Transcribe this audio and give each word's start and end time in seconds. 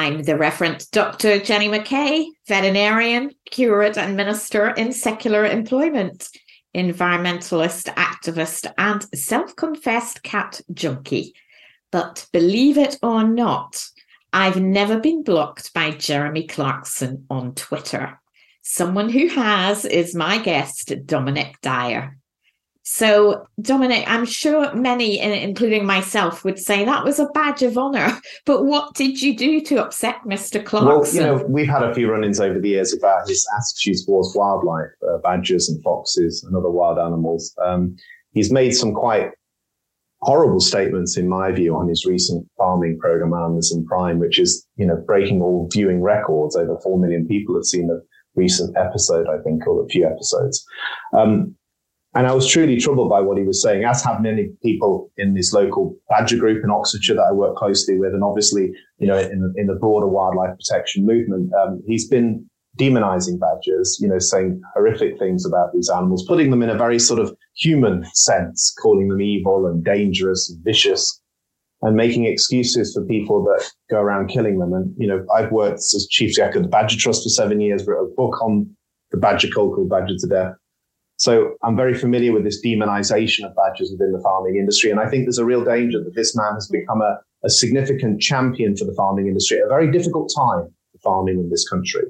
I'm 0.00 0.22
the 0.22 0.34
Reverend 0.34 0.90
Dr. 0.92 1.40
Jenny 1.40 1.68
McKay, 1.68 2.24
veterinarian, 2.48 3.32
curate, 3.50 3.98
and 3.98 4.16
minister 4.16 4.70
in 4.70 4.94
secular 4.94 5.44
employment, 5.44 6.30
environmentalist, 6.74 7.94
activist, 7.96 8.72
and 8.78 9.04
self 9.14 9.54
confessed 9.56 10.22
cat 10.22 10.62
junkie. 10.72 11.34
But 11.92 12.26
believe 12.32 12.78
it 12.78 12.96
or 13.02 13.24
not, 13.24 13.84
I've 14.32 14.58
never 14.58 14.98
been 14.98 15.22
blocked 15.22 15.74
by 15.74 15.90
Jeremy 15.90 16.46
Clarkson 16.46 17.26
on 17.28 17.54
Twitter. 17.54 18.18
Someone 18.62 19.10
who 19.10 19.28
has 19.28 19.84
is 19.84 20.14
my 20.14 20.38
guest, 20.38 20.94
Dominic 21.04 21.60
Dyer. 21.60 22.16
So, 22.82 23.46
Dominic, 23.60 24.04
I'm 24.06 24.24
sure 24.24 24.74
many, 24.74 25.20
including 25.20 25.84
myself, 25.84 26.44
would 26.44 26.58
say 26.58 26.84
that 26.84 27.04
was 27.04 27.18
a 27.20 27.26
badge 27.26 27.62
of 27.62 27.76
honor. 27.76 28.18
But 28.46 28.64
what 28.64 28.94
did 28.94 29.20
you 29.20 29.36
do 29.36 29.60
to 29.62 29.84
upset 29.84 30.16
Mr. 30.26 30.64
Clarkson? 30.64 30.88
Well, 30.88 31.04
you 31.14 31.20
know, 31.20 31.46
we've 31.46 31.68
had 31.68 31.82
a 31.82 31.94
few 31.94 32.10
run 32.10 32.24
ins 32.24 32.40
over 32.40 32.58
the 32.58 32.70
years 32.70 32.94
about 32.94 33.28
his 33.28 33.46
attitudes 33.56 34.06
towards 34.06 34.34
wildlife, 34.34 34.88
uh, 35.06 35.18
badgers 35.18 35.68
and 35.68 35.82
foxes 35.82 36.42
and 36.42 36.56
other 36.56 36.70
wild 36.70 36.98
animals. 36.98 37.54
Um, 37.62 37.96
he's 38.32 38.50
made 38.50 38.70
some 38.70 38.94
quite 38.94 39.30
horrible 40.22 40.60
statements, 40.60 41.16
in 41.16 41.28
my 41.28 41.52
view, 41.52 41.76
on 41.76 41.88
his 41.88 42.04
recent 42.06 42.46
farming 42.56 42.98
program, 42.98 43.34
Amazon 43.34 43.84
Prime, 43.86 44.18
which 44.18 44.38
is, 44.38 44.66
you 44.76 44.86
know, 44.86 44.96
breaking 45.06 45.42
all 45.42 45.68
viewing 45.72 46.02
records. 46.02 46.56
Over 46.56 46.78
4 46.82 46.98
million 46.98 47.26
people 47.26 47.54
have 47.54 47.64
seen 47.64 47.86
the 47.86 48.02
recent 48.34 48.76
episode, 48.76 49.26
I 49.28 49.42
think, 49.42 49.66
or 49.66 49.84
a 49.84 49.88
few 49.88 50.06
episodes. 50.06 50.64
Um, 51.12 51.56
and 52.14 52.26
I 52.26 52.32
was 52.32 52.48
truly 52.48 52.76
troubled 52.78 53.08
by 53.08 53.20
what 53.20 53.38
he 53.38 53.44
was 53.44 53.62
saying, 53.62 53.84
as 53.84 54.02
have 54.02 54.20
many 54.20 54.48
people 54.62 55.12
in 55.16 55.34
this 55.34 55.52
local 55.52 55.96
badger 56.08 56.36
group 56.36 56.64
in 56.64 56.70
Oxfordshire 56.70 57.14
that 57.14 57.28
I 57.30 57.32
work 57.32 57.56
closely 57.56 57.98
with. 57.98 58.12
And 58.14 58.24
obviously, 58.24 58.72
you 58.98 59.06
know, 59.06 59.16
in, 59.16 59.54
in 59.56 59.66
the 59.68 59.74
broader 59.74 60.08
wildlife 60.08 60.56
protection 60.56 61.06
movement, 61.06 61.52
um, 61.54 61.80
he's 61.86 62.08
been 62.08 62.44
demonizing 62.78 63.38
badgers, 63.38 63.98
you 64.00 64.08
know, 64.08 64.18
saying 64.18 64.60
horrific 64.74 65.18
things 65.18 65.46
about 65.46 65.72
these 65.72 65.88
animals, 65.88 66.24
putting 66.26 66.50
them 66.50 66.62
in 66.62 66.70
a 66.70 66.76
very 66.76 66.98
sort 66.98 67.20
of 67.20 67.36
human 67.56 68.04
sense, 68.14 68.74
calling 68.82 69.08
them 69.08 69.20
evil 69.20 69.66
and 69.66 69.84
dangerous 69.84 70.50
and 70.50 70.64
vicious 70.64 71.20
and 71.82 71.96
making 71.96 72.26
excuses 72.26 72.92
for 72.92 73.04
people 73.06 73.42
that 73.44 73.70
go 73.88 74.00
around 74.00 74.28
killing 74.28 74.58
them. 74.58 74.72
And, 74.72 74.94
you 74.98 75.06
know, 75.06 75.24
I've 75.34 75.52
worked 75.52 75.78
as 75.78 76.06
chief 76.10 76.30
executive 76.30 76.62
of 76.64 76.64
the 76.64 76.68
Badger 76.70 76.96
Trust 76.98 77.22
for 77.22 77.28
seven 77.28 77.60
years, 77.60 77.86
wrote 77.86 78.04
a 78.04 78.14
book 78.14 78.40
on 78.42 78.68
the 79.12 79.16
badger 79.16 79.48
called 79.48 79.88
Badger 79.88 80.14
to 80.18 80.26
Death. 80.26 80.54
So 81.20 81.54
I'm 81.62 81.76
very 81.76 81.92
familiar 81.92 82.32
with 82.32 82.44
this 82.44 82.64
demonization 82.64 83.44
of 83.44 83.54
badgers 83.54 83.90
within 83.92 84.10
the 84.10 84.20
farming 84.20 84.56
industry. 84.56 84.90
And 84.90 84.98
I 84.98 85.06
think 85.06 85.26
there's 85.26 85.36
a 85.36 85.44
real 85.44 85.62
danger 85.62 86.02
that 86.02 86.14
this 86.14 86.34
man 86.34 86.54
has 86.54 86.66
become 86.66 87.02
a, 87.02 87.18
a 87.44 87.50
significant 87.50 88.22
champion 88.22 88.74
for 88.74 88.86
the 88.86 88.94
farming 88.94 89.26
industry 89.26 89.58
at 89.58 89.66
a 89.66 89.68
very 89.68 89.90
difficult 89.90 90.32
time 90.34 90.74
for 90.92 90.98
farming 91.02 91.38
in 91.38 91.50
this 91.50 91.68
country. 91.68 92.04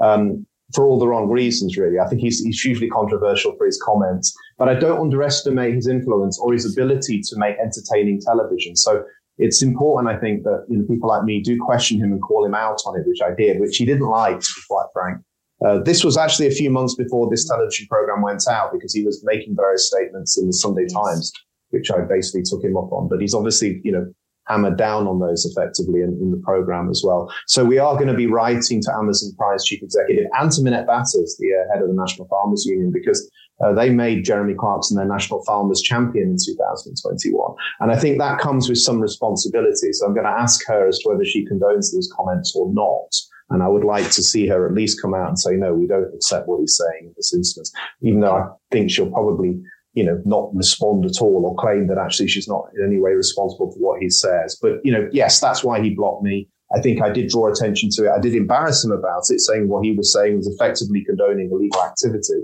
Um, 0.00 0.46
for 0.72 0.86
all 0.86 1.00
the 1.00 1.08
wrong 1.08 1.28
reasons, 1.28 1.76
really. 1.76 1.98
I 1.98 2.06
think 2.06 2.20
he's, 2.20 2.44
he's 2.44 2.60
hugely 2.60 2.88
controversial 2.88 3.56
for 3.56 3.66
his 3.66 3.80
comments, 3.84 4.32
but 4.56 4.68
I 4.68 4.74
don't 4.74 5.00
underestimate 5.00 5.74
his 5.74 5.88
influence 5.88 6.38
or 6.38 6.52
his 6.52 6.64
ability 6.72 7.22
to 7.22 7.36
make 7.36 7.56
entertaining 7.58 8.20
television. 8.20 8.76
So 8.76 9.02
it's 9.36 9.62
important, 9.62 10.14
I 10.14 10.20
think, 10.20 10.44
that 10.44 10.64
you 10.68 10.78
know, 10.78 10.84
people 10.86 11.08
like 11.08 11.24
me 11.24 11.42
do 11.42 11.58
question 11.60 11.98
him 11.98 12.12
and 12.12 12.22
call 12.22 12.46
him 12.46 12.54
out 12.54 12.80
on 12.86 12.96
it, 12.98 13.04
which 13.04 13.20
I 13.20 13.34
did, 13.34 13.58
which 13.58 13.78
he 13.78 13.84
didn't 13.84 14.06
like, 14.06 14.38
to 14.38 14.52
be 14.54 14.62
quite 14.70 14.86
frank. 14.92 15.22
Uh, 15.64 15.78
this 15.82 16.04
was 16.04 16.16
actually 16.16 16.46
a 16.46 16.50
few 16.50 16.70
months 16.70 16.94
before 16.94 17.28
this 17.30 17.46
television 17.48 17.86
program 17.88 18.22
went 18.22 18.46
out 18.48 18.72
because 18.72 18.94
he 18.94 19.04
was 19.04 19.22
making 19.24 19.54
various 19.56 19.88
statements 19.88 20.38
in 20.38 20.46
the 20.46 20.52
Sunday 20.52 20.86
Times, 20.86 21.32
which 21.70 21.90
I 21.90 22.00
basically 22.00 22.42
took 22.42 22.62
him 22.62 22.76
up 22.76 22.92
on. 22.92 23.08
But 23.08 23.20
he's 23.20 23.34
obviously, 23.34 23.80
you 23.84 23.92
know, 23.92 24.06
hammered 24.46 24.76
down 24.76 25.06
on 25.06 25.20
those 25.20 25.44
effectively 25.46 26.00
in, 26.00 26.18
in 26.20 26.30
the 26.30 26.42
program 26.44 26.90
as 26.90 27.02
well. 27.04 27.32
So 27.46 27.64
we 27.64 27.78
are 27.78 27.94
going 27.94 28.08
to 28.08 28.14
be 28.14 28.26
writing 28.26 28.82
to 28.82 28.92
Amazon 28.92 29.32
Prime's 29.38 29.64
Chief 29.64 29.82
Executive 29.82 30.26
and 30.34 30.50
to 30.52 30.62
Minette 30.62 30.86
Batters, 30.86 31.36
the 31.38 31.48
uh, 31.54 31.72
head 31.72 31.82
of 31.82 31.88
the 31.88 31.94
National 31.94 32.28
Farmers 32.28 32.66
Union, 32.66 32.92
because 32.92 33.30
uh, 33.64 33.72
they 33.72 33.90
made 33.90 34.24
Jeremy 34.24 34.54
Clarkson 34.54 34.96
their 34.96 35.06
National 35.06 35.42
Farmers 35.44 35.80
Champion 35.80 36.30
in 36.30 36.36
2021. 36.44 37.54
And 37.80 37.92
I 37.92 37.96
think 37.96 38.18
that 38.18 38.40
comes 38.40 38.68
with 38.68 38.78
some 38.78 39.00
responsibility. 39.00 39.92
So 39.92 40.06
I'm 40.06 40.14
going 40.14 40.26
to 40.26 40.30
ask 40.30 40.66
her 40.66 40.88
as 40.88 40.98
to 41.00 41.08
whether 41.08 41.24
she 41.24 41.46
condones 41.46 41.92
these 41.92 42.10
comments 42.14 42.54
or 42.56 42.72
not. 42.72 43.14
And 43.50 43.62
I 43.62 43.68
would 43.68 43.84
like 43.84 44.10
to 44.12 44.22
see 44.22 44.46
her 44.48 44.66
at 44.66 44.74
least 44.74 45.00
come 45.02 45.14
out 45.14 45.28
and 45.28 45.38
say, 45.38 45.52
no, 45.52 45.74
we 45.74 45.86
don't 45.86 46.14
accept 46.14 46.48
what 46.48 46.60
he's 46.60 46.76
saying 46.76 47.06
in 47.06 47.14
this 47.16 47.34
instance, 47.34 47.72
even 48.00 48.20
though 48.20 48.36
I 48.36 48.46
think 48.70 48.90
she'll 48.90 49.10
probably, 49.10 49.60
you 49.92 50.04
know, 50.04 50.20
not 50.24 50.54
respond 50.54 51.04
at 51.04 51.20
all 51.20 51.44
or 51.44 51.54
claim 51.56 51.86
that 51.88 51.98
actually 51.98 52.28
she's 52.28 52.48
not 52.48 52.64
in 52.76 52.84
any 52.84 52.98
way 52.98 53.12
responsible 53.12 53.70
for 53.70 53.78
what 53.78 54.00
he 54.00 54.08
says. 54.08 54.58
But, 54.60 54.80
you 54.82 54.92
know, 54.92 55.08
yes, 55.12 55.40
that's 55.40 55.62
why 55.62 55.82
he 55.82 55.90
blocked 55.90 56.22
me. 56.22 56.48
I 56.74 56.80
think 56.80 57.02
I 57.02 57.10
did 57.10 57.28
draw 57.28 57.50
attention 57.50 57.90
to 57.92 58.06
it. 58.06 58.10
I 58.10 58.18
did 58.18 58.34
embarrass 58.34 58.82
him 58.82 58.90
about 58.90 59.24
it, 59.28 59.40
saying 59.40 59.68
what 59.68 59.84
he 59.84 59.92
was 59.92 60.12
saying 60.12 60.38
was 60.38 60.48
effectively 60.48 61.04
condoning 61.04 61.50
illegal 61.52 61.82
activity. 61.82 62.42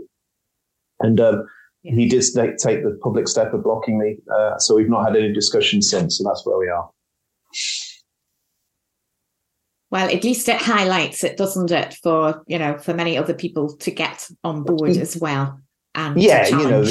And 1.01 1.19
um, 1.19 1.47
he 1.83 2.09
did 2.09 2.23
take 2.35 2.83
the 2.83 2.99
public 3.03 3.27
step 3.27 3.55
of 3.55 3.65
blocking 3.65 3.99
me. 3.99 4.19
Uh, 4.33 4.59
so 4.59 4.77
we've 4.77 4.91
not 4.91 5.07
had 5.07 5.17
any 5.17 5.33
discussion 5.33 5.81
since. 5.81 6.21
and 6.21 6.29
that's 6.29 6.45
where 6.45 6.59
we 6.59 6.69
are. 6.69 6.91
Well, 9.91 10.09
at 10.09 10.23
least 10.23 10.49
it 10.49 10.61
highlights 10.61 11.25
it, 11.25 11.37
doesn't 11.37 11.71
it, 11.71 11.95
for 12.03 12.43
you 12.47 12.59
know, 12.59 12.79
for 12.79 12.95
many 12.95 13.19
other 13.19 13.35
people 13.35 13.77
to 13.79 13.91
get 13.91 14.29
on 14.45 14.63
board 14.63 14.97
as 14.97 15.17
well 15.17 15.61
and 15.95 16.21
yeah, 16.21 16.47
you 16.47 16.69
know, 16.69 16.85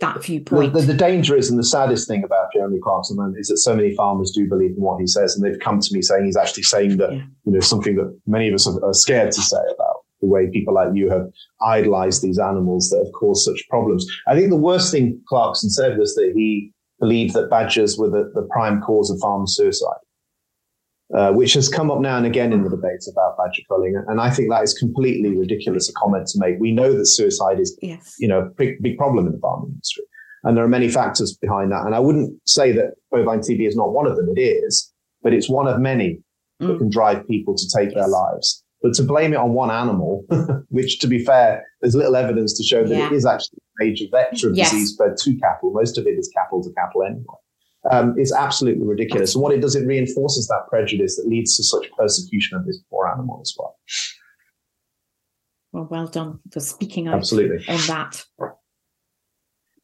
that 0.00 0.22
viewpoint. 0.22 0.72
The, 0.72 0.80
the, 0.80 0.86
the, 0.88 0.94
danger 0.94 1.36
is, 1.36 1.48
and 1.48 1.58
the 1.58 1.64
saddest 1.64 2.08
thing 2.08 2.24
about 2.24 2.52
Jeremy 2.52 2.78
Clarkson 2.82 3.34
is 3.38 3.48
that 3.48 3.58
so 3.58 3.74
many 3.74 3.94
farmers 3.94 4.30
do 4.32 4.48
believe 4.48 4.72
in 4.76 4.82
what 4.82 5.00
he 5.00 5.06
says, 5.06 5.34
and 5.34 5.44
they've 5.44 5.60
come 5.60 5.80
to 5.80 5.94
me 5.94 6.02
saying 6.02 6.24
he's 6.24 6.36
actually 6.36 6.64
saying 6.64 6.98
that 6.98 7.12
yeah. 7.12 7.22
you 7.44 7.52
know 7.52 7.60
something 7.60 7.96
that 7.96 8.18
many 8.26 8.48
of 8.48 8.54
us 8.54 8.66
are, 8.66 8.84
are 8.84 8.94
scared 8.94 9.32
to 9.32 9.40
say 9.40 9.60
about 9.74 9.96
the 10.20 10.26
way 10.26 10.48
people 10.50 10.74
like 10.74 10.88
you 10.94 11.10
have 11.10 11.26
idolized 11.62 12.22
these 12.22 12.38
animals 12.38 12.90
that 12.90 12.98
have 12.98 13.12
caused 13.12 13.44
such 13.44 13.66
problems. 13.68 14.06
I 14.28 14.34
think 14.34 14.50
the 14.50 14.56
worst 14.56 14.92
thing 14.92 15.20
Clarkson 15.28 15.70
said 15.70 15.98
was 15.98 16.14
that 16.14 16.32
he 16.36 16.72
believed 17.00 17.34
that 17.34 17.50
badgers 17.50 17.98
were 17.98 18.10
the, 18.10 18.30
the 18.34 18.46
prime 18.52 18.80
cause 18.80 19.10
of 19.10 19.18
farmer 19.18 19.46
suicide. 19.48 19.98
Uh, 21.14 21.30
which 21.30 21.52
has 21.52 21.68
come 21.68 21.90
up 21.90 22.00
now 22.00 22.16
and 22.16 22.24
again 22.24 22.54
in 22.54 22.64
the 22.64 22.70
debates 22.70 23.06
about 23.06 23.36
badger 23.36 23.60
culling. 23.68 24.02
And 24.08 24.18
I 24.18 24.30
think 24.30 24.48
that 24.48 24.62
is 24.62 24.72
completely 24.72 25.36
ridiculous 25.36 25.86
a 25.90 25.92
comment 25.92 26.26
to 26.28 26.38
make. 26.38 26.58
We 26.58 26.72
know 26.72 26.94
that 26.96 27.04
suicide 27.04 27.60
is, 27.60 27.76
yes. 27.82 28.16
you 28.18 28.26
know, 28.26 28.38
a 28.38 28.44
big, 28.46 28.80
big 28.80 28.96
problem 28.96 29.26
in 29.26 29.32
the 29.32 29.38
farming 29.38 29.72
industry. 29.72 30.04
And 30.42 30.56
there 30.56 30.64
are 30.64 30.68
many 30.68 30.88
factors 30.88 31.36
behind 31.36 31.70
that. 31.70 31.84
And 31.84 31.94
I 31.94 31.98
wouldn't 31.98 32.40
say 32.48 32.72
that 32.72 32.94
bovine 33.10 33.40
TB 33.40 33.68
is 33.68 33.76
not 33.76 33.92
one 33.92 34.06
of 34.06 34.16
them. 34.16 34.26
It 34.34 34.40
is, 34.40 34.90
but 35.22 35.34
it's 35.34 35.50
one 35.50 35.68
of 35.68 35.78
many 35.80 36.18
mm. 36.62 36.68
that 36.68 36.78
can 36.78 36.88
drive 36.88 37.28
people 37.28 37.54
to 37.56 37.64
take 37.76 37.90
yes. 37.90 37.94
their 37.94 38.08
lives. 38.08 38.64
But 38.80 38.94
to 38.94 39.02
blame 39.02 39.34
it 39.34 39.36
on 39.36 39.52
one 39.52 39.70
animal, 39.70 40.24
which 40.70 40.98
to 41.00 41.08
be 41.08 41.22
fair, 41.22 41.62
there's 41.82 41.94
little 41.94 42.16
evidence 42.16 42.56
to 42.56 42.64
show 42.64 42.84
that 42.84 42.96
yeah. 42.96 43.08
it 43.08 43.12
is 43.12 43.26
actually 43.26 43.58
a 43.58 43.84
major 43.84 44.06
vector 44.10 44.48
of 44.48 44.56
yes. 44.56 44.70
disease 44.70 44.92
spread 44.92 45.18
to 45.18 45.38
cattle. 45.40 45.72
Most 45.74 45.98
of 45.98 46.06
it 46.06 46.18
is 46.18 46.30
cattle 46.34 46.62
to 46.62 46.72
cattle 46.72 47.02
anyway 47.02 47.36
um, 47.90 48.18
is 48.18 48.32
absolutely 48.32 48.86
ridiculous. 48.86 49.34
And 49.34 49.42
what 49.42 49.52
it 49.52 49.60
does, 49.60 49.74
it 49.74 49.86
reinforces 49.86 50.46
that 50.48 50.66
prejudice 50.68 51.16
that 51.16 51.26
leads 51.26 51.56
to 51.56 51.64
such 51.64 51.90
persecution 51.98 52.56
of 52.56 52.66
this 52.66 52.78
poor 52.90 53.08
animal 53.08 53.40
as 53.42 53.54
well. 53.58 53.78
Well, 55.72 55.88
well 55.90 56.06
done 56.06 56.38
for 56.50 56.60
speaking 56.60 57.08
out 57.08 57.14
absolutely. 57.14 57.66
on 57.68 57.80
that. 57.88 58.24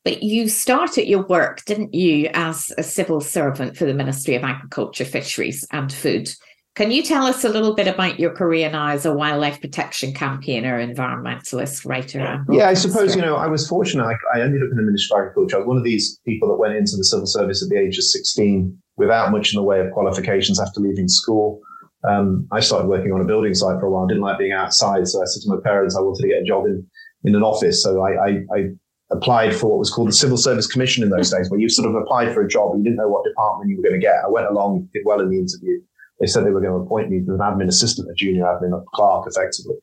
But 0.04 0.22
you 0.22 0.48
started 0.48 1.08
your 1.08 1.26
work, 1.26 1.64
didn't 1.64 1.92
you, 1.92 2.30
as 2.32 2.72
a 2.78 2.82
civil 2.82 3.20
servant 3.20 3.76
for 3.76 3.84
the 3.84 3.94
Ministry 3.94 4.36
of 4.36 4.44
Agriculture, 4.44 5.04
Fisheries 5.04 5.66
and 5.72 5.92
Food? 5.92 6.30
Can 6.78 6.92
you 6.92 7.02
tell 7.02 7.26
us 7.26 7.42
a 7.42 7.48
little 7.48 7.74
bit 7.74 7.88
about 7.88 8.20
your 8.20 8.30
career 8.30 8.70
now 8.70 8.86
as 8.90 9.04
a 9.04 9.12
wildlife 9.12 9.60
protection 9.60 10.14
campaigner, 10.14 10.78
environmentalist, 10.78 11.84
writer? 11.84 12.44
yeah, 12.52 12.68
I 12.68 12.74
suppose, 12.74 13.16
you 13.16 13.20
know, 13.20 13.34
I 13.34 13.48
was 13.48 13.66
fortunate. 13.66 14.04
I, 14.04 14.14
I, 14.32 14.42
ended 14.42 14.62
up 14.62 14.68
in 14.70 14.76
the 14.76 14.84
Ministry 14.84 15.18
of 15.18 15.22
Agriculture. 15.22 15.56
I 15.56 15.58
was 15.58 15.66
one 15.66 15.76
of 15.76 15.82
these 15.82 16.20
people 16.24 16.46
that 16.46 16.54
went 16.54 16.76
into 16.76 16.96
the 16.96 17.02
civil 17.02 17.26
service 17.26 17.64
at 17.64 17.68
the 17.68 17.76
age 17.76 17.98
of 17.98 18.04
16 18.04 18.78
without 18.96 19.32
much 19.32 19.52
in 19.52 19.56
the 19.56 19.64
way 19.64 19.80
of 19.80 19.90
qualifications 19.90 20.60
after 20.60 20.78
leaving 20.78 21.08
school. 21.08 21.60
Um, 22.08 22.46
I 22.52 22.60
started 22.60 22.86
working 22.86 23.10
on 23.10 23.20
a 23.20 23.24
building 23.24 23.54
site 23.54 23.80
for 23.80 23.86
a 23.86 23.90
while. 23.90 24.04
I 24.04 24.08
didn't 24.10 24.22
like 24.22 24.38
being 24.38 24.52
outside. 24.52 25.08
So 25.08 25.20
I 25.20 25.24
said 25.24 25.42
to 25.50 25.56
my 25.56 25.60
parents, 25.64 25.96
I 25.96 26.00
wanted 26.00 26.22
to 26.22 26.28
get 26.28 26.42
a 26.42 26.44
job 26.44 26.64
in, 26.66 26.86
in 27.24 27.34
an 27.34 27.42
office. 27.42 27.82
So 27.82 28.02
I, 28.02 28.24
I, 28.24 28.28
I 28.54 28.68
applied 29.10 29.52
for 29.52 29.68
what 29.68 29.80
was 29.80 29.90
called 29.90 30.10
the 30.10 30.12
Civil 30.12 30.36
Service 30.36 30.68
Commission 30.68 31.02
in 31.02 31.10
those 31.10 31.32
days, 31.32 31.50
where 31.50 31.58
you 31.58 31.68
sort 31.68 31.88
of 31.88 31.96
applied 31.96 32.32
for 32.32 32.42
a 32.42 32.48
job 32.48 32.70
and 32.70 32.84
you 32.84 32.88
didn't 32.88 32.98
know 32.98 33.08
what 33.08 33.24
department 33.24 33.68
you 33.68 33.78
were 33.78 33.82
going 33.82 34.00
to 34.00 34.06
get. 34.06 34.14
I 34.24 34.28
went 34.28 34.46
along, 34.46 34.88
did 34.92 35.02
well 35.04 35.18
in 35.18 35.28
the 35.28 35.38
interview 35.38 35.80
they 36.20 36.26
said 36.26 36.44
they 36.44 36.50
were 36.50 36.60
going 36.60 36.72
to 36.72 36.84
appoint 36.84 37.10
me 37.10 37.18
as 37.18 37.28
an 37.28 37.38
admin 37.38 37.68
assistant, 37.68 38.10
a 38.10 38.14
junior 38.14 38.44
admin, 38.44 38.84
clerk, 38.94 39.26
effectively. 39.26 39.76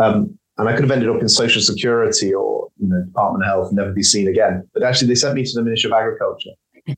Um, 0.00 0.38
and 0.58 0.68
I 0.68 0.72
could 0.72 0.84
have 0.84 0.90
ended 0.90 1.10
up 1.10 1.20
in 1.20 1.28
social 1.28 1.60
security 1.60 2.32
or 2.32 2.68
you 2.78 2.88
know, 2.88 3.02
Department 3.04 3.44
of 3.44 3.48
Health 3.48 3.72
never 3.72 3.92
be 3.92 4.02
seen 4.02 4.28
again. 4.28 4.66
But 4.72 4.82
actually, 4.82 5.08
they 5.08 5.14
sent 5.14 5.34
me 5.34 5.44
to 5.44 5.52
the 5.54 5.62
Ministry 5.62 5.90
of 5.90 5.96
Agriculture 5.96 6.50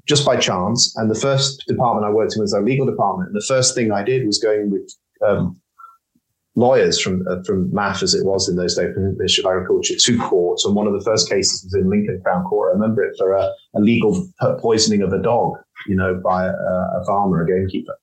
just 0.06 0.24
by 0.24 0.36
chance. 0.36 0.94
And 0.96 1.10
the 1.10 1.18
first 1.18 1.64
department 1.66 2.06
I 2.06 2.10
worked 2.10 2.36
in 2.36 2.42
was 2.42 2.54
our 2.54 2.62
legal 2.62 2.86
department. 2.86 3.28
And 3.30 3.36
the 3.36 3.46
first 3.46 3.74
thing 3.74 3.90
I 3.90 4.02
did 4.02 4.26
was 4.26 4.38
going 4.38 4.70
with 4.70 4.92
um, 5.26 5.60
lawyers 6.54 7.00
from 7.00 7.26
uh, 7.28 7.42
from 7.44 7.70
MAF, 7.70 8.02
as 8.02 8.14
it 8.14 8.24
was 8.24 8.48
in 8.48 8.56
those 8.56 8.76
days, 8.76 8.94
the 8.94 9.14
Ministry 9.16 9.44
of 9.44 9.50
Agriculture, 9.50 9.94
to 9.98 10.18
court. 10.18 10.60
And 10.64 10.74
one 10.74 10.86
of 10.86 10.92
the 10.92 11.04
first 11.04 11.28
cases 11.28 11.64
was 11.64 11.74
in 11.74 11.88
Lincoln 11.88 12.20
Crown 12.22 12.44
Court. 12.44 12.70
I 12.70 12.74
remember 12.74 13.02
it 13.02 13.16
for 13.18 13.32
a, 13.32 13.50
a 13.74 13.80
legal 13.80 14.28
poisoning 14.60 15.02
of 15.02 15.12
a 15.12 15.22
dog, 15.22 15.54
you 15.86 15.96
know, 15.96 16.20
by 16.22 16.46
a, 16.46 16.50
a 16.50 17.04
farmer, 17.06 17.42
a 17.42 17.46
gamekeeper. 17.46 17.94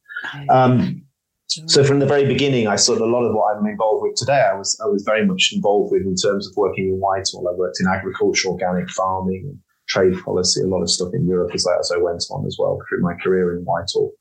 Um, 0.50 1.02
So 1.48 1.84
from 1.84 2.00
the 2.00 2.06
very 2.06 2.26
beginning, 2.26 2.68
I 2.68 2.74
of 2.74 2.90
a 3.02 3.06
lot 3.06 3.24
of 3.24 3.34
what 3.34 3.56
I'm 3.56 3.66
involved 3.68 4.04
with 4.04 4.16
today. 4.16 4.42
I 4.52 4.56
was 4.56 4.78
I 4.84 4.88
was 4.88 5.04
very 5.04 5.26
much 5.26 5.52
involved 5.54 5.92
with 5.92 6.02
in 6.02 6.16
terms 6.16 6.48
of 6.48 6.54
working 6.58 6.90
in 6.90 7.00
Whitehall. 7.00 7.48
I 7.48 7.54
worked 7.54 7.80
in 7.80 7.88
agriculture, 7.88 8.50
organic 8.50 8.90
farming, 8.90 9.60
trade 9.88 10.16
policy, 10.24 10.62
a 10.62 10.68
lot 10.68 10.82
of 10.82 10.90
stuff 10.90 11.14
in 11.14 11.28
Europe 11.28 11.52
as 11.54 11.66
I, 11.68 11.78
as 11.80 11.92
I 11.92 11.98
went 11.98 12.24
on 12.32 12.46
as 12.46 12.58
well 12.60 12.80
through 12.90 13.02
my 13.02 13.14
career 13.24 13.56
in 13.56 13.64
Whitehall. 13.64 14.12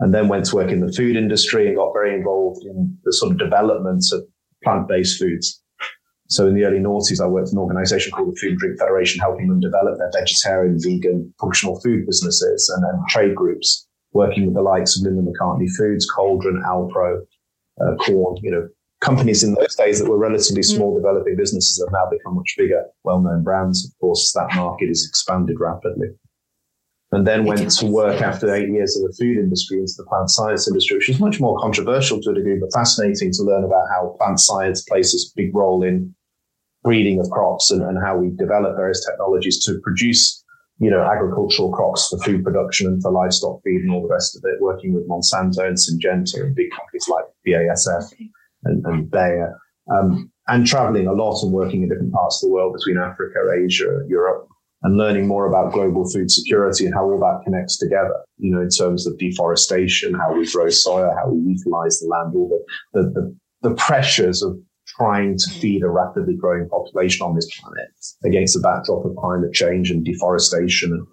And 0.00 0.14
then 0.14 0.28
went 0.28 0.44
to 0.46 0.56
work 0.56 0.70
in 0.70 0.80
the 0.84 0.92
food 0.92 1.16
industry 1.16 1.66
and 1.66 1.76
got 1.76 1.92
very 1.92 2.14
involved 2.14 2.64
in 2.64 2.96
the 3.04 3.12
sort 3.12 3.32
of 3.32 3.38
development 3.38 4.04
of 4.12 4.22
plant-based 4.62 5.18
foods. 5.18 5.62
So 6.28 6.46
in 6.46 6.54
the 6.54 6.64
early 6.64 6.78
noughties, 6.78 7.20
I 7.20 7.26
worked 7.26 7.50
in 7.50 7.58
an 7.58 7.62
organization 7.62 8.12
called 8.12 8.32
the 8.32 8.38
Food 8.40 8.50
and 8.50 8.58
Drink 8.58 8.78
Federation, 8.78 9.20
helping 9.20 9.48
them 9.48 9.60
develop 9.60 9.98
their 9.98 10.10
vegetarian, 10.12 10.78
vegan, 10.80 11.32
functional 11.40 11.80
food 11.80 12.06
businesses 12.06 12.70
and 12.74 12.82
then 12.84 13.02
trade 13.08 13.34
groups, 13.34 13.86
working 14.14 14.46
with 14.46 14.54
the 14.54 14.62
likes 14.62 14.96
of 14.96 15.04
Linda 15.04 15.22
McCartney 15.30 15.68
Foods, 15.76 16.06
Cauldron, 16.06 16.62
Alpro, 16.64 17.20
uh, 17.80 17.94
Quorn, 18.00 18.38
you 18.42 18.50
know, 18.50 18.68
companies 19.00 19.42
in 19.42 19.54
those 19.54 19.74
days 19.74 20.00
that 20.00 20.08
were 20.08 20.16
relatively 20.16 20.62
mm. 20.62 20.76
small 20.76 20.94
developing 20.94 21.36
businesses 21.36 21.84
have 21.84 21.92
now 21.92 22.08
become 22.10 22.36
much 22.36 22.54
bigger, 22.56 22.84
well-known 23.02 23.42
brands. 23.42 23.84
Of 23.84 23.98
course, 24.00 24.32
that 24.32 24.54
market 24.54 24.88
has 24.88 25.04
expanded 25.06 25.60
rapidly. 25.60 26.08
And 27.12 27.26
then 27.26 27.44
went 27.44 27.70
to 27.70 27.86
work 27.86 28.22
after 28.22 28.52
eight 28.52 28.70
years 28.70 28.96
of 28.96 29.02
the 29.02 29.16
food 29.16 29.36
industry 29.36 29.78
into 29.78 29.92
the 29.96 30.04
plant 30.04 30.30
science 30.30 30.66
industry, 30.66 30.96
which 30.96 31.08
is 31.08 31.20
much 31.20 31.38
more 31.38 31.60
controversial 31.60 32.20
to 32.20 32.30
a 32.30 32.34
degree, 32.34 32.58
but 32.58 32.72
fascinating 32.72 33.30
to 33.32 33.42
learn 33.42 33.62
about 33.62 33.86
how 33.88 34.16
plant 34.18 34.40
science 34.40 34.82
plays 34.82 35.14
a 35.14 35.18
big 35.36 35.54
role 35.54 35.84
in 35.84 36.12
breeding 36.82 37.20
of 37.20 37.30
crops 37.30 37.70
and, 37.70 37.82
and 37.82 37.98
how 38.02 38.16
we 38.16 38.30
develop 38.36 38.76
various 38.76 39.04
technologies 39.04 39.64
to 39.64 39.78
produce 39.82 40.43
you 40.78 40.90
know, 40.90 41.02
agricultural 41.02 41.72
crops 41.72 42.08
for 42.08 42.18
food 42.18 42.42
production 42.42 42.86
and 42.88 43.02
for 43.02 43.10
livestock 43.10 43.60
feed 43.62 43.82
and 43.82 43.92
all 43.92 44.02
the 44.02 44.12
rest 44.12 44.36
of 44.36 44.42
it, 44.44 44.60
working 44.60 44.92
with 44.92 45.08
Monsanto 45.08 45.66
and 45.66 45.76
Syngenta 45.76 46.42
and 46.42 46.54
big 46.54 46.70
companies 46.70 47.08
like 47.08 47.24
BASF 47.46 48.12
and, 48.64 48.84
and 48.84 49.10
Bayer, 49.10 49.56
um, 49.92 50.30
and 50.48 50.66
traveling 50.66 51.06
a 51.06 51.12
lot 51.12 51.42
and 51.42 51.52
working 51.52 51.82
in 51.82 51.88
different 51.88 52.12
parts 52.12 52.42
of 52.42 52.48
the 52.48 52.54
world 52.54 52.74
between 52.74 53.02
Africa, 53.02 53.38
Asia, 53.56 54.00
Europe, 54.08 54.48
and 54.82 54.98
learning 54.98 55.26
more 55.26 55.46
about 55.46 55.72
global 55.72 56.08
food 56.10 56.30
security 56.30 56.84
and 56.84 56.94
how 56.94 57.04
all 57.04 57.18
that 57.18 57.42
connects 57.44 57.78
together, 57.78 58.14
you 58.38 58.54
know, 58.54 58.60
in 58.60 58.68
terms 58.68 59.06
of 59.06 59.16
deforestation, 59.18 60.12
how 60.12 60.34
we 60.34 60.50
grow 60.50 60.68
soil, 60.68 61.10
how 61.16 61.30
we 61.30 61.40
utilize 61.52 62.00
the 62.00 62.08
land, 62.08 62.34
all 62.36 62.48
the, 62.48 63.00
the, 63.00 63.10
the, 63.10 63.70
the 63.70 63.74
pressures 63.76 64.42
of 64.42 64.58
trying 64.96 65.36
to 65.36 65.50
feed 65.60 65.82
a 65.82 65.88
rapidly 65.88 66.34
growing 66.34 66.68
population 66.68 67.26
on 67.26 67.34
this 67.34 67.48
planet 67.60 67.88
against 68.24 68.54
the 68.54 68.60
backdrop 68.60 69.04
of 69.04 69.16
climate 69.16 69.52
change 69.52 69.90
and 69.90 70.04
deforestation 70.04 70.92
and 70.92 71.06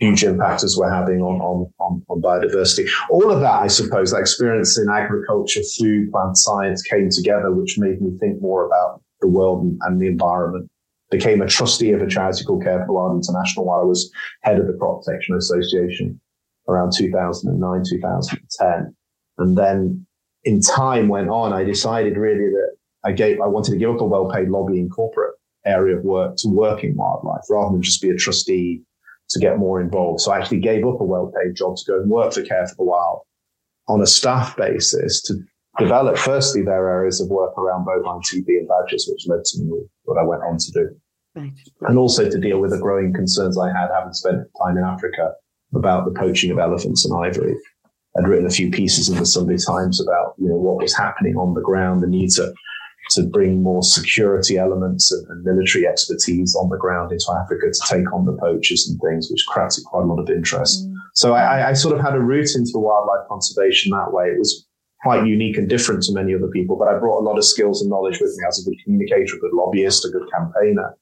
huge 0.00 0.24
impact 0.24 0.64
as 0.64 0.76
we're 0.76 0.90
having 0.90 1.20
on, 1.20 1.40
on, 1.40 1.72
on, 1.78 2.02
on, 2.08 2.22
biodiversity. 2.22 2.88
All 3.10 3.30
of 3.30 3.40
that, 3.40 3.60
I 3.62 3.66
suppose, 3.66 4.10
that 4.10 4.20
experience 4.20 4.78
in 4.78 4.88
agriculture, 4.88 5.60
food, 5.78 6.10
plant 6.10 6.38
science 6.38 6.82
came 6.82 7.10
together, 7.10 7.52
which 7.52 7.78
made 7.78 8.00
me 8.00 8.16
think 8.18 8.40
more 8.40 8.66
about 8.66 9.02
the 9.20 9.28
world 9.28 9.62
and, 9.62 9.78
and 9.82 10.00
the 10.00 10.06
environment. 10.06 10.70
Became 11.10 11.42
a 11.42 11.48
trustee 11.48 11.90
of 11.90 12.00
a 12.00 12.06
charity 12.06 12.44
called 12.44 12.62
Care 12.62 12.84
for 12.86 12.92
Wild 12.92 13.16
International 13.16 13.66
while 13.66 13.80
I 13.80 13.84
was 13.84 14.10
head 14.42 14.60
of 14.60 14.68
the 14.68 14.74
Crop 14.74 15.02
Protection 15.04 15.36
Association 15.36 16.20
around 16.68 16.92
2009, 16.96 17.82
2010. 17.90 18.94
And 19.38 19.58
then 19.58 20.06
in 20.44 20.60
time 20.60 21.08
went 21.08 21.28
on, 21.28 21.52
I 21.52 21.64
decided 21.64 22.16
really 22.16 22.48
that 22.50 22.69
I 23.04 23.12
gave, 23.12 23.40
I 23.40 23.46
wanted 23.46 23.72
to 23.72 23.78
give 23.78 23.90
up 23.90 24.00
a 24.00 24.04
well-paid 24.04 24.48
lobbying 24.48 24.88
corporate 24.88 25.34
area 25.66 25.96
of 25.96 26.04
work 26.04 26.36
to 26.38 26.48
work 26.48 26.84
in 26.84 26.96
wildlife 26.96 27.42
rather 27.48 27.72
than 27.72 27.82
just 27.82 28.02
be 28.02 28.10
a 28.10 28.16
trustee 28.16 28.82
to 29.30 29.38
get 29.38 29.58
more 29.58 29.80
involved. 29.80 30.20
So 30.20 30.32
I 30.32 30.38
actually 30.38 30.60
gave 30.60 30.86
up 30.86 31.00
a 31.00 31.04
well-paid 31.04 31.54
job 31.54 31.76
to 31.76 31.84
go 31.86 32.00
and 32.00 32.10
work 32.10 32.32
for 32.32 32.42
Care 32.42 32.66
for 32.66 32.74
the 32.76 32.84
Wild 32.84 33.20
on 33.88 34.00
a 34.00 34.06
staff 34.06 34.56
basis 34.56 35.22
to 35.22 35.34
develop 35.78 36.18
firstly 36.18 36.62
their 36.62 36.88
areas 36.90 37.20
of 37.20 37.28
work 37.28 37.56
around 37.56 37.84
bovine 37.84 38.20
TB 38.20 38.46
and 38.46 38.68
badgers, 38.68 39.08
which 39.10 39.26
led 39.26 39.44
to 39.44 39.62
me 39.62 39.82
what 40.04 40.18
I 40.18 40.22
went 40.22 40.42
on 40.42 40.58
to 40.58 40.72
do. 40.72 40.90
Right. 41.34 41.52
And 41.82 41.96
also 41.96 42.28
to 42.28 42.38
deal 42.38 42.60
with 42.60 42.72
the 42.72 42.78
growing 42.78 43.12
concerns 43.14 43.56
I 43.56 43.68
had 43.68 43.88
having 43.94 44.12
spent 44.12 44.48
time 44.62 44.76
in 44.76 44.84
Africa 44.84 45.32
about 45.74 46.04
the 46.04 46.18
poaching 46.18 46.50
of 46.50 46.58
elephants 46.58 47.04
and 47.04 47.24
ivory. 47.24 47.54
I'd 48.18 48.26
written 48.26 48.46
a 48.46 48.50
few 48.50 48.70
pieces 48.70 49.08
in 49.08 49.16
the 49.16 49.26
Sunday 49.26 49.56
Times 49.56 50.00
about, 50.00 50.34
you 50.38 50.48
know, 50.48 50.56
what 50.56 50.82
was 50.82 50.96
happening 50.96 51.36
on 51.36 51.54
the 51.54 51.60
ground, 51.60 52.02
the 52.02 52.08
need 52.08 52.30
to 52.30 52.52
to 53.10 53.22
bring 53.22 53.62
more 53.62 53.82
security 53.82 54.56
elements 54.56 55.10
and, 55.12 55.26
and, 55.28 55.44
military 55.44 55.86
expertise 55.86 56.54
on 56.54 56.68
the 56.68 56.76
ground 56.76 57.12
into 57.12 57.26
Africa 57.32 57.66
to 57.66 57.80
take 57.88 58.12
on 58.12 58.24
the 58.24 58.36
poachers 58.40 58.88
and 58.88 59.00
things, 59.00 59.28
which 59.30 59.44
created 59.46 59.84
quite 59.84 60.04
a 60.04 60.06
lot 60.06 60.20
of 60.20 60.30
interest. 60.30 60.86
Mm. 60.86 60.94
So 61.14 61.34
I, 61.34 61.70
I, 61.70 61.72
sort 61.72 61.96
of 61.96 62.02
had 62.02 62.14
a 62.14 62.20
route 62.20 62.54
into 62.54 62.72
wildlife 62.74 63.26
conservation 63.28 63.90
that 63.90 64.12
way. 64.12 64.26
It 64.26 64.38
was 64.38 64.66
quite 65.02 65.26
unique 65.26 65.56
and 65.56 65.68
different 65.68 66.02
to 66.04 66.12
many 66.12 66.34
other 66.34 66.48
people, 66.48 66.76
but 66.76 66.88
I 66.88 66.98
brought 66.98 67.20
a 67.20 67.26
lot 67.26 67.38
of 67.38 67.44
skills 67.44 67.80
and 67.80 67.90
knowledge 67.90 68.20
with 68.20 68.36
me 68.36 68.44
as 68.46 68.60
a 68.60 68.70
good 68.70 68.78
communicator, 68.84 69.36
a 69.36 69.40
good 69.40 69.54
lobbyist, 69.54 70.04
a 70.04 70.08
good 70.08 70.30
campaigner. 70.32 70.96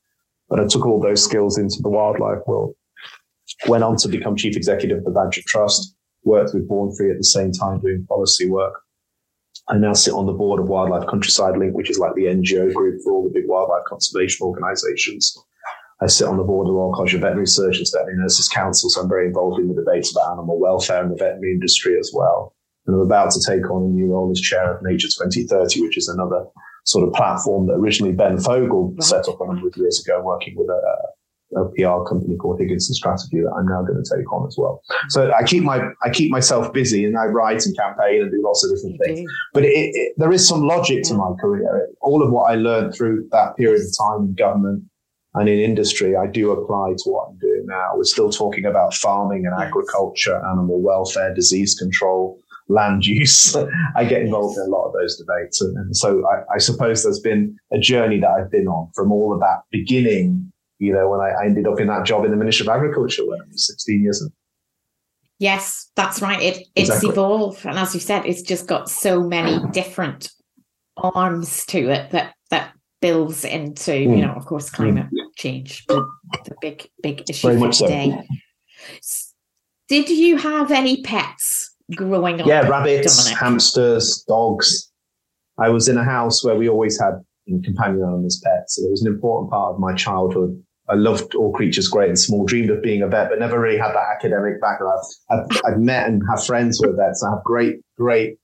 But 0.49 0.61
I 0.61 0.67
took 0.67 0.87
all 0.87 1.01
those 1.01 1.23
skills 1.23 1.59
into 1.59 1.83
the 1.83 1.91
wildlife 1.91 2.41
world. 2.47 2.75
Went 3.67 3.85
on 3.85 3.97
to 3.97 4.09
become 4.09 4.37
chief 4.37 4.57
executive 4.57 4.99
of 4.99 5.05
the 5.05 5.11
Badger 5.11 5.43
Trust, 5.47 5.95
worked 6.25 6.55
with 6.55 6.69
Born 6.69 6.95
Free 6.97 7.11
at 7.11 7.19
the 7.19 7.25
same 7.25 7.53
time 7.53 7.81
doing 7.81 8.07
policy 8.09 8.49
work 8.49 8.75
I 9.71 9.77
now 9.77 9.93
sit 9.93 10.15
on 10.15 10.27
the 10.27 10.33
board 10.33 10.61
of 10.61 10.69
Wildlife 10.69 11.07
Countryside 11.09 11.59
Link, 11.59 11.75
which 11.75 11.91
is 11.91 11.99
like 11.99 12.15
the 12.15 12.25
NGO 12.25 12.73
group 12.73 13.03
for 13.03 13.13
all 13.13 13.25
the 13.25 13.31
big 13.31 13.47
wildlife 13.47 13.85
conservation 13.87 14.47
organizations. 14.47 15.37
I 16.01 16.07
sit 16.07 16.27
on 16.29 16.37
the 16.37 16.45
board 16.45 16.67
of 16.67 16.71
the 16.71 16.75
Royal 16.75 16.95
College 16.95 17.15
of 17.15 17.21
Veterinary 17.21 17.47
Surgeons, 17.47 17.91
Veterinary 17.91 18.23
Nurses 18.23 18.49
Council, 18.49 18.89
so 18.89 19.03
I'm 19.03 19.09
very 19.09 19.27
involved 19.27 19.61
in 19.61 19.69
the 19.69 19.75
debates 19.75 20.13
about 20.13 20.33
animal 20.33 20.59
welfare 20.59 21.03
in 21.03 21.11
the 21.11 21.17
veterinary 21.17 21.53
industry 21.53 21.99
as 21.99 22.13
well. 22.15 22.55
And 22.87 22.97
I'm 22.97 23.03
about 23.03 23.31
to 23.33 23.41
take 23.47 23.69
on 23.71 23.83
a 23.83 23.89
new 23.89 24.07
role 24.07 24.31
as 24.31 24.41
chair 24.41 24.75
of 24.75 24.83
Nature 24.83 25.09
2030, 25.09 25.83
which 25.83 25.99
is 25.99 26.09
another 26.09 26.47
sort 26.85 27.07
of 27.07 27.13
platform 27.13 27.67
that 27.67 27.75
originally 27.75 28.15
Ben 28.15 28.39
Fogle 28.39 28.95
set 29.01 29.29
up 29.29 29.41
a 29.41 29.47
number 29.47 29.69
of 29.69 29.77
years 29.77 30.01
ago, 30.01 30.23
working 30.23 30.55
with 30.57 30.69
a, 30.71 31.08
a 31.57 31.65
PR 31.77 32.05
company 32.09 32.37
called 32.37 32.61
Higginson 32.61 32.95
Strategy 32.95 33.41
that 33.41 33.53
I'm 33.57 33.67
now 33.67 33.83
going 33.83 34.03
to 34.03 34.17
take 34.17 34.31
on 34.33 34.47
as 34.47 34.57
well. 34.59 34.83
So 35.09 35.33
I 35.33 35.43
keep 35.43 35.63
my 35.63 35.81
I 36.05 36.11
keep 36.11 36.31
myself 36.31 36.73
busy 36.73 37.05
and 37.05 37.17
I 37.17 37.25
write 37.27 37.65
and 37.65 37.77
campaign 37.77 38.23
and 38.23 38.31
do 38.31 38.41
lots 38.45 38.65
of 38.65 38.75
different 38.75 39.01
things. 39.03 39.31
But 39.55 39.65
it, 39.65 39.91
it, 39.95 40.15
there 40.19 40.33
is 40.33 40.47
some 40.47 40.63
logic 40.67 41.05
to 41.05 41.15
my 41.15 41.33
career. 41.41 41.89
All 42.01 42.23
of 42.23 42.31
what 42.31 42.51
I 42.51 42.57
learned 42.57 42.95
through 42.95 43.29
that 43.33 43.57
period 43.57 43.81
of 43.81 43.89
time 43.99 44.27
in 44.27 44.35
government 44.35 44.85
and 45.35 45.49
in 45.49 45.59
industry, 45.59 46.17
I 46.17 46.27
do 46.27 46.51
apply 46.51 46.95
to 46.99 47.11
what 47.11 47.29
I'm 47.31 47.39
doing 47.39 47.65
now. 47.67 47.93
We're 47.95 48.05
still 48.05 48.31
talking 48.31 48.67
about 48.67 48.95
farming 48.95 49.47
and 49.47 49.55
agriculture, 49.59 50.37
animal 50.47 50.83
welfare, 50.83 51.35
disease 51.35 51.75
control, 51.79 52.39
land 52.69 53.07
use. 53.07 53.57
I 53.97 54.05
get 54.05 54.23
involved 54.23 54.59
in 54.59 54.65
a 54.65 54.71
lot 54.71 54.87
of 54.87 54.93
those 54.93 55.17
debates. 55.17 55.61
And, 55.61 55.77
and 55.77 55.97
so 55.97 56.27
I, 56.27 56.57
I 56.57 56.59
suppose 56.59 57.03
there's 57.03 57.21
been 57.21 57.57
a 57.73 57.79
journey 57.79 58.21
that 58.21 58.31
I've 58.31 58.51
been 58.51 58.69
on 58.69 58.91
from 58.95 59.13
all 59.13 59.33
of 59.33 59.41
that 59.41 59.63
beginning 59.71 60.53
you 60.79 60.93
know, 60.93 61.09
when 61.09 61.21
I, 61.21 61.31
I 61.31 61.47
ended 61.47 61.67
up 61.67 61.81
in 61.81 61.89
that 61.89 62.07
job 62.07 62.25
in 62.25 62.31
the 62.31 62.37
Ministry 62.37 62.67
of 62.67 62.71
Agriculture 62.71 63.27
when 63.27 63.41
I 63.41 63.45
was 63.51 63.67
16 63.67 64.03
years 64.03 64.23
old. 64.23 64.33
Yes, 65.39 65.91
that's 65.95 66.21
right. 66.21 66.41
It 66.43 66.67
it's 66.75 66.89
exactly. 66.89 67.11
evolved, 67.11 67.65
and 67.65 67.79
as 67.79 67.95
you 67.95 68.01
said, 68.01 68.27
it's 68.27 68.43
just 68.43 68.67
got 68.67 68.91
so 68.91 69.23
many 69.23 69.61
different 69.71 70.31
arms 70.97 71.65
to 71.67 71.91
it 71.91 72.11
that 72.11 72.35
that 72.51 72.73
builds 73.01 73.45
into, 73.45 73.93
mm. 73.93 74.17
you 74.17 74.27
know, 74.27 74.33
of 74.33 74.47
course, 74.47 74.69
climate 74.69 75.07
mm. 75.07 75.37
change, 75.37 75.85
the, 75.87 76.05
the, 76.45 76.57
big 76.61 76.89
big 77.03 77.23
issue 77.31 77.57
Very 77.57 77.71
today. 77.71 78.21
So. 79.01 79.35
Did 79.89 80.11
you 80.11 80.37
have 80.39 80.73
any 80.73 81.03
pets 81.03 81.75
growing 81.95 82.41
up? 82.41 82.47
Yeah, 82.47 82.69
rabbits, 82.69 83.17
Dominic? 83.17 83.39
hamsters, 83.39 84.25
dogs. 84.27 84.91
I 85.57 85.69
was 85.69 85.89
in 85.89 85.99
a 85.99 86.05
house 86.05 86.45
where 86.45 86.57
we 86.57 86.69
always 86.69 87.01
had 87.01 87.23
companion 87.47 88.03
animals, 88.03 88.43
pets. 88.45 88.77
So 88.77 88.87
it 88.87 88.91
was 88.91 89.03
an 89.03 89.13
important 89.13 89.51
part 89.51 89.75
of 89.75 89.81
my 89.81 89.95
childhood 89.95 90.63
I 90.89 90.95
loved 90.95 91.35
all 91.35 91.53
creatures 91.53 91.89
great 91.89 92.09
and 92.09 92.19
small, 92.19 92.45
dreamed 92.47 92.71
of 92.71 92.83
being 92.83 93.03
a 93.03 93.09
vet, 93.09 93.29
but 93.29 93.39
never 93.39 93.61
really 93.61 93.79
had 93.79 93.93
that 93.93 94.09
academic 94.15 94.61
background. 94.61 94.99
I've, 95.31 95.47
I've 95.67 95.79
met 95.79 96.09
and 96.09 96.23
have 96.31 96.45
friends 96.45 96.81
who 96.81 96.91
are 96.91 96.97
vets. 96.97 97.23
I 97.23 97.31
have 97.31 97.45
great, 97.45 97.81
great 97.97 98.39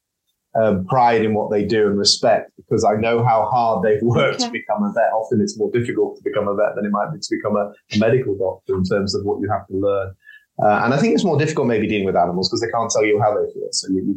um, 0.54 0.86
pride 0.86 1.24
in 1.24 1.34
what 1.34 1.50
they 1.50 1.64
do 1.64 1.86
and 1.86 1.98
respect 1.98 2.52
because 2.56 2.84
I 2.84 2.94
know 2.94 3.24
how 3.24 3.48
hard 3.50 3.84
they've 3.84 4.02
worked 4.02 4.36
okay. 4.40 4.46
to 4.46 4.52
become 4.52 4.82
a 4.82 4.92
vet. 4.92 5.12
Often 5.12 5.40
it's 5.40 5.58
more 5.58 5.70
difficult 5.70 6.16
to 6.16 6.22
become 6.22 6.48
a 6.48 6.54
vet 6.54 6.76
than 6.76 6.84
it 6.84 6.90
might 6.90 7.12
be 7.12 7.18
to 7.18 7.28
become 7.30 7.56
a, 7.56 7.72
a 7.92 7.98
medical 7.98 8.36
doctor 8.36 8.76
in 8.76 8.84
terms 8.84 9.14
of 9.14 9.24
what 9.24 9.40
you 9.40 9.50
have 9.50 9.66
to 9.68 9.74
learn. 9.74 10.14
Uh, 10.62 10.82
and 10.84 10.94
I 10.94 10.98
think 10.98 11.14
it's 11.14 11.24
more 11.24 11.38
difficult 11.38 11.66
maybe 11.66 11.88
dealing 11.88 12.06
with 12.06 12.14
animals 12.14 12.48
because 12.48 12.60
they 12.60 12.70
can't 12.70 12.90
tell 12.90 13.04
you 13.04 13.20
how 13.20 13.30
they 13.30 13.52
feel. 13.52 13.68
So 13.72 13.88
you, 13.90 14.16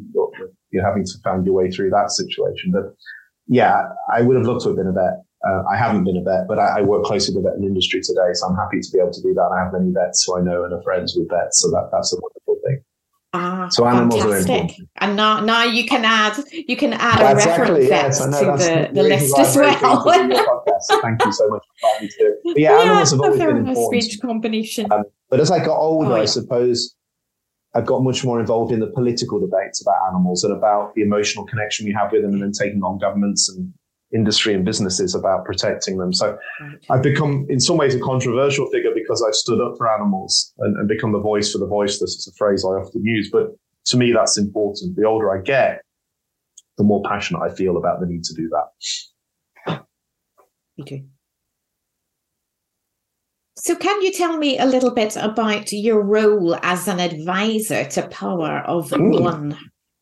you're 0.69 0.85
having 0.85 1.03
to 1.03 1.13
find 1.23 1.43
your 1.45 1.55
way 1.55 1.71
through 1.71 1.89
that 1.91 2.11
situation. 2.11 2.71
But 2.71 2.93
yeah, 3.47 3.83
I 4.13 4.21
would 4.21 4.35
have 4.35 4.45
loved 4.45 4.61
to 4.63 4.69
have 4.69 4.77
been 4.77 4.87
a 4.87 4.91
vet. 4.91 5.23
Uh, 5.45 5.63
I 5.71 5.77
haven't 5.77 6.03
been 6.03 6.17
a 6.17 6.23
vet, 6.23 6.47
but 6.47 6.57
I, 6.57 6.79
I, 6.79 6.81
work 6.81 7.03
closely 7.03 7.35
with 7.35 7.43
the 7.43 7.51
vet 7.51 7.59
industry 7.59 8.01
today, 8.01 8.33
so 8.33 8.47
I'm 8.47 8.55
happy 8.55 8.79
to 8.79 8.89
be 8.91 8.97
able 8.97 9.11
to 9.11 9.21
do 9.21 9.35
that. 9.35 9.49
I 9.53 9.63
have 9.63 9.71
many 9.71 9.91
vets 9.91 10.23
who 10.25 10.35
I 10.35 10.41
know 10.41 10.63
and 10.63 10.73
are 10.73 10.81
friends 10.81 11.15
with 11.15 11.29
vets, 11.29 11.61
so 11.61 11.69
that, 11.69 11.89
that's 11.91 12.11
a 12.11 12.17
wonderful 12.19 12.57
thing. 12.65 12.83
Ah, 13.33 13.67
so 13.69 13.85
animals 13.85 14.21
fantastic. 14.21 14.49
are 14.49 14.55
important. 14.55 14.89
And 14.97 15.15
now, 15.15 15.39
now 15.41 15.63
you 15.63 15.85
can 15.85 16.05
add 16.05 16.37
you 16.51 16.75
can 16.75 16.93
add 16.93 17.19
a 17.19 17.35
reference 17.35 17.87
yes, 17.87 18.19
to 18.19 18.31
the, 18.31 18.89
the 18.93 19.03
list 19.03 19.37
as 19.37 19.55
well. 19.55 20.03
thank 21.01 21.23
you 21.23 21.33
so 21.33 21.47
much 21.49 21.63
for 21.81 22.01
me 22.01 22.07
to. 22.07 22.35
But 22.43 22.57
yeah, 22.57 22.71
yeah, 22.71 22.81
animals 22.81 23.11
have 23.11 23.19
always 23.19 23.39
been 23.39 23.57
important. 23.57 24.03
Speech 24.03 24.21
combination. 24.21 24.91
Um, 24.91 25.03
but 25.29 25.39
as 25.39 25.51
I 25.51 25.63
got 25.63 25.77
older, 25.77 26.13
oh, 26.13 26.15
yeah. 26.15 26.21
I 26.21 26.25
suppose 26.25 26.95
I've 27.75 27.85
got 27.85 28.01
much 28.01 28.23
more 28.23 28.39
involved 28.39 28.71
in 28.71 28.79
the 28.79 28.87
political 28.87 29.39
debates 29.39 29.81
about 29.81 29.97
animals 30.07 30.43
and 30.43 30.53
about 30.53 30.95
the 30.95 31.01
emotional 31.01 31.45
connection 31.45 31.85
we 31.85 31.93
have 31.93 32.11
with 32.11 32.23
them 32.23 32.33
and 32.33 32.41
then 32.41 32.51
taking 32.53 32.81
on 32.81 32.97
governments 32.97 33.49
and 33.49 33.71
industry 34.13 34.53
and 34.53 34.63
businesses 34.63 35.13
about 35.13 35.45
protecting 35.45 35.97
them. 35.97 36.13
So 36.13 36.37
right. 36.61 36.77
I've 36.89 37.03
become, 37.03 37.45
in 37.49 37.59
some 37.59 37.77
ways, 37.77 37.93
a 37.93 37.99
controversial 37.99 38.69
figure 38.69 38.91
because 38.93 39.23
I've 39.25 39.35
stood 39.35 39.59
up 39.59 39.77
for 39.77 39.91
animals 39.91 40.53
and, 40.59 40.77
and 40.77 40.87
become 40.87 41.11
the 41.11 41.19
voice 41.19 41.51
for 41.51 41.57
the 41.57 41.67
voiceless. 41.67 42.15
It's 42.15 42.27
a 42.27 42.33
phrase 42.33 42.63
I 42.63 42.69
often 42.69 43.03
use, 43.03 43.29
but 43.31 43.47
to 43.87 43.97
me, 43.97 44.13
that's 44.13 44.37
important. 44.37 44.95
The 44.95 45.05
older 45.05 45.37
I 45.37 45.41
get, 45.41 45.81
the 46.77 46.83
more 46.83 47.01
passionate 47.03 47.41
I 47.41 47.53
feel 47.53 47.77
about 47.77 47.99
the 47.99 48.05
need 48.05 48.23
to 48.25 48.33
do 48.33 48.49
that. 48.49 49.81
Okay. 50.79 51.05
So, 53.57 53.75
can 53.75 54.01
you 54.03 54.11
tell 54.11 54.37
me 54.37 54.59
a 54.59 54.65
little 54.65 54.91
bit 54.91 55.15
about 55.17 55.71
your 55.71 56.01
role 56.01 56.55
as 56.61 56.87
an 56.87 56.99
advisor 56.99 57.85
to 57.85 58.07
Power 58.09 58.59
of 58.59 58.91
mm. 58.91 59.19
One? 59.19 59.57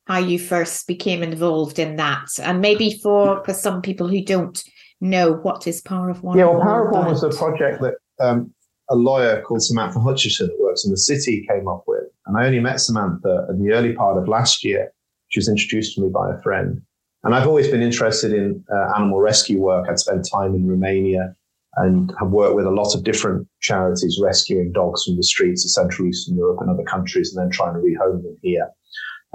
How 0.05 0.19
you 0.19 0.37
first 0.37 0.87
became 0.87 1.23
involved 1.23 1.79
in 1.79 1.95
that, 1.95 2.27
and 2.41 2.61
maybe 2.61 2.99
for 3.01 3.43
for 3.43 3.53
some 3.53 3.81
people 3.81 4.07
who 4.07 4.23
don't 4.23 4.63
know 5.01 5.33
what 5.33 5.65
is 5.65 5.81
Power 5.81 6.09
of 6.09 6.21
One. 6.21 6.37
Yeah, 6.37 6.45
well, 6.45 6.61
Power 6.61 6.87
of 6.87 6.93
One 6.93 7.07
was 7.07 7.23
a 7.23 7.29
project 7.29 7.81
that 7.81 7.95
um, 8.19 8.53
a 8.89 8.95
lawyer 8.95 9.41
called 9.41 9.63
Samantha 9.63 9.99
Hutchison 9.99 10.47
that 10.47 10.59
works 10.59 10.85
in 10.85 10.91
the 10.91 10.97
city 10.97 11.45
came 11.49 11.67
up 11.67 11.83
with, 11.87 12.03
and 12.27 12.37
I 12.37 12.45
only 12.45 12.59
met 12.59 12.79
Samantha 12.79 13.47
in 13.49 13.63
the 13.63 13.73
early 13.73 13.93
part 13.93 14.17
of 14.17 14.27
last 14.27 14.63
year. 14.63 14.91
She 15.29 15.39
was 15.39 15.49
introduced 15.49 15.95
to 15.95 16.01
me 16.01 16.09
by 16.09 16.33
a 16.33 16.41
friend, 16.41 16.81
and 17.23 17.33
I've 17.33 17.47
always 17.47 17.67
been 17.67 17.81
interested 17.81 18.31
in 18.31 18.63
uh, 18.71 18.93
animal 18.95 19.19
rescue 19.19 19.59
work. 19.59 19.89
I'd 19.89 19.99
spent 19.99 20.29
time 20.31 20.53
in 20.53 20.67
Romania 20.67 21.35
and 21.77 22.13
have 22.19 22.29
worked 22.29 22.55
with 22.55 22.65
a 22.65 22.71
lot 22.71 22.95
of 22.95 23.03
different 23.03 23.47
charities 23.59 24.19
rescuing 24.21 24.71
dogs 24.71 25.03
from 25.03 25.17
the 25.17 25.23
streets 25.23 25.65
of 25.65 25.71
Central 25.71 26.07
Eastern 26.07 26.37
Europe 26.37 26.59
and 26.61 26.69
other 26.69 26.83
countries 26.83 27.33
and 27.33 27.43
then 27.43 27.51
trying 27.51 27.73
to 27.73 27.79
rehome 27.79 28.23
them 28.23 28.37
here. 28.41 28.69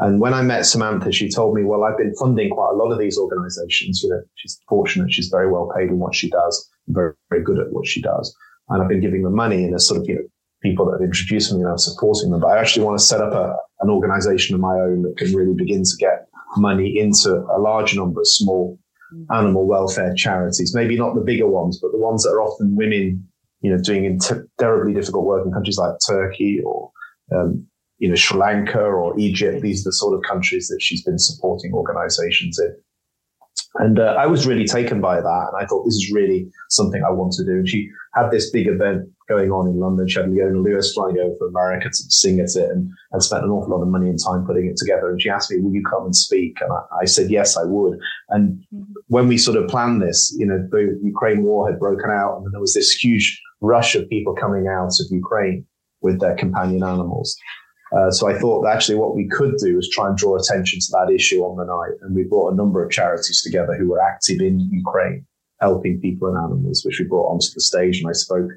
And 0.01 0.19
when 0.19 0.33
I 0.33 0.41
met 0.41 0.65
Samantha, 0.65 1.13
she 1.13 1.29
told 1.29 1.55
me, 1.55 1.63
well, 1.63 1.85
I've 1.85 1.99
been 1.99 2.15
funding 2.15 2.51
quite 2.51 2.71
a 2.73 2.77
lot 2.77 2.91
of 2.91 2.99
these 2.99 3.19
organizations. 3.19 4.03
You 4.03 4.11
know, 4.11 4.23
she's 4.35 4.59
fortunate. 4.69 5.13
She's 5.13 5.29
very 5.29 5.51
well 5.51 5.71
paid 5.77 5.91
in 5.91 5.99
what 5.99 6.15
she 6.15 6.31
does, 6.31 6.69
very, 6.89 7.13
very 7.29 7.43
good 7.43 7.59
at 7.59 7.71
what 7.71 7.87
she 7.87 8.01
does. 8.01 8.35
And 8.71 8.83
I've 8.83 8.89
been 8.89 9.03
giving 9.03 9.23
them 9.23 9.35
money 9.35 9.65
and 9.65 9.75
as 9.75 9.87
sort 9.87 10.01
of, 10.01 10.09
you 10.09 10.15
know, 10.15 10.23
people 10.63 10.87
that 10.87 10.93
have 10.93 11.03
introduced 11.03 11.53
me 11.53 11.61
and 11.61 11.69
I'm 11.69 11.79
supporting 11.79 12.31
them. 12.31 12.41
But 12.41 12.49
I 12.49 12.59
actually 12.59 12.85
want 12.85 12.99
to 12.99 13.05
set 13.05 13.21
up 13.21 13.33
a, 13.33 13.57
an 13.81 13.91
organization 13.91 14.55
of 14.55 14.61
my 14.61 14.75
own 14.75 15.03
that 15.03 15.17
can 15.19 15.35
really 15.35 15.55
begin 15.55 15.83
to 15.83 15.97
get 15.99 16.29
money 16.57 16.99
into 16.99 17.45
a 17.55 17.59
large 17.59 17.95
number 17.95 18.21
of 18.21 18.27
small 18.27 18.79
animal 19.33 19.67
welfare 19.67 20.15
charities, 20.15 20.75
maybe 20.75 20.97
not 20.97 21.15
the 21.15 21.21
bigger 21.21 21.47
ones, 21.47 21.79
but 21.81 21.93
the 21.93 21.99
ones 21.99 22.23
that 22.23 22.31
are 22.31 22.43
often 22.43 22.77
women, 22.77 23.27
you 23.61 23.71
know, 23.71 23.83
doing 23.83 24.19
terribly 24.59 24.95
difficult 24.95 25.25
work 25.25 25.45
in 25.45 25.53
countries 25.53 25.79
like 25.79 25.95
Turkey 26.09 26.61
or, 26.65 26.91
um, 27.35 27.67
you 28.01 28.09
know, 28.09 28.15
Sri 28.15 28.39
Lanka 28.39 28.81
or 28.81 29.19
Egypt. 29.19 29.61
These 29.61 29.87
are 29.87 29.91
the 29.91 29.93
sort 29.93 30.15
of 30.15 30.23
countries 30.29 30.69
that 30.69 30.83
she's 30.83 31.05
been 31.05 31.19
supporting 31.19 31.73
organizations 31.73 32.59
in. 32.59 32.75
And 33.77 34.01
uh, 34.01 34.17
I 34.19 34.27
was 34.27 34.47
really 34.47 34.67
taken 34.67 35.01
by 35.01 35.21
that. 35.21 35.47
And 35.53 35.63
I 35.63 35.67
thought 35.67 35.85
this 35.85 35.95
is 35.95 36.11
really 36.13 36.51
something 36.71 37.05
I 37.05 37.11
want 37.11 37.33
to 37.35 37.45
do. 37.45 37.53
And 37.53 37.69
she 37.69 37.89
had 38.15 38.31
this 38.31 38.51
big 38.51 38.67
event 38.67 39.09
going 39.29 39.53
on 39.53 39.69
in 39.69 39.79
London. 39.79 40.09
She 40.09 40.19
had 40.19 40.31
Leona 40.31 40.59
Lewis 40.59 40.93
flying 40.93 41.19
over 41.19 41.37
from 41.37 41.49
America 41.49 41.89
to 41.89 41.95
sing 41.95 42.41
at 42.41 42.57
it 42.57 42.71
and, 42.71 42.91
and 43.13 43.23
spent 43.23 43.45
an 43.45 43.51
awful 43.51 43.71
lot 43.71 43.83
of 43.83 43.89
money 43.89 44.09
and 44.09 44.19
time 44.19 44.45
putting 44.45 44.67
it 44.67 44.77
together. 44.77 45.11
And 45.11 45.21
she 45.21 45.31
asked 45.31 45.51
me, 45.53 45.61
will 45.61 45.73
you 45.73 45.85
come 45.85 46.07
and 46.07 46.17
speak? 46.17 46.57
And 46.61 46.73
I, 46.73 47.03
I 47.03 47.05
said, 47.05 47.31
yes, 47.31 47.57
I 47.57 47.65
would. 47.65 47.99
And 48.31 48.65
mm-hmm. 48.75 48.93
when 49.09 49.29
we 49.29 49.39
sort 49.39 49.57
of 49.57 49.69
planned 49.69 50.03
this, 50.03 50.35
you 50.37 50.47
know, 50.47 50.67
the 50.71 50.99
Ukraine 51.03 51.45
war 51.45 51.71
had 51.71 51.79
broken 51.79 52.11
out 52.11 52.39
and 52.39 52.53
there 52.53 52.61
was 52.61 52.75
this 52.75 52.93
huge 52.93 53.41
rush 53.61 53.95
of 53.95 54.09
people 54.09 54.35
coming 54.35 54.67
out 54.67 54.99
of 54.99 55.07
Ukraine 55.11 55.67
with 56.01 56.19
their 56.19 56.35
companion 56.35 56.83
animals. 56.83 57.37
Uh, 57.97 58.11
so 58.11 58.29
I 58.29 58.39
thought 58.39 58.67
actually 58.67 58.99
what 58.99 59.17
we 59.17 59.29
could 59.29 59.57
do 59.57 59.79
is 59.79 59.91
try 59.93 60.09
and 60.09 60.17
draw 60.17 60.37
attention 60.37 60.79
to 60.81 60.87
that 60.93 61.13
issue 61.13 61.41
on 61.41 61.57
the 61.57 61.65
night. 61.65 61.99
And 62.03 62.15
we 62.15 62.25
brought 62.25 62.53
a 62.53 62.57
number 62.57 62.85
of 62.85 62.91
charities 62.91 63.43
together 63.43 63.75
who 63.77 63.89
were 63.89 64.03
active 64.03 64.41
in 64.41 64.61
Ukraine, 64.73 65.27
helping 65.61 66.01
people 66.01 66.29
and 66.29 66.39
animals, 66.39 66.83
which 66.85 67.01
we 67.01 67.07
brought 67.07 67.31
onto 67.33 67.49
the 67.55 67.61
stage. 67.61 68.01
And 68.01 68.09
I 68.09 68.13
spoke 68.13 68.51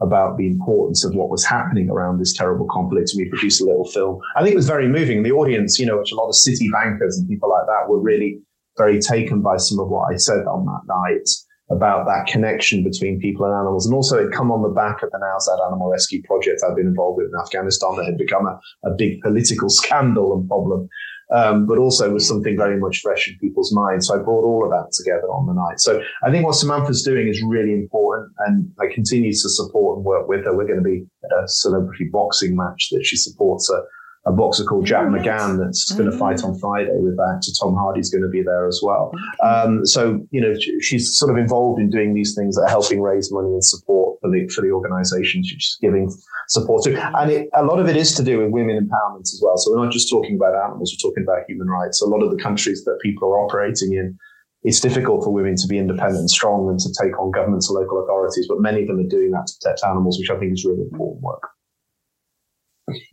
about 0.00 0.36
the 0.36 0.46
importance 0.46 1.04
of 1.04 1.14
what 1.14 1.30
was 1.30 1.44
happening 1.44 1.90
around 1.90 2.18
this 2.18 2.36
terrible 2.36 2.66
conflict. 2.70 3.10
And 3.12 3.24
we 3.24 3.30
produced 3.30 3.60
a 3.60 3.64
little 3.64 3.86
film. 3.86 4.20
I 4.36 4.42
think 4.42 4.52
it 4.52 4.56
was 4.56 4.68
very 4.68 4.88
moving. 4.88 5.22
The 5.22 5.32
audience, 5.32 5.78
you 5.78 5.86
know, 5.86 5.98
which 5.98 6.12
a 6.12 6.16
lot 6.16 6.28
of 6.28 6.36
city 6.36 6.68
bankers 6.70 7.18
and 7.18 7.28
people 7.28 7.48
like 7.48 7.66
that 7.66 7.88
were 7.88 8.00
really 8.00 8.40
very 8.76 9.00
taken 9.00 9.40
by 9.40 9.56
some 9.56 9.80
of 9.80 9.88
what 9.88 10.12
I 10.12 10.16
said 10.16 10.46
on 10.46 10.66
that 10.66 10.82
night 10.86 11.28
about 11.70 12.06
that 12.06 12.26
connection 12.26 12.84
between 12.84 13.20
people 13.20 13.44
and 13.44 13.54
animals. 13.54 13.86
And 13.86 13.94
also 13.94 14.18
it 14.18 14.32
come 14.32 14.52
on 14.52 14.62
the 14.62 14.68
back 14.68 15.02
of 15.02 15.10
the 15.10 15.18
Nowzad 15.18 15.66
Animal 15.66 15.90
Rescue 15.90 16.22
Project 16.22 16.62
I've 16.62 16.76
been 16.76 16.86
involved 16.86 17.18
with 17.18 17.26
in 17.26 17.40
Afghanistan 17.40 17.96
that 17.96 18.06
had 18.06 18.18
become 18.18 18.46
a, 18.46 18.60
a 18.84 18.94
big 18.96 19.20
political 19.20 19.68
scandal 19.80 20.34
and 20.34 20.48
problem. 20.48 20.88
Um, 21.34 21.66
but 21.66 21.78
also 21.78 22.12
was 22.12 22.28
something 22.28 22.56
very 22.56 22.78
much 22.78 23.00
fresh 23.00 23.28
in 23.28 23.36
people's 23.40 23.74
minds. 23.74 24.06
So 24.06 24.14
I 24.14 24.22
brought 24.22 24.44
all 24.44 24.62
of 24.62 24.70
that 24.70 24.92
together 24.92 25.26
on 25.26 25.48
the 25.48 25.54
night. 25.54 25.80
So 25.80 26.00
I 26.22 26.30
think 26.30 26.46
what 26.46 26.54
Samantha's 26.54 27.02
doing 27.02 27.26
is 27.26 27.42
really 27.42 27.72
important 27.72 28.30
and 28.46 28.70
I 28.80 28.86
continue 28.94 29.32
to 29.32 29.48
support 29.48 29.96
and 29.96 30.04
work 30.04 30.28
with 30.28 30.44
her. 30.44 30.56
We're 30.56 30.68
going 30.68 30.84
to 30.84 30.88
be 30.88 31.04
at 31.24 31.36
a 31.36 31.48
celebrity 31.48 32.08
boxing 32.12 32.54
match 32.54 32.90
that 32.92 33.04
she 33.04 33.16
supports 33.16 33.68
a, 33.70 33.82
a 34.26 34.32
boxer 34.32 34.64
called 34.64 34.84
Jack 34.84 35.06
right. 35.06 35.22
McGann 35.22 35.58
that's 35.58 35.92
going 35.92 36.10
to 36.10 36.18
fight 36.18 36.42
on 36.42 36.58
Friday 36.58 36.98
with 36.98 37.16
that. 37.16 37.38
So 37.42 37.66
Tom 37.66 37.76
Hardy's 37.76 38.10
going 38.10 38.22
to 38.22 38.28
be 38.28 38.42
there 38.42 38.66
as 38.66 38.80
well. 38.82 39.12
Um, 39.42 39.86
so, 39.86 40.20
you 40.32 40.40
know, 40.40 40.54
she's 40.80 41.16
sort 41.16 41.30
of 41.30 41.38
involved 41.38 41.80
in 41.80 41.90
doing 41.90 42.12
these 42.12 42.34
things 42.34 42.56
that 42.56 42.62
are 42.62 42.68
helping 42.68 43.00
raise 43.00 43.32
money 43.32 43.48
and 43.48 43.64
support 43.64 44.18
for 44.20 44.30
the, 44.30 44.48
for 44.48 44.62
the 44.62 44.70
organization 44.70 45.44
she's 45.44 45.78
giving 45.80 46.12
support 46.48 46.82
to. 46.84 47.18
And 47.18 47.30
it, 47.30 47.48
a 47.54 47.64
lot 47.64 47.78
of 47.78 47.88
it 47.88 47.96
is 47.96 48.14
to 48.16 48.24
do 48.24 48.40
with 48.40 48.50
women 48.50 48.76
empowerment 48.76 49.22
as 49.22 49.40
well. 49.42 49.56
So 49.56 49.70
we're 49.70 49.84
not 49.84 49.92
just 49.92 50.10
talking 50.10 50.34
about 50.34 50.54
animals, 50.54 50.92
we're 50.92 51.08
talking 51.08 51.22
about 51.22 51.44
human 51.48 51.68
rights. 51.68 52.02
A 52.02 52.06
lot 52.06 52.22
of 52.22 52.36
the 52.36 52.42
countries 52.42 52.84
that 52.84 52.98
people 53.02 53.28
are 53.28 53.38
operating 53.38 53.92
in, 53.92 54.18
it's 54.64 54.80
difficult 54.80 55.22
for 55.22 55.30
women 55.30 55.54
to 55.54 55.68
be 55.68 55.78
independent 55.78 56.18
and 56.18 56.30
strong 56.30 56.68
and 56.68 56.80
to 56.80 56.88
take 57.00 57.16
on 57.20 57.30
governments 57.30 57.70
and 57.70 57.78
local 57.78 58.02
authorities, 58.02 58.46
but 58.48 58.60
many 58.60 58.82
of 58.82 58.88
them 58.88 58.98
are 58.98 59.08
doing 59.08 59.30
that 59.30 59.46
to 59.46 59.54
protect 59.60 59.84
animals, 59.84 60.18
which 60.18 60.30
I 60.30 60.36
think 60.36 60.52
is 60.52 60.64
really 60.64 60.82
important 60.82 61.22
work. 61.22 61.48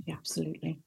Yeah, 0.08 0.15
absolutely. 0.15 0.79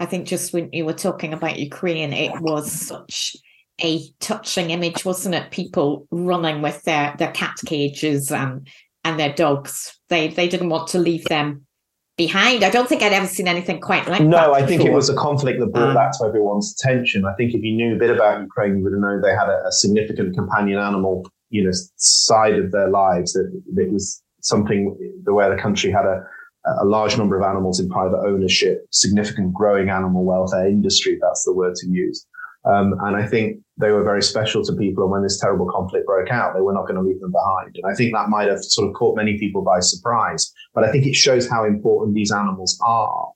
I 0.00 0.06
think 0.06 0.26
just 0.26 0.52
when 0.52 0.70
you 0.72 0.84
were 0.84 0.92
talking 0.92 1.32
about 1.32 1.58
Ukraine, 1.58 2.12
it 2.12 2.40
was 2.40 2.70
such 2.70 3.36
a 3.80 4.02
touching 4.20 4.70
image, 4.70 5.04
wasn't 5.04 5.34
it? 5.34 5.50
People 5.50 6.06
running 6.10 6.62
with 6.62 6.82
their, 6.84 7.14
their 7.18 7.32
cat 7.32 7.56
cages 7.66 8.30
and 8.30 8.68
and 9.04 9.18
their 9.18 9.32
dogs. 9.32 9.98
They 10.08 10.28
they 10.28 10.48
didn't 10.48 10.68
want 10.68 10.88
to 10.88 10.98
leave 10.98 11.24
them 11.24 11.66
behind. 12.16 12.64
I 12.64 12.70
don't 12.70 12.88
think 12.88 13.02
I'd 13.02 13.12
ever 13.12 13.26
seen 13.26 13.48
anything 13.48 13.80
quite 13.80 14.06
like 14.08 14.20
no, 14.20 14.36
that. 14.36 14.46
No, 14.48 14.54
I 14.54 14.66
think 14.66 14.84
it 14.84 14.92
was 14.92 15.08
a 15.08 15.14
conflict 15.14 15.60
that 15.60 15.72
brought 15.72 15.90
um, 15.90 15.94
that 15.94 16.14
to 16.18 16.26
everyone's 16.26 16.74
attention. 16.78 17.24
I 17.24 17.32
think 17.34 17.54
if 17.54 17.62
you 17.62 17.74
knew 17.74 17.94
a 17.94 17.98
bit 17.98 18.10
about 18.10 18.40
Ukraine, 18.40 18.78
you 18.78 18.84
would 18.84 18.92
have 18.92 19.00
known 19.00 19.22
they 19.22 19.30
had 19.30 19.48
a, 19.48 19.62
a 19.66 19.72
significant 19.72 20.34
companion 20.36 20.78
animal, 20.78 21.30
you 21.50 21.64
know, 21.64 21.70
side 21.96 22.58
of 22.58 22.72
their 22.72 22.88
lives. 22.88 23.32
That 23.32 23.50
it 23.76 23.92
was 23.92 24.22
something 24.42 24.96
the 25.24 25.32
way 25.32 25.48
the 25.48 25.60
country 25.60 25.90
had 25.90 26.04
a 26.04 26.26
a 26.80 26.84
large 26.84 27.16
number 27.16 27.38
of 27.38 27.44
animals 27.44 27.80
in 27.80 27.88
private 27.88 28.18
ownership, 28.18 28.86
significant 28.90 29.54
growing 29.54 29.90
animal 29.90 30.24
welfare 30.24 30.66
industry, 30.66 31.14
if 31.14 31.20
that's 31.20 31.44
the 31.44 31.54
word 31.54 31.74
to 31.76 31.88
use. 31.88 32.26
Um, 32.64 32.94
and 33.00 33.16
I 33.16 33.26
think 33.26 33.60
they 33.78 33.92
were 33.92 34.02
very 34.02 34.22
special 34.22 34.64
to 34.64 34.72
people. 34.74 35.04
And 35.04 35.12
when 35.12 35.22
this 35.22 35.40
terrible 35.40 35.70
conflict 35.70 36.06
broke 36.06 36.30
out, 36.30 36.54
they 36.54 36.60
were 36.60 36.72
not 36.72 36.82
going 36.82 36.96
to 36.96 37.02
leave 37.02 37.20
them 37.20 37.32
behind. 37.32 37.76
And 37.76 37.90
I 37.90 37.94
think 37.94 38.12
that 38.12 38.28
might 38.28 38.48
have 38.48 38.62
sort 38.62 38.88
of 38.88 38.94
caught 38.94 39.16
many 39.16 39.38
people 39.38 39.62
by 39.62 39.80
surprise. 39.80 40.52
But 40.74 40.84
I 40.84 40.92
think 40.92 41.06
it 41.06 41.14
shows 41.14 41.48
how 41.48 41.64
important 41.64 42.14
these 42.14 42.32
animals 42.32 42.78
are 42.84 43.28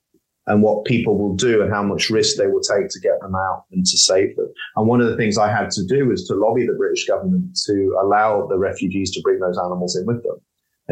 and 0.45 0.61
what 0.61 0.83
people 0.85 1.17
will 1.17 1.35
do 1.35 1.61
and 1.61 1.71
how 1.71 1.81
much 1.81 2.09
risk 2.09 2.35
they 2.35 2.47
will 2.47 2.61
take 2.61 2.89
to 2.89 2.99
get 2.99 3.19
them 3.21 3.33
out 3.33 3.63
and 3.71 3.85
to 3.85 3.97
save 3.97 4.35
them. 4.35 4.51
And 4.75 4.87
one 4.87 4.99
of 4.99 5.07
the 5.09 5.15
things 5.15 5.37
I 5.37 5.49
had 5.49 5.71
to 5.71 5.85
do 5.85 6.07
was 6.07 6.27
to 6.27 6.35
lobby 6.35 6.67
the 6.67 6.73
British 6.73 7.07
government 7.07 7.57
to 7.65 7.97
allow 8.01 8.45
the 8.47 8.57
refugees 8.57 9.11
to 9.11 9.21
bring 9.21 9.39
those 9.39 9.57
animals 9.57 9.95
in 9.95 10.05
with 10.05 10.21
them 10.23 10.35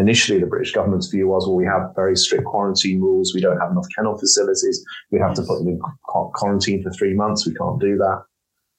initially 0.01 0.39
the 0.39 0.45
British 0.45 0.73
government's 0.73 1.07
view 1.07 1.27
was, 1.27 1.47
well, 1.47 1.55
we 1.55 1.65
have 1.65 1.95
very 1.95 2.15
strict 2.15 2.45
quarantine 2.45 2.99
rules. 2.99 3.33
We 3.33 3.41
don't 3.41 3.59
have 3.59 3.71
enough 3.71 3.87
kennel 3.95 4.17
facilities. 4.17 4.83
We 5.11 5.19
have 5.19 5.33
to 5.35 5.43
put 5.43 5.59
them 5.59 5.67
in 5.69 5.79
quarantine 6.07 6.83
for 6.83 6.91
three 6.91 7.13
months. 7.13 7.45
We 7.45 7.53
can't 7.53 7.79
do 7.79 7.97
that. 7.97 8.23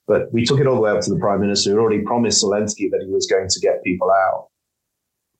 But 0.05 0.31
we 0.33 0.45
took 0.45 0.59
it 0.59 0.67
all 0.67 0.75
the 0.75 0.81
way 0.81 0.91
up 0.91 1.01
to 1.01 1.13
the 1.13 1.19
prime 1.19 1.39
minister 1.39 1.71
who 1.71 1.79
already 1.79 2.03
promised 2.03 2.43
Zelensky 2.43 2.89
that 2.91 3.03
he 3.05 3.11
was 3.11 3.25
going 3.25 3.47
to 3.49 3.59
get 3.59 3.83
people 3.83 4.11
out. 4.11 4.49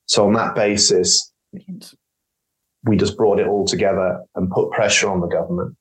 So 0.06 0.26
on 0.26 0.34
that 0.34 0.56
basis, 0.56 1.32
we 2.86 2.98
just 2.98 3.18
brought 3.18 3.40
it 3.40 3.48
all 3.48 3.66
together 3.66 4.22
and 4.36 4.50
put 4.52 4.72
pressure 4.72 5.10
on 5.10 5.20
the 5.20 5.28
government. 5.28 5.76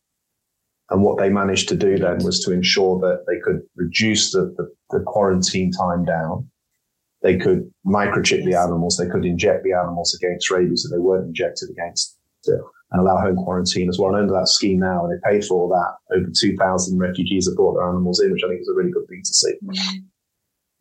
And 0.90 1.02
what 1.02 1.18
they 1.18 1.30
managed 1.30 1.68
to 1.70 1.76
do 1.76 1.96
then 1.96 2.18
was 2.24 2.40
to 2.44 2.52
ensure 2.52 2.98
that 3.00 3.24
they 3.26 3.38
could 3.40 3.62
reduce 3.76 4.32
the, 4.32 4.54
the, 4.56 4.68
the 4.90 5.04
quarantine 5.06 5.72
time 5.72 6.04
down 6.04 6.50
they 7.22 7.36
could 7.38 7.70
microchip 7.86 8.44
the 8.44 8.54
animals. 8.54 8.96
They 8.96 9.08
could 9.08 9.24
inject 9.24 9.64
the 9.64 9.72
animals 9.72 10.14
against 10.14 10.50
rabies 10.50 10.82
that 10.82 10.94
they 10.94 11.00
weren't 11.00 11.26
injected 11.26 11.70
against 11.70 12.18
it 12.44 12.60
and 12.92 13.00
allow 13.00 13.18
home 13.18 13.36
quarantine 13.36 13.88
as 13.88 13.98
well. 13.98 14.10
And 14.10 14.22
under 14.22 14.34
that 14.34 14.48
scheme 14.48 14.80
now, 14.80 15.04
and 15.04 15.12
they 15.12 15.30
paid 15.30 15.44
for 15.44 15.54
all 15.54 15.68
that. 15.68 16.16
Over 16.16 16.30
2,000 16.38 16.98
refugees 16.98 17.48
have 17.48 17.56
brought 17.56 17.74
their 17.74 17.88
animals 17.88 18.20
in, 18.20 18.32
which 18.32 18.42
I 18.44 18.48
think 18.48 18.60
is 18.60 18.68
a 18.68 18.74
really 18.74 18.92
good 18.92 19.08
thing 19.08 19.22
to 19.24 19.34
see. 19.34 19.54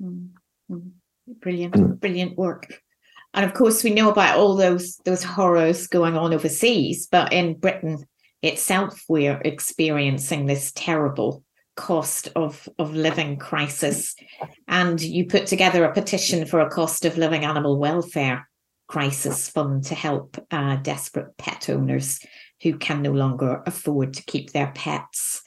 Mm-hmm. 0.02 0.78
Brilliant, 1.40 1.74
mm. 1.74 2.00
brilliant 2.00 2.38
work. 2.38 2.82
And 3.34 3.46
of 3.46 3.54
course, 3.54 3.84
we 3.84 3.94
know 3.94 4.10
about 4.10 4.38
all 4.38 4.56
those 4.56 4.98
those 5.06 5.24
horrors 5.24 5.88
going 5.88 6.18
on 6.18 6.34
overseas, 6.34 7.08
but 7.10 7.32
in 7.32 7.58
Britain, 7.58 8.04
itself 8.42 9.04
we're 9.08 9.40
experiencing 9.46 10.46
this 10.48 10.74
terrible 10.76 11.44
cost 11.82 12.30
of, 12.36 12.70
of 12.78 12.94
living 12.94 13.38
crisis. 13.38 14.16
And 14.68 15.02
you 15.02 15.26
put 15.26 15.48
together 15.48 15.84
a 15.84 15.94
petition 15.94 16.46
for 16.46 16.60
a 16.60 16.70
cost 16.70 17.06
of 17.06 17.18
living 17.18 17.44
animal 17.44 17.80
welfare 17.80 18.48
crisis 18.88 19.50
fund 19.50 19.84
to 19.86 19.96
help 19.96 20.38
uh, 20.52 20.76
desperate 20.76 21.36
pet 21.38 21.70
owners 21.70 22.20
who 22.62 22.78
can 22.78 23.02
no 23.02 23.12
longer 23.12 23.64
afford 23.66 24.14
to 24.14 24.24
keep 24.26 24.52
their 24.52 24.72
pets. 24.76 25.42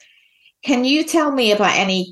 Can 0.63 0.83
you 0.83 1.05
tell 1.05 1.31
me 1.31 1.53
about 1.53 1.77
any 1.77 2.11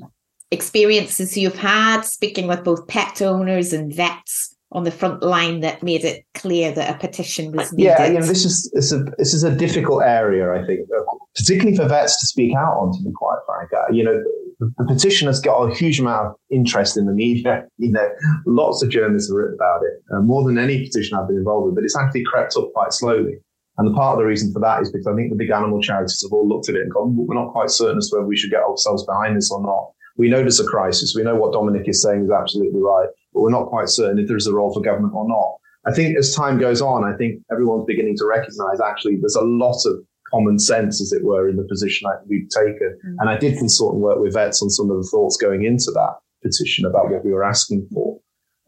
experiences 0.50 1.36
you've 1.36 1.58
had 1.58 2.02
speaking 2.02 2.46
with 2.46 2.64
both 2.64 2.86
pet 2.88 3.20
owners 3.20 3.72
and 3.72 3.92
vets 3.92 4.56
on 4.72 4.84
the 4.84 4.90
front 4.90 5.22
line 5.22 5.60
that 5.60 5.82
made 5.82 6.04
it 6.04 6.24
clear 6.34 6.72
that 6.72 6.94
a 6.94 6.98
petition 6.98 7.52
was 7.52 7.72
needed? 7.72 7.90
Yeah, 7.90 8.06
you 8.06 8.20
know, 8.20 8.26
this 8.26 8.44
is 8.44 8.70
this 8.72 8.86
is 8.86 8.92
a, 8.92 9.04
this 9.18 9.34
is 9.34 9.44
a 9.44 9.54
difficult 9.54 10.02
area, 10.02 10.50
I 10.52 10.64
think, 10.64 10.88
particularly 11.36 11.76
for 11.76 11.86
vets 11.88 12.20
to 12.20 12.26
speak 12.26 12.54
out 12.54 12.76
on. 12.76 12.92
To 12.92 13.02
be 13.02 13.12
quite 13.14 13.38
frank, 13.46 13.70
uh, 13.72 13.92
you 13.92 14.04
know, 14.04 14.22
the, 14.60 14.72
the 14.78 14.84
petition 14.84 15.26
has 15.26 15.40
got 15.40 15.62
a 15.62 15.74
huge 15.74 16.00
amount 16.00 16.28
of 16.28 16.34
interest 16.50 16.96
in 16.96 17.06
the 17.06 17.12
media. 17.12 17.64
You 17.78 17.92
know, 17.92 18.08
lots 18.46 18.82
of 18.82 18.88
journalists 18.88 19.30
have 19.30 19.36
written 19.36 19.54
about 19.54 19.82
it, 19.82 20.02
uh, 20.14 20.20
more 20.20 20.44
than 20.44 20.58
any 20.58 20.86
petition 20.86 21.18
I've 21.18 21.28
been 21.28 21.36
involved 21.36 21.66
with. 21.66 21.74
But 21.74 21.84
it's 21.84 21.96
actually 21.96 22.24
crept 22.24 22.56
up 22.56 22.72
quite 22.72 22.92
slowly. 22.92 23.34
And 23.76 23.88
the 23.88 23.94
part 23.94 24.14
of 24.14 24.18
the 24.20 24.26
reason 24.26 24.52
for 24.52 24.60
that 24.60 24.82
is 24.82 24.92
because 24.92 25.06
I 25.06 25.14
think 25.14 25.30
the 25.30 25.36
big 25.36 25.50
animal 25.50 25.82
charities 25.82 26.22
have 26.22 26.32
all 26.32 26.48
looked 26.48 26.68
at 26.68 26.76
it 26.76 26.82
and 26.82 26.92
gone, 26.92 27.16
we're 27.16 27.34
not 27.34 27.52
quite 27.52 27.70
certain 27.70 27.98
as 27.98 28.08
to 28.08 28.16
whether 28.16 28.28
we 28.28 28.36
should 28.36 28.52
get 28.52 28.62
ourselves 28.62 29.04
behind 29.04 29.36
this 29.36 29.50
or 29.50 29.60
not. 29.60 29.90
We 30.16 30.28
know 30.28 30.40
there's 30.40 30.60
a 30.60 30.64
crisis. 30.64 31.14
We 31.16 31.24
know 31.24 31.34
what 31.34 31.52
Dominic 31.52 31.88
is 31.88 32.00
saying 32.00 32.24
is 32.24 32.30
absolutely 32.30 32.80
right, 32.80 33.08
but 33.32 33.40
we're 33.40 33.50
not 33.50 33.66
quite 33.66 33.88
certain 33.88 34.20
if 34.20 34.28
there's 34.28 34.46
a 34.46 34.54
role 34.54 34.72
for 34.72 34.80
government 34.80 35.14
or 35.14 35.26
not. 35.26 35.56
I 35.86 35.92
think 35.92 36.16
as 36.16 36.34
time 36.34 36.58
goes 36.58 36.80
on, 36.80 37.04
I 37.04 37.16
think 37.16 37.42
everyone's 37.50 37.84
beginning 37.84 38.16
to 38.18 38.26
recognize 38.26 38.80
actually 38.80 39.16
there's 39.16 39.34
a 39.34 39.42
lot 39.42 39.84
of 39.84 40.04
common 40.34 40.58
sense, 40.58 41.00
as 41.00 41.12
it 41.12 41.24
were, 41.24 41.48
in 41.48 41.56
the 41.56 41.64
position 41.64 42.08
that 42.08 42.26
we've 42.28 42.48
taken. 42.48 42.98
Mm-hmm. 43.06 43.16
And 43.20 43.30
I 43.30 43.38
did 43.38 43.58
consult 43.58 43.94
and 43.94 44.02
work 44.02 44.18
with 44.18 44.34
vets 44.34 44.62
on 44.62 44.70
some 44.70 44.90
of 44.90 44.96
the 44.96 45.08
thoughts 45.10 45.36
going 45.36 45.64
into 45.64 45.90
that 45.92 46.14
petition 46.42 46.84
about 46.84 47.10
what 47.10 47.24
we 47.24 47.32
were 47.32 47.44
asking 47.44 47.88
for. 47.92 48.18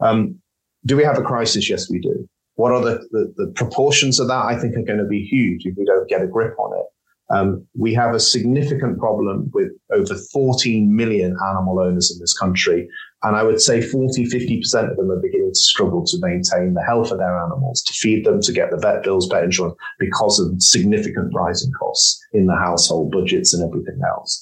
Um, 0.00 0.38
do 0.84 0.96
we 0.96 1.04
have 1.04 1.18
a 1.18 1.22
crisis? 1.22 1.68
Yes, 1.68 1.90
we 1.90 1.98
do. 1.98 2.28
What 2.54 2.72
are 2.72 2.80
the, 2.80 3.06
the, 3.10 3.32
the, 3.36 3.52
proportions 3.54 4.18
of 4.18 4.28
that? 4.28 4.44
I 4.46 4.58
think 4.58 4.76
are 4.76 4.82
going 4.82 4.98
to 4.98 5.04
be 5.04 5.22
huge 5.22 5.66
if 5.66 5.74
we 5.76 5.84
don't 5.84 6.08
get 6.08 6.22
a 6.22 6.26
grip 6.26 6.58
on 6.58 6.78
it. 6.78 6.86
Um, 7.30 7.66
we 7.76 7.92
have 7.94 8.14
a 8.14 8.20
significant 8.20 8.98
problem 8.98 9.50
with 9.52 9.72
over 9.92 10.14
14 10.32 10.94
million 10.94 11.36
animal 11.48 11.80
owners 11.80 12.12
in 12.12 12.20
this 12.20 12.36
country. 12.36 12.88
And 13.22 13.34
I 13.34 13.42
would 13.42 13.60
say 13.60 13.80
40, 13.80 14.26
50% 14.26 14.90
of 14.90 14.96
them 14.96 15.10
are 15.10 15.20
beginning 15.20 15.50
to 15.52 15.58
struggle 15.58 16.04
to 16.06 16.16
maintain 16.20 16.74
the 16.74 16.84
health 16.86 17.10
of 17.10 17.18
their 17.18 17.36
animals, 17.36 17.82
to 17.82 17.94
feed 17.94 18.24
them, 18.24 18.40
to 18.42 18.52
get 18.52 18.70
the 18.70 18.76
vet 18.76 19.02
bills, 19.02 19.26
vet 19.26 19.42
insurance, 19.42 19.76
because 19.98 20.38
of 20.38 20.62
significant 20.62 21.34
rising 21.34 21.72
costs 21.72 22.24
in 22.32 22.46
the 22.46 22.54
household 22.54 23.10
budgets 23.10 23.52
and 23.52 23.64
everything 23.64 24.00
else. 24.08 24.40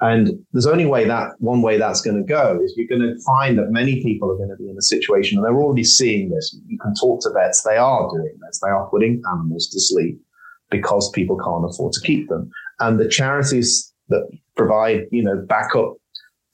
And 0.00 0.32
there's 0.52 0.66
only 0.66 0.84
way 0.84 1.06
that 1.06 1.30
one 1.38 1.62
way 1.62 1.78
that's 1.78 2.02
going 2.02 2.18
to 2.18 2.22
go 2.22 2.60
is 2.62 2.74
you're 2.76 2.86
going 2.86 3.00
to 3.00 3.18
find 3.24 3.56
that 3.56 3.70
many 3.70 4.02
people 4.02 4.30
are 4.30 4.36
going 4.36 4.50
to 4.50 4.56
be 4.56 4.68
in 4.68 4.76
a 4.76 4.82
situation, 4.82 5.38
and 5.38 5.46
they're 5.46 5.56
already 5.56 5.84
seeing 5.84 6.28
this. 6.28 6.54
You 6.66 6.78
can 6.78 6.92
talk 7.00 7.22
to 7.22 7.30
vets; 7.30 7.62
they 7.62 7.78
are 7.78 8.10
doing 8.10 8.36
this. 8.44 8.60
They 8.62 8.68
are 8.68 8.90
putting 8.90 9.22
animals 9.32 9.68
to 9.68 9.80
sleep 9.80 10.20
because 10.70 11.10
people 11.10 11.36
can't 11.36 11.64
afford 11.64 11.92
to 11.92 12.00
keep 12.00 12.28
them. 12.28 12.50
And 12.80 12.98
the 12.98 13.08
charities 13.08 13.92
that 14.08 14.28
provide, 14.56 15.02
you 15.10 15.22
know, 15.22 15.44
backup 15.48 15.94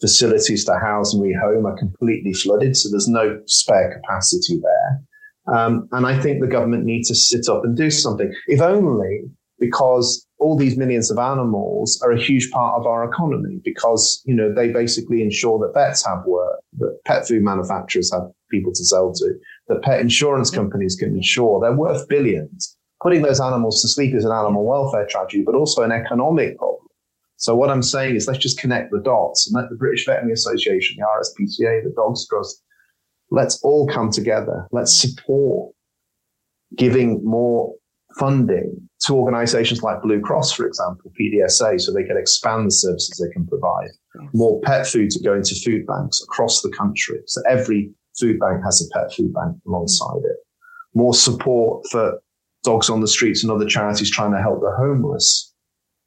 facilities 0.00 0.64
to 0.64 0.78
house 0.78 1.14
and 1.14 1.22
rehome 1.22 1.64
are 1.64 1.78
completely 1.78 2.32
flooded, 2.32 2.76
so 2.76 2.90
there's 2.90 3.08
no 3.08 3.40
spare 3.46 4.00
capacity 4.00 4.60
there. 4.60 5.56
Um, 5.56 5.88
and 5.92 6.06
I 6.06 6.20
think 6.20 6.40
the 6.40 6.46
government 6.46 6.84
needs 6.84 7.08
to 7.08 7.14
sit 7.14 7.48
up 7.48 7.64
and 7.64 7.76
do 7.76 7.90
something, 7.90 8.32
if 8.46 8.60
only 8.60 9.22
because 9.58 10.26
all 10.38 10.56
these 10.56 10.76
millions 10.76 11.08
of 11.10 11.18
animals 11.18 12.00
are 12.02 12.10
a 12.10 12.20
huge 12.20 12.50
part 12.50 12.80
of 12.80 12.84
our 12.84 13.04
economy 13.04 13.60
because, 13.64 14.20
you 14.24 14.34
know, 14.34 14.52
they 14.52 14.72
basically 14.72 15.22
ensure 15.22 15.56
that 15.60 15.72
vets 15.72 16.04
have 16.04 16.24
work, 16.26 16.58
that 16.78 16.98
pet 17.04 17.28
food 17.28 17.42
manufacturers 17.42 18.12
have 18.12 18.28
people 18.50 18.72
to 18.72 18.84
sell 18.84 19.12
to, 19.12 19.34
that 19.68 19.82
pet 19.82 20.00
insurance 20.00 20.50
companies 20.50 20.96
can 20.96 21.14
insure. 21.16 21.60
They're 21.60 21.76
worth 21.76 22.08
billions. 22.08 22.76
Putting 23.02 23.22
those 23.22 23.40
animals 23.40 23.82
to 23.82 23.88
sleep 23.88 24.14
is 24.14 24.24
an 24.24 24.32
animal 24.32 24.64
welfare 24.64 25.06
tragedy, 25.08 25.42
but 25.44 25.54
also 25.54 25.82
an 25.82 25.92
economic 25.92 26.56
problem. 26.56 26.86
So 27.36 27.56
what 27.56 27.70
I'm 27.70 27.82
saying 27.82 28.14
is 28.14 28.28
let's 28.28 28.38
just 28.38 28.60
connect 28.60 28.92
the 28.92 29.00
dots 29.00 29.48
and 29.48 29.60
let 29.60 29.68
the 29.68 29.76
British 29.76 30.06
Veterinary 30.06 30.34
Association, 30.34 30.96
the 30.98 31.04
RSPCA, 31.04 31.82
the 31.82 31.92
Dogs 31.96 32.26
Trust, 32.28 32.62
let's 33.32 33.60
all 33.64 33.88
come 33.88 34.12
together. 34.12 34.68
Let's 34.70 34.94
support 34.94 35.74
giving 36.76 37.20
more 37.24 37.74
funding 38.18 38.88
to 39.06 39.14
organizations 39.14 39.82
like 39.82 40.02
Blue 40.02 40.20
Cross, 40.20 40.52
for 40.52 40.66
example, 40.66 41.10
PDSA, 41.20 41.80
so 41.80 41.92
they 41.92 42.04
can 42.04 42.16
expand 42.16 42.66
the 42.66 42.70
services 42.70 43.18
they 43.18 43.32
can 43.32 43.46
provide. 43.46 43.90
More 44.32 44.60
pet 44.60 44.86
food 44.86 45.10
to 45.10 45.22
go 45.22 45.34
into 45.34 45.56
food 45.56 45.86
banks 45.86 46.22
across 46.22 46.62
the 46.62 46.70
country. 46.70 47.18
So 47.26 47.42
every 47.48 47.90
food 48.20 48.38
bank 48.38 48.62
has 48.64 48.80
a 48.80 48.96
pet 48.96 49.12
food 49.12 49.32
bank 49.32 49.56
alongside 49.66 50.18
it. 50.24 50.36
More 50.94 51.14
support 51.14 51.84
for 51.90 52.20
dogs 52.64 52.88
on 52.88 53.00
the 53.00 53.08
streets 53.08 53.42
and 53.42 53.52
other 53.52 53.66
charities 53.66 54.10
trying 54.10 54.32
to 54.32 54.40
help 54.40 54.60
the 54.60 54.74
homeless 54.78 55.52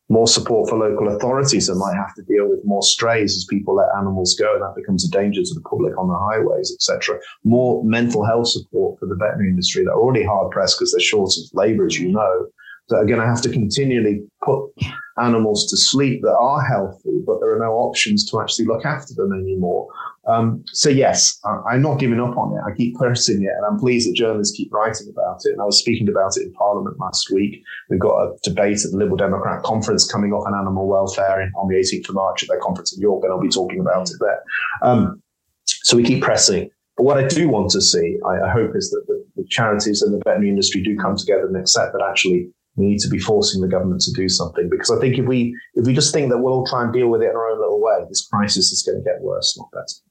more 0.09 0.27
support 0.27 0.69
for 0.69 0.77
local 0.77 1.15
authorities 1.15 1.67
that 1.67 1.75
might 1.75 1.95
have 1.95 2.13
to 2.15 2.21
deal 2.23 2.47
with 2.47 2.59
more 2.63 2.83
strays 2.83 3.35
as 3.35 3.45
people 3.49 3.75
let 3.75 3.87
animals 3.97 4.35
go 4.39 4.53
and 4.53 4.61
that 4.61 4.75
becomes 4.75 5.03
a 5.03 5.09
danger 5.09 5.41
to 5.41 5.53
the 5.53 5.61
public 5.61 5.97
on 5.97 6.07
the 6.07 6.17
highways, 6.17 6.71
etc. 6.73 7.19
More 7.43 7.83
mental 7.83 8.23
health 8.23 8.47
support 8.49 8.99
for 8.99 9.07
the 9.07 9.15
veterinary 9.15 9.49
industry 9.49 9.83
that 9.83 9.91
are 9.91 9.99
already 9.99 10.23
hard 10.23 10.51
pressed 10.51 10.77
because 10.77 10.91
they're 10.91 11.01
short 11.01 11.31
of 11.37 11.43
labour, 11.53 11.87
as 11.87 11.99
you 11.99 12.11
know, 12.11 12.47
that 12.89 12.97
are 12.97 13.05
going 13.05 13.19
to 13.19 13.25
have 13.25 13.41
to 13.41 13.49
continually 13.49 14.23
put 14.43 14.69
animals 15.17 15.67
to 15.69 15.77
sleep 15.77 16.21
that 16.21 16.37
are 16.37 16.61
healthy, 16.61 17.21
but 17.25 17.39
there 17.39 17.55
are 17.55 17.59
no 17.59 17.73
options 17.73 18.29
to 18.29 18.39
actually 18.39 18.65
look 18.65 18.85
after 18.85 19.15
them 19.15 19.33
anymore. 19.33 19.87
Um, 20.27 20.63
so 20.67 20.89
yes, 20.89 21.39
I, 21.45 21.75
am 21.75 21.81
not 21.81 21.99
giving 21.99 22.19
up 22.19 22.35
on 22.37 22.57
it. 22.57 22.61
I 22.65 22.75
keep 22.75 22.95
pressing 22.95 23.43
it, 23.43 23.51
and 23.55 23.65
I'm 23.65 23.79
pleased 23.79 24.09
that 24.09 24.15
journalists 24.15 24.57
keep 24.57 24.73
writing 24.73 25.07
about 25.09 25.41
it. 25.45 25.51
And 25.51 25.61
I 25.61 25.65
was 25.65 25.79
speaking 25.79 26.09
about 26.09 26.35
it 26.37 26.43
in 26.43 26.53
Parliament 26.53 26.99
last 26.99 27.29
week. 27.31 27.61
We've 27.89 27.99
got 27.99 28.23
a 28.23 28.35
debate 28.43 28.83
at 28.83 28.91
the 28.91 28.97
Liberal 28.97 29.17
Democrat 29.17 29.63
conference 29.63 30.09
coming 30.11 30.33
off 30.33 30.47
on 30.47 30.55
animal 30.55 30.87
welfare 30.87 31.41
in, 31.41 31.51
on 31.55 31.67
the 31.67 31.75
18th 31.75 32.09
of 32.09 32.15
March 32.15 32.43
at 32.43 32.49
their 32.49 32.59
conference 32.59 32.95
in 32.95 33.01
York, 33.01 33.23
and 33.23 33.33
I'll 33.33 33.39
be 33.41 33.49
talking 33.49 33.79
about 33.79 34.09
it 34.09 34.17
there. 34.19 34.41
Um, 34.81 35.21
so 35.65 35.95
we 35.95 36.03
keep 36.03 36.23
pressing. 36.23 36.69
But 36.97 37.03
what 37.03 37.17
I 37.17 37.27
do 37.27 37.47
want 37.49 37.69
to 37.71 37.81
see, 37.81 38.17
I, 38.25 38.47
I 38.47 38.49
hope, 38.49 38.71
is 38.75 38.89
that 38.91 39.03
the, 39.07 39.23
the 39.35 39.45
charities 39.49 40.01
and 40.01 40.13
the 40.13 40.21
veterinary 40.25 40.49
industry 40.49 40.81
do 40.81 40.97
come 40.97 41.17
together 41.17 41.45
and 41.45 41.57
accept 41.57 41.93
that 41.93 42.05
actually 42.07 42.49
we 42.77 42.87
need 42.87 42.99
to 42.99 43.09
be 43.09 43.19
forcing 43.19 43.61
the 43.61 43.67
government 43.67 44.01
to 44.01 44.11
do 44.11 44.27
something 44.27 44.67
because 44.69 44.91
I 44.91 44.99
think 44.99 45.17
if 45.17 45.25
we 45.25 45.57
if 45.75 45.85
we 45.85 45.93
just 45.93 46.13
think 46.13 46.29
that 46.29 46.39
we'll 46.39 46.51
all 46.51 46.67
try 46.67 46.83
and 46.83 46.91
deal 46.91 47.07
with 47.07 47.21
it 47.21 47.29
in 47.29 47.35
our 47.35 47.49
own 47.49 47.59
little 47.59 47.81
way, 47.81 48.03
this 48.09 48.27
crisis 48.27 48.73
is 48.73 48.83
going 48.83 49.01
to 49.01 49.03
get 49.03 49.21
worse, 49.21 49.57
not 49.57 49.71
better 49.71 50.04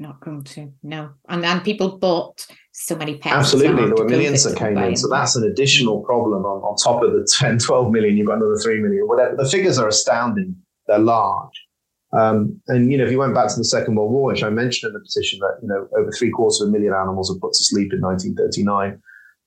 not 0.00 0.20
going 0.20 0.42
to 0.42 0.72
no. 0.82 1.10
And 1.28 1.44
and 1.44 1.62
people 1.62 1.98
bought 1.98 2.46
so 2.72 2.96
many 2.96 3.18
pets 3.18 3.34
absolutely 3.34 3.84
there 3.86 3.94
were 3.94 4.08
millions 4.08 4.44
that 4.44 4.56
came 4.56 4.78
in. 4.78 4.96
so 4.96 5.08
that's 5.08 5.36
an 5.36 5.44
additional 5.44 6.00
problem 6.02 6.44
on, 6.44 6.62
on 6.62 6.76
top 6.76 7.02
of 7.02 7.12
the 7.12 7.26
10 7.38 7.58
12 7.58 7.92
million 7.92 8.16
you've 8.16 8.26
got 8.26 8.36
another 8.36 8.58
3 8.62 8.80
million. 8.80 9.06
Whatever 9.06 9.36
the 9.36 9.48
figures 9.48 9.78
are 9.78 9.88
astounding. 9.88 10.56
They're 10.86 10.98
large. 10.98 11.66
Um, 12.12 12.60
and 12.66 12.90
you 12.90 12.98
know 12.98 13.04
if 13.04 13.12
you 13.12 13.18
went 13.18 13.34
back 13.34 13.50
to 13.50 13.56
the 13.56 13.64
second 13.64 13.94
world 13.94 14.10
war 14.10 14.32
which 14.32 14.42
i 14.42 14.50
mentioned 14.50 14.90
in 14.90 14.94
the 14.94 14.98
petition 14.98 15.38
that 15.38 15.58
you 15.62 15.68
know 15.68 15.86
over 15.96 16.10
three 16.10 16.30
quarters 16.30 16.60
of 16.60 16.66
a 16.66 16.70
million 16.72 16.92
animals 16.92 17.30
were 17.30 17.38
put 17.38 17.52
to 17.52 17.62
sleep 17.62 17.92
in 17.92 18.00
1939 18.00 19.00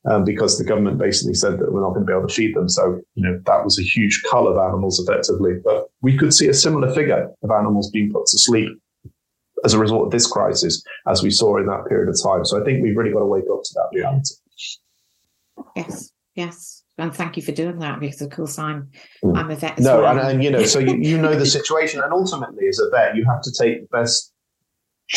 um, 0.09 0.23
because 0.23 0.57
the 0.57 0.63
government 0.63 0.97
basically 0.97 1.33
said 1.33 1.59
that 1.59 1.71
we're 1.71 1.81
not 1.81 1.89
going 1.89 2.05
to 2.05 2.05
be 2.05 2.17
able 2.17 2.27
to 2.27 2.33
feed 2.33 2.55
them. 2.55 2.67
So, 2.67 2.99
you 3.15 3.23
know, 3.23 3.39
that 3.45 3.63
was 3.63 3.79
a 3.79 3.83
huge 3.83 4.21
cull 4.29 4.47
of 4.47 4.57
animals 4.57 4.99
effectively. 4.99 5.53
But 5.63 5.87
we 6.01 6.17
could 6.17 6.33
see 6.33 6.47
a 6.49 6.53
similar 6.53 6.93
figure 6.93 7.29
of 7.41 7.51
animals 7.51 7.89
being 7.89 8.11
put 8.11 8.25
to 8.27 8.37
sleep 8.37 8.69
as 9.63 9.73
a 9.73 9.79
result 9.79 10.05
of 10.05 10.11
this 10.11 10.27
crisis, 10.27 10.83
as 11.07 11.23
we 11.23 11.29
saw 11.29 11.57
in 11.57 11.65
that 11.67 11.85
period 11.87 12.09
of 12.09 12.17
time. 12.21 12.45
So 12.45 12.59
I 12.59 12.63
think 12.63 12.81
we've 12.81 12.95
really 12.95 13.11
got 13.11 13.19
to 13.19 13.25
wake 13.25 13.45
up 13.51 13.61
to 13.63 13.73
that 13.75 13.89
reality. 13.93 14.35
Yes, 15.75 16.11
yes. 16.35 16.83
And 16.97 17.13
thank 17.13 17.37
you 17.37 17.43
for 17.43 17.51
doing 17.51 17.79
that 17.79 17.99
because, 17.99 18.21
of 18.21 18.29
course, 18.29 18.59
I'm 18.59 18.89
mm. 19.23 19.35
I'm 19.35 19.49
a 19.49 19.55
vet. 19.55 19.79
no, 19.79 20.01
well. 20.01 20.11
and, 20.11 20.19
and 20.19 20.43
you 20.43 20.51
know, 20.51 20.63
so 20.63 20.77
you, 20.77 20.95
you 20.95 21.17
know 21.17 21.35
the 21.35 21.45
situation, 21.59 22.01
and 22.01 22.13
ultimately, 22.13 22.67
as 22.67 22.79
a 22.79 22.89
vet, 22.91 23.15
you 23.15 23.25
have 23.25 23.41
to 23.41 23.51
take 23.51 23.81
the 23.81 23.97
best, 23.97 24.31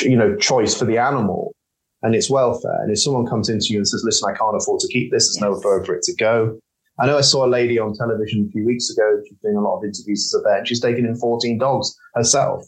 you 0.01 0.17
know, 0.17 0.35
choice 0.37 0.77
for 0.77 0.87
the 0.87 0.97
animal 0.97 1.55
and 2.03 2.15
its 2.15 2.31
welfare. 2.31 2.81
And 2.83 2.91
if 2.91 3.03
someone 3.03 3.27
comes 3.27 3.51
into 3.51 3.67
you 3.71 3.79
and 3.79 3.89
says, 3.89 4.03
"Listen, 4.05 4.33
I 4.33 4.39
can't 4.39 4.57
afford 4.57 4.81
to 4.81 4.89
keep 4.89 5.13
this. 5.13 5.27
There's 5.27 5.37
yes. 5.37 5.63
nowhere 5.63 5.85
for 5.85 5.95
it 5.95 6.03
to 6.05 6.15
go," 6.15 6.59
I 6.99 7.07
know 7.07 7.19
I 7.19 7.23
saw 7.23 7.45
a 7.45 7.49
lady 7.49 7.79
on 7.79 7.93
television 7.93 8.47
a 8.49 8.51
few 8.53 8.65
weeks 8.65 8.89
ago. 8.89 9.21
She's 9.29 9.37
doing 9.43 9.57
a 9.57 9.61
lot 9.61 9.77
of 9.77 9.85
interviews 9.85 10.33
as 10.33 10.41
a 10.41 10.43
vet. 10.43 10.59
And 10.61 10.69
she's 10.69 10.81
taken 10.81 11.05
in 11.05 11.15
14 11.17 11.59
dogs 11.59 11.95
herself 12.15 12.67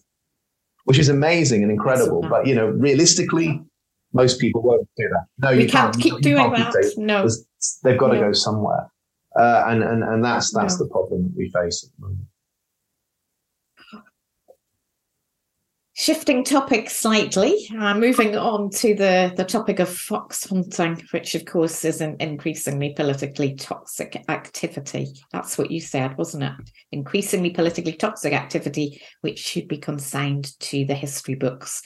which 0.88 0.98
is 0.98 1.11
amazing 1.11 1.62
and 1.62 1.70
incredible. 1.70 2.22
But 2.22 2.46
you 2.46 2.55
know, 2.55 2.68
realistically, 2.68 3.61
most 4.14 4.40
people 4.40 4.62
won't 4.62 4.88
do 4.96 5.07
that. 5.11 5.27
No, 5.37 5.55
we 5.55 5.64
you 5.64 5.68
can't, 5.68 5.92
can't 5.92 6.03
keep 6.03 6.14
you 6.14 6.20
doing 6.20 6.55
can't 6.55 6.72
that. 6.72 6.83
Keep 6.83 6.96
no, 6.96 7.29
they've 7.85 7.98
got 7.98 8.07
no. 8.07 8.14
to 8.14 8.20
go 8.20 8.33
somewhere, 8.33 8.90
uh, 9.38 9.64
and 9.66 9.83
and 9.83 10.03
and 10.03 10.24
that's 10.24 10.51
that's 10.55 10.81
no. 10.81 10.87
the 10.87 10.90
problem 10.90 11.24
that 11.24 11.35
we 11.37 11.51
face 11.51 11.85
at 11.85 11.90
the 11.94 12.07
moment. 12.07 12.27
Shifting 16.00 16.44
topic 16.44 16.90
slightly, 16.90 17.68
uh, 17.76 17.92
moving 17.92 18.37
on 18.37 18.70
to 18.70 18.94
the, 18.94 19.32
the 19.37 19.44
topic 19.44 19.80
of 19.80 19.88
fox 19.88 20.48
hunting, 20.48 21.04
which 21.11 21.34
of 21.34 21.44
course 21.44 21.84
is 21.84 22.00
an 22.00 22.14
increasingly 22.20 22.94
politically 22.94 23.56
toxic 23.56 24.24
activity. 24.28 25.08
That's 25.32 25.58
what 25.58 25.72
you 25.72 25.80
said, 25.80 26.16
wasn't 26.16 26.44
it? 26.44 26.52
Increasingly 26.92 27.50
politically 27.50 27.94
toxic 27.94 28.32
activity, 28.32 29.02
which 29.22 29.40
should 29.40 29.66
be 29.66 29.76
consigned 29.76 30.56
to 30.61 30.84
the 30.84 30.94
history 30.94 31.34
books. 31.34 31.82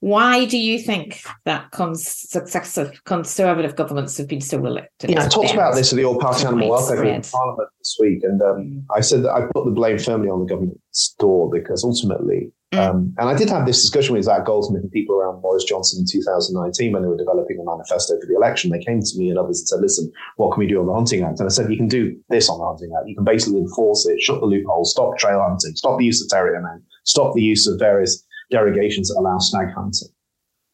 Why 0.00 0.44
do 0.44 0.58
you 0.58 0.80
think 0.80 1.22
that 1.44 1.70
cons- 1.70 2.08
successive 2.08 3.04
conservative 3.04 3.76
governments 3.76 4.16
have 4.18 4.26
been 4.26 4.40
so 4.40 4.58
reluctant? 4.58 5.12
Yeah, 5.12 5.24
I 5.24 5.28
talked 5.28 5.52
about 5.52 5.76
this 5.76 5.92
at 5.92 5.96
the 5.96 6.04
All 6.04 6.18
Party 6.18 6.44
Animal 6.44 6.70
Welfare 6.70 6.96
Group 6.96 7.14
in 7.14 7.22
Parliament 7.22 7.68
this 7.78 7.96
week, 8.00 8.24
and 8.24 8.42
um. 8.42 8.84
I 8.92 9.00
said 9.00 9.22
that 9.22 9.30
I 9.30 9.42
put 9.54 9.64
the 9.64 9.70
blame 9.70 9.98
firmly 9.98 10.28
on 10.28 10.40
the 10.40 10.46
government's 10.46 11.14
door 11.20 11.48
because 11.48 11.84
ultimately, 11.84 12.52
mm. 12.72 12.78
um, 12.78 13.14
and 13.18 13.28
I 13.28 13.36
did 13.36 13.48
have 13.50 13.66
this 13.66 13.80
discussion 13.80 14.14
with 14.14 14.24
Zac 14.24 14.44
Goldsmith 14.44 14.82
and 14.82 14.90
people 14.92 15.16
around 15.16 15.42
Boris 15.42 15.64
Johnson 15.64 16.00
in 16.00 16.06
2019 16.10 16.92
when 16.92 17.02
they 17.02 17.08
were 17.08 17.16
developing 17.16 17.58
a 17.60 17.64
manifesto 17.64 18.18
for 18.20 18.26
the 18.26 18.34
election. 18.34 18.70
They 18.70 18.82
came 18.82 19.00
to 19.00 19.18
me 19.18 19.30
and 19.30 19.38
others 19.38 19.60
and 19.60 19.68
said, 19.68 19.80
"Listen, 19.80 20.10
what 20.36 20.52
can 20.52 20.60
we 20.60 20.66
do 20.66 20.80
on 20.80 20.86
the 20.86 20.94
Hunting 20.94 21.22
Act?" 21.22 21.40
And 21.40 21.46
I 21.48 21.52
said, 21.52 21.70
"You 21.70 21.76
can 21.76 21.88
do 21.88 22.16
this 22.28 22.48
on 22.48 22.58
the 22.58 22.66
Hunting 22.66 22.90
Act. 22.96 23.08
You 23.08 23.14
can 23.14 23.24
basically 23.24 23.60
enforce 23.60 24.06
it, 24.06 24.20
shut 24.20 24.40
the 24.40 24.46
loopholes, 24.46 24.90
stop 24.90 25.18
trail 25.18 25.40
hunting, 25.40 25.74
stop 25.76 25.98
the 25.98 26.04
use 26.04 26.22
of 26.22 26.28
terrier 26.28 26.60
men, 26.60 26.82
stop 27.04 27.34
the 27.34 27.42
use 27.42 27.66
of 27.66 27.78
various." 27.78 28.24
derogations 28.52 29.08
that 29.08 29.16
allow 29.18 29.38
snag 29.38 29.74
hunting. 29.74 30.08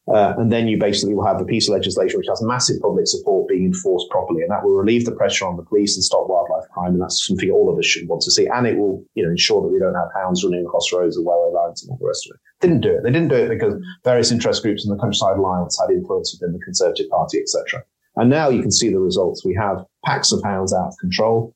Uh, 0.07 0.35
and 0.37 0.51
then 0.51 0.67
you 0.67 0.77
basically 0.77 1.15
will 1.15 1.25
have 1.25 1.41
a 1.41 1.45
piece 1.45 1.67
of 1.67 1.73
legislation 1.73 2.19
which 2.19 2.27
has 2.29 2.41
massive 2.43 2.79
public 2.81 3.07
support 3.07 3.47
being 3.49 3.65
enforced 3.65 4.07
properly, 4.11 4.43
and 4.43 4.51
that 4.51 4.63
will 4.63 4.75
relieve 4.75 5.03
the 5.03 5.11
pressure 5.11 5.47
on 5.47 5.57
the 5.57 5.63
police 5.63 5.97
and 5.97 6.03
stop 6.03 6.27
wildlife 6.27 6.54
crime. 6.75 6.93
And 6.93 7.01
that's 7.01 7.25
something 7.25 7.49
all 7.49 7.71
of 7.71 7.79
us 7.79 7.85
should 7.85 8.07
want 8.07 8.21
to 8.23 8.31
see. 8.31 8.47
And 8.47 8.67
it 8.67 8.77
will, 8.77 9.03
you 9.15 9.23
know, 9.23 9.31
ensure 9.31 9.61
that 9.61 9.73
we 9.73 9.79
don't 9.79 9.95
have 9.95 10.09
hounds 10.13 10.43
running 10.43 10.65
across 10.65 10.91
roads 10.91 11.17
or 11.17 11.23
railway 11.23 11.55
lines 11.55 11.81
and 11.81 11.91
all 11.91 11.97
the 11.97 12.07
rest 12.07 12.27
of 12.27 12.35
it. 12.35 12.41
Didn't 12.61 12.81
do 12.81 12.91
it. 12.91 13.03
They 13.03 13.11
didn't 13.11 13.29
do 13.29 13.35
it 13.35 13.49
because 13.49 13.81
various 14.03 14.31
interest 14.31 14.61
groups 14.61 14.85
in 14.85 14.91
the 14.91 14.99
Countryside 14.99 15.37
Alliance 15.37 15.79
had 15.79 15.89
influence 15.89 16.37
within 16.37 16.53
the 16.53 16.63
Conservative 16.63 17.09
Party, 17.09 17.39
etc. 17.39 17.83
And 18.17 18.29
now 18.29 18.49
you 18.49 18.61
can 18.61 18.71
see 18.71 18.89
the 18.89 18.99
results. 18.99 19.45
We 19.45 19.55
have 19.55 19.83
packs 20.05 20.31
of 20.31 20.41
hounds 20.43 20.73
out 20.73 20.87
of 20.87 20.97
control. 20.99 21.53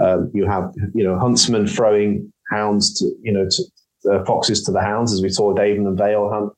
Um, 0.00 0.30
you 0.32 0.46
have, 0.46 0.72
you 0.94 1.04
know, 1.04 1.18
huntsmen 1.18 1.66
throwing 1.66 2.32
hounds 2.50 2.98
to, 2.98 3.10
you 3.22 3.32
know, 3.32 3.48
to, 3.48 4.12
uh, 4.12 4.24
foxes 4.24 4.62
to 4.64 4.72
the 4.72 4.80
hounds, 4.80 5.12
as 5.12 5.22
we 5.22 5.28
saw 5.28 5.52
David 5.52 5.84
and 5.84 5.98
Vale 5.98 6.30
hunt. 6.30 6.52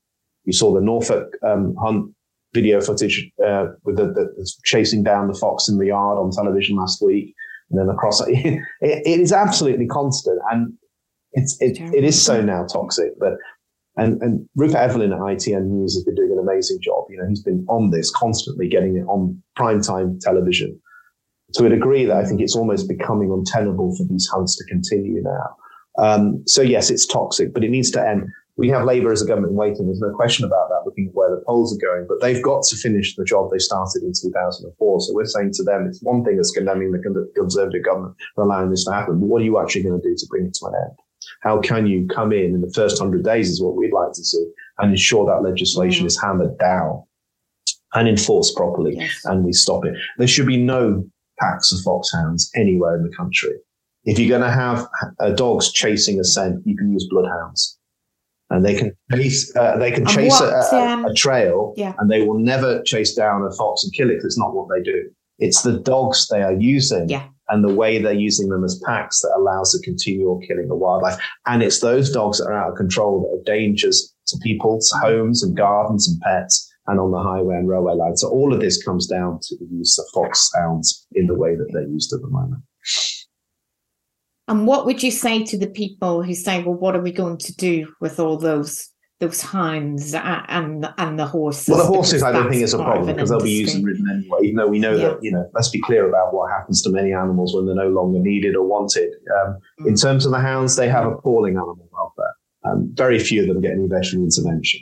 You 0.45 0.53
saw 0.53 0.73
the 0.75 0.81
Norfolk 0.81 1.37
um, 1.43 1.75
hunt 1.77 2.15
video 2.53 2.81
footage 2.81 3.31
uh, 3.45 3.67
with 3.85 3.97
the, 3.97 4.07
the, 4.07 4.53
chasing 4.65 5.03
down 5.03 5.29
the 5.29 5.35
fox 5.35 5.69
in 5.69 5.79
the 5.79 5.87
yard 5.87 6.19
on 6.19 6.31
television 6.31 6.77
last 6.77 7.03
week, 7.03 7.35
and 7.73 7.81
then 7.81 7.89
across 7.89 8.21
it, 8.29 8.61
it, 8.81 9.21
is 9.21 9.33
absolutely 9.33 9.87
constant, 9.87 10.41
and 10.51 10.73
it's 11.33 11.57
it, 11.61 11.81
it 11.81 12.05
is 12.05 12.21
so 12.23 12.41
now 12.41 12.65
toxic 12.67 13.19
that. 13.19 13.37
And, 13.95 14.23
and 14.23 14.49
Rupert 14.57 14.77
Evelyn 14.77 15.13
at 15.13 15.19
ITN 15.19 15.67
News 15.67 15.95
has 15.95 16.05
been 16.05 16.15
doing 16.15 16.33
an 16.33 16.39
amazing 16.39 16.79
job. 16.81 17.05
You 17.11 17.19
know, 17.19 17.29
he's 17.29 17.43
been 17.43 17.67
on 17.69 17.91
this 17.91 18.11
constantly, 18.11 18.67
getting 18.67 18.97
it 18.97 19.03
on 19.03 19.43
primetime 19.59 20.19
television 20.19 20.81
to 21.55 21.67
a 21.67 21.69
degree 21.69 22.05
that 22.07 22.17
I 22.17 22.25
think 22.25 22.41
it's 22.41 22.57
almost 22.57 22.89
becoming 22.89 23.31
untenable 23.31 23.95
for 23.97 24.05
these 24.05 24.27
hunts 24.33 24.57
to 24.57 24.65
continue 24.65 25.23
now. 25.23 25.57
Um, 25.99 26.43
so 26.47 26.63
yes, 26.63 26.91
it's 26.91 27.07
toxic, 27.07 27.53
but 27.53 27.65
it 27.65 27.71
needs 27.71 27.91
to 27.91 28.07
end. 28.07 28.29
We 28.57 28.69
have 28.69 28.85
Labour 28.85 29.13
as 29.13 29.23
a 29.23 29.27
government 29.27 29.53
in 29.53 29.57
waiting. 29.57 29.87
There's 29.87 30.01
no 30.01 30.13
question 30.13 30.45
about 30.45 30.69
that, 30.69 30.83
looking 30.85 31.09
at 31.09 31.15
where 31.15 31.31
the 31.31 31.43
polls 31.47 31.75
are 31.75 31.81
going, 31.81 32.07
but 32.07 32.21
they've 32.21 32.43
got 32.43 32.63
to 32.65 32.77
finish 32.77 33.17
the 33.17 33.25
job 33.25 33.51
they 33.51 33.59
started 33.59 34.03
in 34.03 34.13
2004. 34.13 35.01
So 35.01 35.15
we're 35.15 35.25
saying 35.25 35.53
to 35.55 35.63
them, 35.63 35.87
it's 35.87 36.03
one 36.03 36.23
thing 36.23 36.39
as 36.39 36.51
condemning 36.51 36.93
the 36.93 37.33
Conservative 37.35 37.85
government 37.85 38.17
for 38.35 38.45
allowing 38.45 38.71
this 38.71 38.85
to 38.85 38.93
happen, 38.93 39.21
but 39.21 39.27
what 39.27 39.41
are 39.41 39.45
you 39.45 39.59
actually 39.59 39.85
going 39.85 40.01
to 40.01 40.07
do 40.07 40.15
to 40.15 40.27
bring 40.29 40.47
it 40.47 40.55
to 40.55 40.67
an 40.67 40.75
end? 40.75 40.99
How 41.41 41.61
can 41.61 41.87
you 41.87 42.07
come 42.09 42.33
in 42.33 42.55
in 42.55 42.61
the 42.61 42.73
first 42.75 43.01
100 43.01 43.25
days 43.25 43.49
is 43.49 43.63
what 43.63 43.77
we'd 43.77 43.93
like 43.93 44.13
to 44.13 44.25
see 44.25 44.45
and 44.79 44.91
ensure 44.91 45.25
that 45.27 45.49
legislation 45.49 46.05
mm. 46.05 46.09
is 46.09 46.21
hammered 46.21 46.59
down 46.59 47.05
and 47.95 48.09
enforced 48.09 48.57
properly 48.57 48.97
yes. 48.97 49.25
and 49.25 49.45
we 49.45 49.53
stop 49.53 49.85
it. 49.85 49.95
There 50.19 50.29
should 50.29 50.47
be 50.47 50.57
no 50.57 51.05
packs 51.39 51.73
of 51.73 51.81
foxhounds 51.81 52.51
anywhere 52.55 52.97
in 52.97 53.03
the 53.03 53.15
country. 53.17 53.53
If 54.05 54.19
you're 54.19 54.29
going 54.29 54.43
to 54.43 54.51
have 54.51 54.87
uh, 55.21 55.31
dogs 55.31 55.73
chasing 55.73 56.19
a 56.19 56.25
scent, 56.25 56.63
you 56.65 56.77
can 56.77 56.93
use 56.93 57.07
bloodhounds, 57.09 57.79
and 58.53 58.65
they 58.65 58.75
can 58.75 58.93
chase. 59.13 59.55
Uh, 59.57 59.77
they 59.79 59.91
can 59.91 60.07
chase 60.07 60.39
what, 60.39 60.53
a, 60.53 60.77
a, 60.77 60.87
um, 60.87 61.05
a, 61.07 61.15
trail, 61.15 61.75
yeah. 61.77 61.95
and 61.99 62.11
they 62.11 62.23
will 62.23 62.39
never 62.39 62.83
chase 62.83 63.15
down 63.15 63.43
a 63.43 63.51
fox 63.57 63.83
and 63.83 63.93
kill 63.95 64.11
it. 64.11 64.21
It's 64.23 64.39
not 64.39 64.55
what 64.55 64.69
they 64.69 64.83
do. 64.83 65.11
It's 65.39 65.63
the 65.63 65.79
dogs 65.81 66.29
they 66.29 66.43
are 66.43 66.53
using, 66.53 67.09
yeah. 67.09 67.27
and 67.49 67.65
the 67.65 67.75
way 67.75 67.99
they're 67.99 68.13
using 68.13 68.49
them 68.49 68.63
as 68.63 68.81
packs 68.85 69.21
that 69.23 69.33
allows 69.37 69.73
the 69.73 69.83
continual 69.83 70.41
killing 70.47 70.71
of 70.71 70.79
wildlife. 70.79 71.19
And 71.47 71.63
it's 71.63 71.81
those 71.81 72.13
dogs 72.13 72.39
that 72.39 72.47
are 72.47 72.53
out 72.53 72.73
of 72.73 72.77
control 72.77 73.23
that 73.23 73.39
are 73.39 73.57
dangers 73.57 74.15
to 74.29 74.37
people's 74.43 74.93
homes 75.03 75.43
and 75.43 75.57
gardens 75.57 76.09
and 76.09 76.21
pets 76.21 76.69
and 76.87 77.01
on 77.01 77.11
the 77.11 77.23
highway 77.23 77.57
and 77.57 77.69
railway 77.69 77.95
lines. 77.95 78.21
So 78.21 78.29
all 78.29 78.53
of 78.53 78.61
this 78.61 78.83
comes 78.83 79.07
down 79.07 79.39
to 79.43 79.57
the 79.57 79.67
use 79.71 79.99
of 79.99 80.05
foxhounds 80.13 81.07
in 81.13 81.27
the 81.27 81.35
way 81.35 81.55
that 81.55 81.69
they're 81.73 81.89
used 81.89 82.13
at 82.13 82.21
the 82.21 82.29
moment. 82.29 82.63
And 84.49 84.67
what 84.67 84.87
would 84.87 85.03
you 85.03 85.11
say 85.11 85.45
to 85.45 85.59
the 85.59 85.69
people 85.69 86.23
who 86.23 86.35
say, 86.35 86.63
"Well, 86.63 86.75
what 86.75 86.97
are 86.97 87.01
we 87.01 87.13
going 87.13 87.39
to 87.39 87.55
do 87.57 87.93
with 88.01 88.19
all 88.19 88.37
those 88.37 88.89
those 89.21 89.41
hounds 89.41 90.15
and 90.15 90.89
and 90.99 91.19
the 91.19 91.27
horses?" 91.27 91.69
Well, 91.69 91.79
the 91.79 91.87
horses, 91.87 92.23
I 92.23 92.33
don't 92.33 92.51
think 92.51 92.63
is 92.63 92.75
a 92.75 92.79
problem 92.79 93.07
because 93.07 93.31
they'll 93.31 93.41
be 93.41 93.51
used 93.51 93.77
and 93.77 93.85
ridden 93.85 94.09
anyway. 94.11 94.39
Even 94.43 94.57
though 94.57 94.67
we 94.67 94.81
know 94.81 94.95
yeah. 94.95 95.09
that 95.09 95.23
you 95.23 95.31
know, 95.31 95.49
let's 95.55 95.69
be 95.69 95.81
clear 95.81 96.09
about 96.09 96.35
what 96.35 96.51
happens 96.51 96.83
to 96.83 96.91
many 96.91 97.13
animals 97.13 97.55
when 97.55 97.67
they're 97.67 97.75
no 97.75 97.89
longer 97.89 98.19
needed 98.19 98.57
or 98.57 98.67
wanted. 98.67 99.11
Um, 99.41 99.59
mm. 99.81 99.87
In 99.87 99.95
terms 99.95 100.27
of 100.27 100.33
the 100.33 100.41
hounds, 100.41 100.77
they 100.77 100.89
have 100.89 101.07
appalling 101.07 101.55
animal 101.55 101.89
welfare. 101.93 102.35
Um, 102.65 102.91
very 102.95 103.19
few 103.19 103.43
of 103.43 103.49
them 103.49 103.61
get 103.61 103.73
any 103.73 103.87
veterinary 103.87 104.25
intervention. 104.25 104.81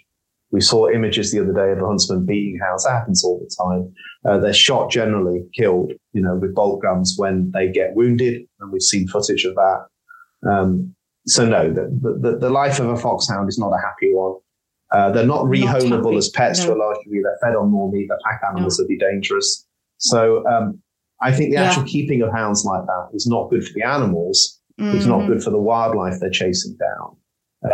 We 0.50 0.60
saw 0.60 0.88
images 0.88 1.30
the 1.30 1.40
other 1.40 1.52
day 1.52 1.70
of 1.72 1.78
a 1.78 1.86
huntsman 1.86 2.26
beating 2.26 2.58
hounds. 2.60 2.84
That 2.84 2.92
happens 2.92 3.24
all 3.24 3.38
the 3.38 3.54
time. 3.62 3.94
Uh, 4.28 4.38
they're 4.38 4.52
shot 4.52 4.90
generally, 4.90 5.46
killed, 5.54 5.92
you 6.12 6.20
know, 6.20 6.34
with 6.34 6.54
bolt 6.54 6.82
guns 6.82 7.14
when 7.16 7.50
they 7.52 7.70
get 7.70 7.94
wounded, 7.94 8.42
and 8.60 8.70
we've 8.70 8.82
seen 8.82 9.08
footage 9.08 9.44
of 9.44 9.54
that. 9.54 9.86
Um, 10.48 10.94
so 11.26 11.46
no, 11.46 11.72
the, 11.72 12.18
the, 12.20 12.36
the, 12.38 12.50
life 12.50 12.80
of 12.80 12.88
a 12.88 12.96
foxhound 12.96 13.48
is 13.48 13.58
not 13.58 13.70
a 13.70 13.78
happy 13.78 14.12
one. 14.12 14.36
Uh, 14.90 15.10
they're 15.10 15.26
not 15.26 15.44
rehomable 15.44 16.16
as 16.16 16.28
pets 16.30 16.60
no. 16.60 16.66
to 16.66 16.74
a 16.74 16.78
large 16.78 16.98
degree. 17.04 17.22
They're 17.22 17.38
fed 17.42 17.56
on 17.56 17.70
more 17.70 17.90
meat. 17.90 18.08
They're 18.08 18.18
pack 18.24 18.40
animals 18.48 18.78
no. 18.78 18.82
would 18.82 18.88
be 18.88 18.98
dangerous. 18.98 19.66
So 19.98 20.46
um, 20.46 20.82
I 21.22 21.32
think 21.32 21.50
the 21.50 21.58
actual 21.58 21.84
keeping 21.84 22.22
of 22.22 22.32
hounds 22.32 22.64
like 22.64 22.84
that 22.86 23.08
is 23.12 23.26
not 23.26 23.50
good 23.50 23.64
for 23.64 23.72
the 23.74 23.82
animals. 23.82 24.60
Mm-hmm. 24.80 24.96
It's 24.96 25.06
not 25.06 25.20
mm-hmm. 25.20 25.34
good 25.34 25.42
for 25.42 25.50
the 25.50 25.58
wildlife 25.58 26.14
they're 26.20 26.30
chasing 26.30 26.76
down. 26.78 27.16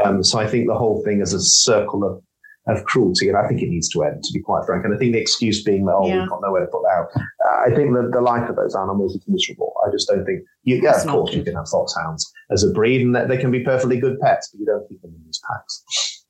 Um, 0.04 0.22
so 0.24 0.38
I 0.38 0.46
think 0.46 0.66
the 0.66 0.74
whole 0.74 1.02
thing 1.04 1.20
is 1.20 1.32
a 1.32 1.40
circle 1.40 2.04
of 2.04 2.22
of 2.66 2.85
cruelty, 2.85 3.29
and 3.29 3.37
I 3.37 3.46
think 3.46 3.62
it 3.62 3.68
needs 3.68 3.88
to 3.90 4.02
end, 4.02 4.24
to 4.24 4.33
be 4.33 4.40
quite 4.40 4.64
frank. 4.66 4.85
And 4.85 4.94
I 4.94 4.98
think 4.98 5.12
the 5.12 5.20
excuse 5.20 5.62
being 5.62 5.85
that, 5.87 5.94
oh, 5.94 6.07
yeah. 6.07 6.20
we've 6.20 6.29
got 6.29 6.40
nowhere 6.42 6.62
to 6.62 6.66
put 6.66 6.85
out. 6.87 7.09
Uh, 7.14 7.57
I 7.66 7.74
think 7.74 7.94
that 7.94 8.11
the 8.12 8.20
life 8.20 8.48
of 8.48 8.57
those 8.57 8.74
animals 8.74 9.14
is 9.14 9.22
miserable. 9.29 9.72
I 9.87 9.90
just 9.90 10.09
don't 10.09 10.24
think, 10.24 10.42
you, 10.64 10.81
yeah, 10.83 11.00
of 11.00 11.07
course, 11.07 11.33
you 11.33 11.44
can 11.44 11.55
have 11.55 11.68
foxhounds 11.68 12.33
as 12.50 12.64
a 12.64 12.70
breed, 12.70 13.02
and 13.02 13.14
that 13.14 13.29
they 13.29 13.37
can 13.37 13.50
be 13.50 13.61
perfectly 13.61 14.00
good 14.00 14.18
pets, 14.20 14.50
but 14.50 14.59
you 14.59 14.66
don't 14.66 14.88
keep 14.88 15.00
them 15.02 15.14
in 15.14 15.22
these 15.24 15.40
packs. 15.48 16.24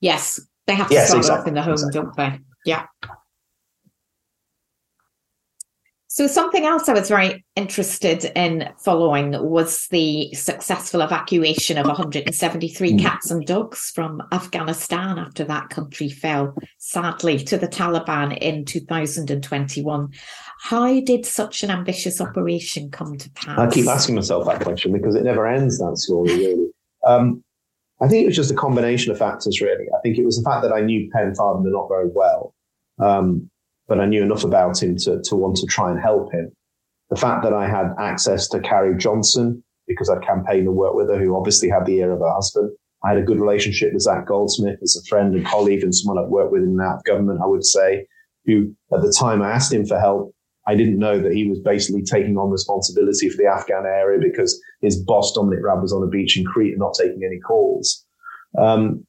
Yes, 0.00 0.40
they 0.66 0.74
have 0.74 0.88
to 0.88 0.94
yes, 0.94 1.08
start 1.08 1.18
exactly. 1.18 1.40
off 1.40 1.48
in 1.48 1.54
the 1.54 1.62
home, 1.62 1.72
exactly. 1.72 2.00
don't 2.00 2.16
they? 2.16 2.40
Yeah. 2.66 2.86
So, 6.14 6.28
something 6.28 6.64
else 6.64 6.88
I 6.88 6.92
was 6.92 7.08
very 7.08 7.44
interested 7.56 8.30
in 8.36 8.72
following 8.78 9.32
was 9.50 9.88
the 9.88 10.32
successful 10.32 11.00
evacuation 11.00 11.76
of 11.76 11.88
173 11.88 12.92
mm. 12.92 13.00
cats 13.00 13.32
and 13.32 13.44
dogs 13.44 13.90
from 13.92 14.22
Afghanistan 14.30 15.18
after 15.18 15.42
that 15.42 15.70
country 15.70 16.08
fell, 16.08 16.54
sadly, 16.78 17.38
to 17.38 17.58
the 17.58 17.66
Taliban 17.66 18.38
in 18.38 18.64
2021. 18.64 20.08
How 20.60 21.00
did 21.00 21.26
such 21.26 21.64
an 21.64 21.72
ambitious 21.72 22.20
operation 22.20 22.92
come 22.92 23.18
to 23.18 23.28
pass? 23.32 23.58
I 23.58 23.68
keep 23.68 23.88
asking 23.88 24.14
myself 24.14 24.46
that 24.46 24.60
question 24.60 24.92
because 24.92 25.16
it 25.16 25.24
never 25.24 25.48
ends, 25.48 25.78
that 25.78 25.98
story, 25.98 26.32
really. 26.36 26.68
Um, 27.04 27.42
I 28.00 28.06
think 28.06 28.22
it 28.22 28.26
was 28.26 28.36
just 28.36 28.52
a 28.52 28.54
combination 28.54 29.10
of 29.10 29.18
factors, 29.18 29.60
really. 29.60 29.86
I 29.92 30.00
think 30.04 30.16
it 30.16 30.24
was 30.24 30.36
the 30.36 30.48
fact 30.48 30.62
that 30.62 30.72
I 30.72 30.80
knew 30.80 31.10
Pen 31.12 31.34
Farthing 31.34 31.72
not 31.72 31.88
very 31.88 32.10
well. 32.14 32.54
Um, 33.00 33.50
but 33.88 34.00
I 34.00 34.06
knew 34.06 34.22
enough 34.22 34.44
about 34.44 34.82
him 34.82 34.96
to, 34.98 35.20
to 35.22 35.36
want 35.36 35.56
to 35.56 35.66
try 35.66 35.90
and 35.90 36.00
help 36.00 36.32
him. 36.32 36.50
The 37.10 37.16
fact 37.16 37.42
that 37.44 37.52
I 37.52 37.68
had 37.68 37.94
access 37.98 38.48
to 38.48 38.60
Carrie 38.60 38.96
Johnson, 38.96 39.62
because 39.86 40.08
I'd 40.08 40.26
campaigned 40.26 40.66
and 40.66 40.76
worked 40.76 40.96
with 40.96 41.10
her, 41.10 41.18
who 41.18 41.36
obviously 41.36 41.68
had 41.68 41.86
the 41.86 41.98
ear 41.98 42.12
of 42.12 42.20
her 42.20 42.32
husband. 42.32 42.70
I 43.04 43.10
had 43.10 43.18
a 43.18 43.22
good 43.22 43.38
relationship 43.38 43.92
with 43.92 44.02
Zac 44.02 44.26
Goldsmith 44.26 44.78
as 44.82 44.96
a 44.96 45.06
friend 45.08 45.34
and 45.34 45.44
colleague 45.44 45.82
and 45.82 45.94
someone 45.94 46.24
I'd 46.24 46.30
worked 46.30 46.52
with 46.52 46.62
in 46.62 46.76
that 46.76 47.02
government, 47.04 47.40
I 47.42 47.46
would 47.46 47.64
say, 47.64 48.06
who 48.46 48.74
at 48.94 49.02
the 49.02 49.14
time 49.18 49.42
I 49.42 49.50
asked 49.50 49.72
him 49.72 49.84
for 49.84 50.00
help, 50.00 50.34
I 50.66 50.74
didn't 50.74 50.98
know 50.98 51.20
that 51.20 51.34
he 51.34 51.46
was 51.46 51.60
basically 51.60 52.02
taking 52.02 52.38
on 52.38 52.50
responsibility 52.50 53.28
for 53.28 53.36
the 53.36 53.46
Afghan 53.46 53.84
area 53.84 54.18
because 54.18 54.58
his 54.80 55.02
boss, 55.02 55.34
Dominic 55.34 55.60
Raab, 55.62 55.82
was 55.82 55.92
on 55.92 56.02
a 56.02 56.06
beach 56.06 56.38
in 56.38 56.44
Crete 56.44 56.72
and 56.72 56.78
not 56.78 56.94
taking 56.98 57.20
any 57.24 57.38
calls. 57.38 58.04
Um, 58.58 59.06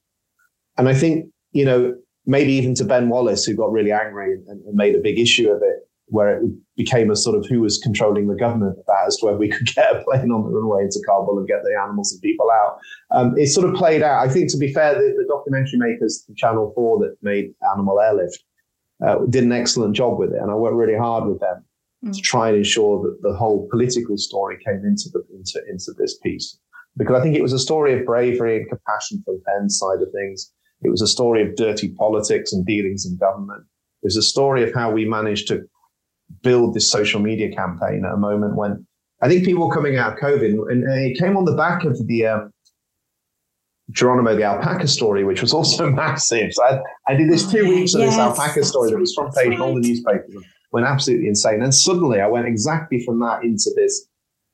and 0.76 0.88
I 0.88 0.94
think, 0.94 1.30
you 1.52 1.64
know, 1.64 1.94
maybe 2.26 2.52
even 2.52 2.74
to 2.74 2.84
Ben 2.84 3.08
Wallace, 3.08 3.44
who 3.44 3.54
got 3.54 3.72
really 3.72 3.92
angry 3.92 4.34
and, 4.34 4.46
and, 4.48 4.74
made 4.74 4.94
a 4.94 5.00
big 5.00 5.18
issue 5.18 5.50
of 5.50 5.62
it. 5.62 5.88
where 6.08 6.38
it 6.38 6.42
became 6.76 7.10
a 7.10 7.16
sort 7.16 7.36
of 7.36 7.46
who 7.46 7.60
was 7.60 7.78
controlling 7.78 8.28
the 8.28 8.34
government 8.34 8.76
about 8.82 9.06
as 9.06 9.16
to 9.16 9.26
whether 9.26 9.38
we 9.38 9.48
could 9.48 9.66
get 9.74 9.96
a 9.96 10.04
plane 10.04 10.30
on 10.30 10.42
the 10.42 10.50
runway 10.50 10.84
into 10.84 11.02
Kabul 11.06 11.38
and 11.38 11.48
get 11.48 11.62
the 11.64 11.76
animals 11.80 12.12
and 12.12 12.20
people 12.22 12.48
out. 12.50 12.78
Um, 13.10 13.36
it 13.38 13.48
sort 13.48 13.68
of 13.68 13.74
played 13.74 14.02
out. 14.02 14.26
I 14.26 14.32
think, 14.32 14.50
to 14.52 14.58
be 14.58 14.72
fair, 14.72 14.94
the, 14.94 15.14
the 15.16 15.26
documentary 15.28 15.78
makers, 15.78 16.24
Channel 16.36 16.72
4 16.74 16.98
that 17.00 17.16
made 17.22 17.54
Animal 17.72 18.00
Airlift, 18.00 18.42
uh, 19.04 19.18
did 19.28 19.44
an 19.44 19.52
excellent 19.52 19.94
job 19.94 20.18
with 20.18 20.32
it. 20.32 20.40
And 20.40 20.50
I 20.50 20.54
worked 20.54 20.76
really 20.76 20.98
hard 20.98 21.26
with 21.26 21.40
them 21.40 21.64
mm. 22.04 22.14
to 22.14 22.20
try 22.20 22.48
and 22.48 22.58
ensure 22.58 23.02
that 23.02 23.18
the 23.22 23.36
whole 23.36 23.68
political 23.70 24.16
story 24.16 24.58
came 24.64 24.84
into, 24.84 25.08
the, 25.12 25.24
into, 25.34 25.60
into 25.68 25.92
this 25.98 26.18
piece. 26.18 26.58
Because 26.96 27.20
I 27.20 27.22
think 27.22 27.36
it 27.36 27.42
was 27.42 27.52
a 27.52 27.58
story 27.58 27.98
of 27.98 28.06
bravery 28.06 28.56
and 28.56 28.68
compassion 28.68 29.22
from 29.24 29.42
Pen's 29.46 29.78
side 29.78 30.00
of 30.00 30.10
things. 30.12 30.52
It 30.86 30.90
was 30.90 31.02
a 31.02 31.06
story 31.06 31.42
of 31.42 31.56
dirty 31.56 31.88
politics 31.88 32.52
and 32.52 32.64
dealings 32.64 33.04
in 33.04 33.16
government. 33.16 33.64
It 34.02 34.06
was 34.06 34.16
a 34.16 34.22
story 34.22 34.62
of 34.62 34.74
how 34.74 34.90
we 34.90 35.04
managed 35.04 35.48
to 35.48 35.62
build 36.42 36.74
this 36.74 36.90
social 36.90 37.20
media 37.20 37.54
campaign 37.54 38.04
at 38.06 38.14
a 38.14 38.16
moment 38.16 38.56
when 38.56 38.86
I 39.22 39.28
think 39.28 39.44
people 39.44 39.66
were 39.66 39.74
coming 39.74 39.96
out 39.96 40.12
of 40.12 40.18
COVID, 40.18 40.52
and 40.70 40.84
it 40.84 41.18
came 41.18 41.36
on 41.36 41.44
the 41.44 41.54
back 41.54 41.84
of 41.84 42.06
the 42.06 42.26
um, 42.26 42.52
Geronimo 43.90 44.36
the 44.36 44.42
alpaca 44.42 44.88
story, 44.88 45.24
which 45.24 45.40
was 45.40 45.54
also 45.54 45.90
massive. 46.04 46.52
So 46.52 46.64
I, 46.64 46.80
I 47.08 47.14
did 47.14 47.30
this 47.30 47.50
two 47.50 47.68
weeks 47.68 47.94
of 47.94 48.00
yes, 48.00 48.10
this 48.10 48.18
alpaca 48.18 48.64
story 48.64 48.90
that 48.90 48.98
was 48.98 49.14
front 49.14 49.34
page 49.34 49.52
in 49.52 49.60
all 49.60 49.74
the 49.74 49.80
newspapers, 49.80 50.44
went 50.72 50.86
absolutely 50.86 51.28
insane. 51.28 51.62
And 51.62 51.74
suddenly 51.74 52.20
I 52.20 52.26
went 52.26 52.46
exactly 52.46 53.02
from 53.04 53.20
that 53.20 53.44
into 53.44 53.70
this 53.76 54.06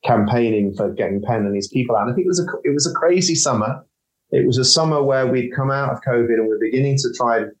campaigning 0.05 0.73
for 0.75 0.91
getting 0.93 1.21
Pen 1.21 1.45
and 1.45 1.55
these 1.55 1.67
people 1.67 1.95
out. 1.95 2.03
And 2.03 2.11
I 2.11 2.15
think 2.15 2.25
it 2.25 2.29
was 2.29 2.39
a 2.39 2.45
it 2.63 2.73
was 2.73 2.87
a 2.87 2.93
crazy 2.93 3.35
summer. 3.35 3.85
It 4.33 4.47
was 4.47 4.57
a 4.57 4.65
summer 4.65 5.03
where 5.03 5.27
we'd 5.27 5.53
come 5.55 5.69
out 5.69 5.91
of 5.91 6.01
COVID 6.01 6.33
and 6.33 6.47
we're 6.47 6.59
beginning 6.59 6.97
to 6.97 7.13
try 7.15 7.37
and 7.37 7.51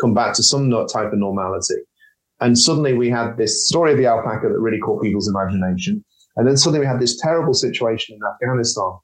come 0.00 0.12
back 0.12 0.34
to 0.34 0.42
some 0.42 0.70
type 0.70 1.12
of 1.12 1.18
normality. 1.18 1.76
And 2.40 2.58
suddenly 2.58 2.92
we 2.92 3.08
had 3.08 3.38
this 3.38 3.66
story 3.66 3.92
of 3.92 3.98
the 3.98 4.06
alpaca 4.06 4.48
that 4.48 4.58
really 4.58 4.78
caught 4.78 5.02
people's 5.02 5.28
imagination. 5.28 6.04
And 6.36 6.46
then 6.46 6.58
suddenly 6.58 6.80
we 6.80 6.86
had 6.86 7.00
this 7.00 7.18
terrible 7.18 7.54
situation 7.54 8.16
in 8.16 8.20
Afghanistan 8.22 8.98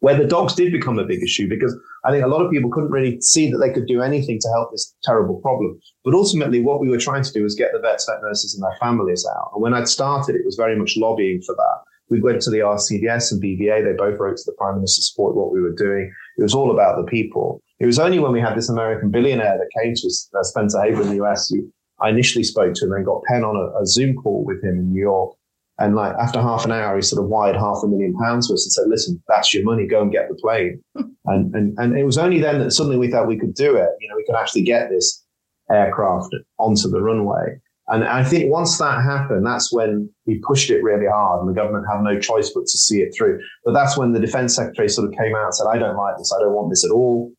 where 0.00 0.16
the 0.16 0.26
dogs 0.26 0.54
did 0.54 0.72
become 0.72 0.98
a 0.98 1.04
big 1.04 1.22
issue 1.22 1.48
because 1.48 1.76
I 2.04 2.10
think 2.10 2.24
a 2.24 2.28
lot 2.28 2.44
of 2.44 2.50
people 2.50 2.70
couldn't 2.70 2.90
really 2.90 3.20
see 3.20 3.50
that 3.50 3.58
they 3.58 3.72
could 3.72 3.86
do 3.86 4.02
anything 4.02 4.38
to 4.40 4.48
help 4.48 4.70
this 4.70 4.94
terrible 5.04 5.40
problem. 5.40 5.78
But 6.04 6.14
ultimately, 6.14 6.60
what 6.60 6.80
we 6.80 6.88
were 6.88 6.98
trying 6.98 7.22
to 7.22 7.32
do 7.32 7.42
was 7.42 7.54
get 7.54 7.72
the 7.72 7.78
vets, 7.78 8.06
vet 8.06 8.20
nurses, 8.22 8.54
and 8.54 8.62
their 8.62 8.76
families 8.78 9.26
out. 9.26 9.50
And 9.54 9.62
when 9.62 9.74
I'd 9.74 9.88
started, 9.88 10.34
it 10.34 10.44
was 10.44 10.56
very 10.56 10.76
much 10.76 10.94
lobbying 10.96 11.40
for 11.42 11.54
that. 11.54 11.78
We 12.08 12.20
went 12.20 12.40
to 12.42 12.50
the 12.50 12.58
RCVS 12.58 13.32
and 13.32 13.42
BVA. 13.42 13.84
They 13.84 13.96
both 13.96 14.18
wrote 14.18 14.36
to 14.36 14.42
the 14.46 14.54
Prime 14.58 14.76
Minister 14.76 15.00
to 15.00 15.04
support 15.04 15.34
what 15.34 15.52
we 15.52 15.60
were 15.60 15.74
doing. 15.74 16.12
It 16.38 16.42
was 16.42 16.54
all 16.54 16.70
about 16.70 16.96
the 16.96 17.10
people. 17.10 17.60
It 17.78 17.86
was 17.86 17.98
only 17.98 18.18
when 18.18 18.32
we 18.32 18.40
had 18.40 18.56
this 18.56 18.68
American 18.68 19.10
billionaire 19.10 19.58
that 19.58 19.82
came 19.82 19.94
to 19.94 20.06
us, 20.06 20.30
uh, 20.38 20.42
Spencer 20.42 20.82
Haber 20.82 21.02
in 21.02 21.08
the 21.08 21.24
US, 21.24 21.48
who 21.48 21.70
I 22.00 22.10
initially 22.10 22.44
spoke 22.44 22.74
to 22.74 22.86
him 22.86 22.92
and 22.92 23.04
got 23.04 23.22
Pen 23.24 23.44
on 23.44 23.56
a, 23.56 23.82
a, 23.82 23.86
Zoom 23.86 24.14
call 24.16 24.44
with 24.44 24.62
him 24.62 24.78
in 24.78 24.92
New 24.92 25.00
York. 25.00 25.34
And 25.78 25.94
like 25.94 26.14
after 26.14 26.40
half 26.40 26.64
an 26.64 26.72
hour, 26.72 26.96
he 26.96 27.02
sort 27.02 27.22
of 27.22 27.28
wired 27.28 27.56
half 27.56 27.78
a 27.82 27.88
million 27.88 28.14
pounds 28.16 28.48
to 28.48 28.54
us 28.54 28.64
and 28.64 28.72
said, 28.72 28.88
listen, 28.88 29.22
that's 29.28 29.52
your 29.52 29.64
money. 29.64 29.86
Go 29.86 30.00
and 30.00 30.12
get 30.12 30.28
the 30.28 30.34
plane. 30.36 30.82
and, 30.94 31.54
and, 31.54 31.78
and 31.78 31.98
it 31.98 32.04
was 32.04 32.16
only 32.16 32.40
then 32.40 32.60
that 32.60 32.70
suddenly 32.72 32.98
we 32.98 33.10
thought 33.10 33.28
we 33.28 33.38
could 33.38 33.54
do 33.54 33.76
it. 33.76 33.90
You 34.00 34.08
know, 34.08 34.16
we 34.16 34.24
could 34.24 34.36
actually 34.36 34.62
get 34.62 34.88
this 34.88 35.22
aircraft 35.70 36.34
onto 36.58 36.88
the 36.88 37.00
runway. 37.00 37.60
And 37.88 38.04
I 38.04 38.24
think 38.24 38.50
once 38.50 38.78
that 38.78 39.02
happened, 39.02 39.46
that's 39.46 39.72
when 39.72 40.10
we 40.26 40.40
pushed 40.46 40.70
it 40.70 40.82
really 40.82 41.06
hard 41.06 41.40
and 41.40 41.48
the 41.48 41.54
government 41.54 41.86
had 41.90 42.02
no 42.02 42.18
choice 42.18 42.50
but 42.52 42.62
to 42.62 42.78
see 42.78 42.98
it 42.98 43.14
through. 43.16 43.40
But 43.64 43.74
that's 43.74 43.96
when 43.96 44.12
the 44.12 44.18
defense 44.18 44.56
secretary 44.56 44.88
sort 44.88 45.08
of 45.08 45.16
came 45.16 45.36
out 45.36 45.44
and 45.44 45.54
said, 45.54 45.66
I 45.70 45.78
don't 45.78 45.96
like 45.96 46.16
this. 46.18 46.32
I 46.36 46.40
don't 46.40 46.54
want 46.54 46.70
this 46.70 46.84
at 46.84 46.90
all. 46.90 47.32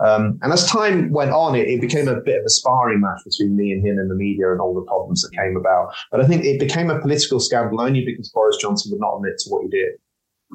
Um, 0.00 0.40
and 0.42 0.52
as 0.52 0.66
time 0.66 1.12
went 1.12 1.30
on, 1.30 1.54
it, 1.54 1.68
it, 1.68 1.80
became 1.80 2.08
a 2.08 2.20
bit 2.20 2.40
of 2.40 2.44
a 2.44 2.50
sparring 2.50 3.00
match 3.00 3.20
between 3.24 3.56
me 3.56 3.70
and 3.70 3.86
him 3.86 3.98
and 3.98 4.10
the 4.10 4.16
media 4.16 4.50
and 4.50 4.60
all 4.60 4.74
the 4.74 4.82
problems 4.82 5.22
that 5.22 5.30
came 5.36 5.56
about. 5.56 5.94
But 6.10 6.20
I 6.20 6.26
think 6.26 6.44
it 6.44 6.58
became 6.58 6.90
a 6.90 7.00
political 7.00 7.38
scandal 7.38 7.80
only 7.80 8.04
because 8.04 8.28
Boris 8.30 8.56
Johnson 8.56 8.90
would 8.90 9.00
not 9.00 9.16
admit 9.16 9.38
to 9.38 9.50
what 9.50 9.62
he 9.62 9.68
did. 9.68 9.92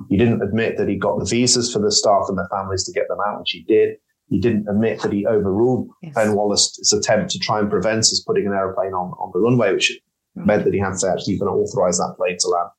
He 0.10 0.18
didn't 0.18 0.42
admit 0.42 0.78
that 0.78 0.90
he 0.90 0.98
got 0.98 1.20
the 1.20 1.26
visas 1.26 1.72
for 1.72 1.80
the 1.80 1.92
staff 1.92 2.26
and 2.28 2.38
their 2.38 2.50
families 2.52 2.84
to 2.86 2.92
get 2.92 3.08
them 3.08 3.20
out, 3.26 3.40
which 3.40 3.52
he 3.52 3.64
did. 3.64 3.96
He 4.30 4.40
didn't 4.40 4.68
admit 4.68 5.02
that 5.02 5.14
he 5.14 5.26
overruled 5.26 5.90
yes. 6.02 6.14
Ben 6.14 6.36
Wallace's 6.36 6.92
attempt 6.92 7.32
to 7.32 7.40
try 7.40 7.60
and 7.60 7.70
prevent 7.70 8.00
us 8.00 8.24
putting 8.28 8.46
an 8.46 8.54
aeroplane 8.54 8.94
on, 8.94 9.12
on 9.20 9.32
the 9.34 9.40
runway, 9.40 9.74
which 9.74 9.98
meant 10.36 10.66
that 10.66 10.74
he 10.74 10.80
had 10.80 10.98
to 11.00 11.10
actually 11.10 11.36
even 11.36 11.48
authorize 11.48 11.98
that 11.98 12.16
plane 12.18 12.38
to 12.40 12.48
land 12.50 12.70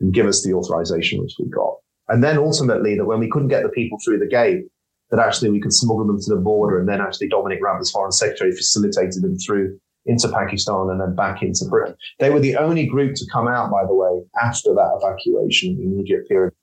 and 0.00 0.12
give 0.12 0.26
us 0.26 0.42
the 0.42 0.52
authorization, 0.52 1.20
which 1.20 1.34
we 1.38 1.48
got. 1.48 1.74
And 2.08 2.22
then 2.24 2.38
ultimately, 2.38 2.96
that 2.96 3.04
when 3.04 3.20
we 3.20 3.30
couldn't 3.30 3.48
get 3.48 3.62
the 3.62 3.68
people 3.68 3.98
through 4.04 4.18
the 4.18 4.26
gate, 4.26 4.64
that 5.10 5.20
actually 5.20 5.50
we 5.50 5.60
could 5.60 5.72
smuggle 5.72 6.06
them 6.06 6.20
to 6.20 6.34
the 6.34 6.40
border 6.40 6.78
and 6.78 6.88
then 6.88 7.00
actually 7.00 7.28
Dominic 7.28 7.60
Raab 7.62 7.80
as 7.80 7.90
foreign 7.90 8.12
secretary 8.12 8.52
facilitated 8.52 9.22
them 9.22 9.38
through 9.38 9.78
into 10.06 10.28
Pakistan 10.28 10.88
and 10.90 11.00
then 11.00 11.14
back 11.14 11.42
into 11.42 11.64
Britain. 11.68 11.94
They 12.18 12.30
were 12.30 12.40
the 12.40 12.56
only 12.56 12.86
group 12.86 13.14
to 13.16 13.26
come 13.32 13.46
out, 13.48 13.70
by 13.70 13.84
the 13.86 13.94
way, 13.94 14.22
after 14.42 14.74
that 14.74 14.98
evacuation, 15.00 15.76
the 15.76 15.84
immediate 15.84 16.26
period. 16.28 16.54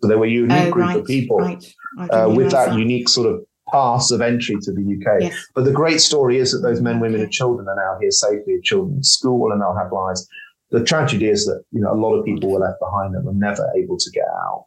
So 0.00 0.08
they 0.08 0.16
were 0.16 0.26
a 0.26 0.30
unique 0.30 0.68
oh, 0.68 0.70
group 0.70 0.86
right, 0.86 0.98
of 0.98 1.04
people 1.04 1.38
right. 1.38 1.62
uh, 1.98 2.28
with 2.34 2.50
that, 2.52 2.70
that, 2.70 2.78
unique 2.78 3.08
sort 3.08 3.28
of 3.32 3.44
pass 3.72 4.10
of 4.10 4.20
entry 4.20 4.56
to 4.62 4.72
the 4.72 4.80
UK. 4.80 5.22
Yes. 5.22 5.46
But 5.54 5.64
the 5.64 5.72
great 5.72 6.00
story 6.00 6.38
is 6.38 6.52
that 6.52 6.58
those 6.58 6.80
men, 6.80 7.00
women, 7.00 7.20
and 7.20 7.32
children 7.32 7.68
are 7.68 7.76
now 7.76 7.98
here 8.00 8.10
safely, 8.10 8.60
children 8.62 8.98
in 8.98 9.02
school, 9.02 9.52
and 9.52 9.60
they'll 9.60 9.76
have 9.76 9.92
lives. 9.92 10.28
The 10.70 10.84
tragedy 10.84 11.28
is 11.28 11.46
that 11.46 11.62
you 11.72 11.80
know 11.80 11.92
a 11.92 11.98
lot 11.98 12.14
of 12.14 12.24
people 12.24 12.50
were 12.50 12.60
left 12.60 12.80
behind 12.80 13.14
and 13.14 13.24
were 13.24 13.34
never 13.34 13.68
able 13.76 13.96
to 13.96 14.10
get 14.10 14.26
out. 14.44 14.66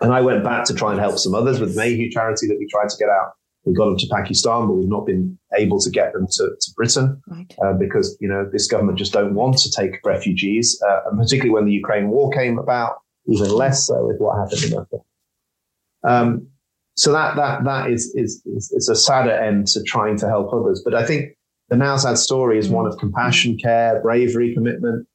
And 0.00 0.12
I 0.12 0.20
went 0.20 0.44
back 0.44 0.64
to 0.66 0.74
try 0.74 0.92
and 0.92 1.00
help 1.00 1.18
some 1.18 1.34
others 1.34 1.60
with 1.60 1.76
Mayhew 1.76 2.10
charity 2.10 2.46
that 2.46 2.56
we 2.58 2.68
tried 2.68 2.88
to 2.88 2.96
get 2.98 3.08
out. 3.08 3.32
We 3.64 3.74
got 3.74 3.86
them 3.86 3.98
to 3.98 4.06
Pakistan, 4.10 4.66
but 4.66 4.74
we've 4.74 4.88
not 4.88 5.06
been 5.06 5.36
able 5.58 5.80
to 5.80 5.90
get 5.90 6.12
them 6.12 6.26
to, 6.30 6.50
to 6.58 6.70
Britain 6.76 7.20
right. 7.26 7.54
uh, 7.62 7.72
because, 7.72 8.16
you 8.20 8.28
know, 8.28 8.48
this 8.50 8.68
government 8.68 8.98
just 8.98 9.12
don't 9.12 9.34
want 9.34 9.58
to 9.58 9.70
take 9.70 9.98
refugees. 10.04 10.80
Uh, 10.88 11.00
and 11.10 11.18
particularly 11.18 11.50
when 11.50 11.66
the 11.66 11.72
Ukraine 11.72 12.08
war 12.08 12.30
came 12.30 12.58
about, 12.58 13.02
even 13.26 13.50
less 13.50 13.86
so 13.86 14.06
with 14.06 14.18
what 14.20 14.38
happened 14.38 14.62
in 14.62 14.78
Africa. 14.78 14.96
Um, 16.04 16.46
so 16.98 17.12
that, 17.12 17.36
that, 17.36 17.62
that 17.62 17.92
is, 17.92 18.12
is, 18.16 18.42
is, 18.44 18.72
is, 18.72 18.88
a 18.88 18.96
sadder 18.96 19.30
end 19.30 19.68
to 19.68 19.84
trying 19.84 20.16
to 20.18 20.26
help 20.26 20.52
others. 20.52 20.82
But 20.84 20.96
I 20.96 21.06
think 21.06 21.30
the 21.68 21.76
Nowzad 21.76 22.16
story 22.16 22.58
is 22.58 22.68
one 22.68 22.86
of 22.86 22.98
compassion, 22.98 23.56
care, 23.56 24.00
bravery, 24.02 24.52
commitment, 24.52 25.06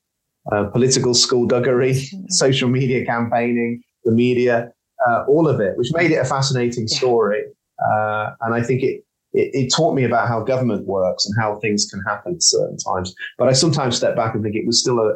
uh, 0.50 0.64
political 0.72 1.14
skullduggery, 1.14 2.08
social 2.30 2.70
media 2.70 3.06
campaigning, 3.06 3.82
the 4.06 4.14
media, 4.14 4.72
uh, 5.06 5.26
all 5.28 5.46
of 5.46 5.60
it, 5.60 5.78
which 5.78 5.90
made 5.92 6.12
it 6.12 6.16
a 6.16 6.24
fascinating 6.24 6.88
story. 6.88 7.44
Uh, 7.78 8.30
and 8.40 8.56
I 8.56 8.64
think 8.64 8.82
it, 8.82 9.04
it, 9.34 9.52
it, 9.54 9.74
taught 9.76 9.94
me 9.94 10.06
about 10.06 10.30
how 10.30 10.42
government 10.42 10.88
works 10.88 11.26
and 11.26 11.36
how 11.38 11.60
things 11.60 11.86
can 11.92 12.02
happen 12.08 12.36
at 12.36 12.44
certain 12.44 12.78
times. 12.78 13.14
But 13.38 13.50
I 13.50 13.52
sometimes 13.52 13.98
step 13.98 14.16
back 14.16 14.36
and 14.36 14.42
think 14.42 14.56
it 14.56 14.66
was 14.66 14.80
still 14.80 15.00
a, 15.00 15.16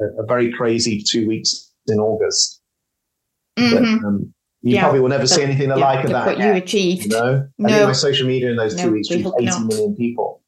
a, 0.00 0.22
a 0.22 0.26
very 0.26 0.52
crazy 0.52 1.00
two 1.08 1.28
weeks 1.28 1.70
in 1.86 2.00
August. 2.00 2.60
Mm-hmm. 3.56 3.98
But, 3.98 4.08
um, 4.08 4.34
you 4.62 4.74
yeah, 4.74 4.82
probably 4.82 5.00
will 5.00 5.08
never 5.08 5.26
see 5.26 5.42
anything 5.42 5.68
the 5.68 5.76
yeah, 5.76 5.84
like 5.84 6.04
of 6.04 6.10
that. 6.10 6.26
What 6.26 6.38
you 6.38 6.52
achieved. 6.52 7.04
You 7.04 7.10
know? 7.10 7.48
No. 7.58 7.68
I 7.68 7.72
think 7.72 7.86
my 7.86 7.92
social 7.92 8.26
media 8.28 8.50
in 8.50 8.56
those 8.56 8.76
no, 8.76 8.84
two 8.84 8.92
weeks 8.92 9.10
reached 9.10 9.26
80 9.26 9.44
not. 9.44 9.62
million 9.64 9.96
people, 9.96 10.40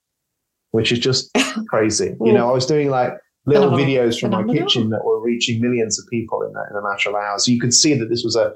which 0.70 0.92
is 0.92 1.00
just 1.00 1.30
crazy. 1.68 2.14
you 2.20 2.32
know, 2.32 2.48
I 2.48 2.52
was 2.52 2.64
doing 2.64 2.90
like 2.90 3.14
little 3.46 3.70
videos 3.70 4.18
from 4.18 4.30
my 4.30 4.44
kitchen 4.44 4.90
that 4.90 5.04
were 5.04 5.20
reaching 5.20 5.60
millions 5.60 5.98
of 5.98 6.06
people 6.10 6.42
in, 6.42 6.52
that, 6.52 6.66
in 6.70 6.76
a 6.76 6.82
matter 6.82 7.10
of 7.10 7.16
hours. 7.16 7.44
So 7.44 7.52
you 7.52 7.60
could 7.60 7.74
see 7.74 7.94
that 7.94 8.08
this 8.08 8.22
was 8.24 8.36
a 8.36 8.54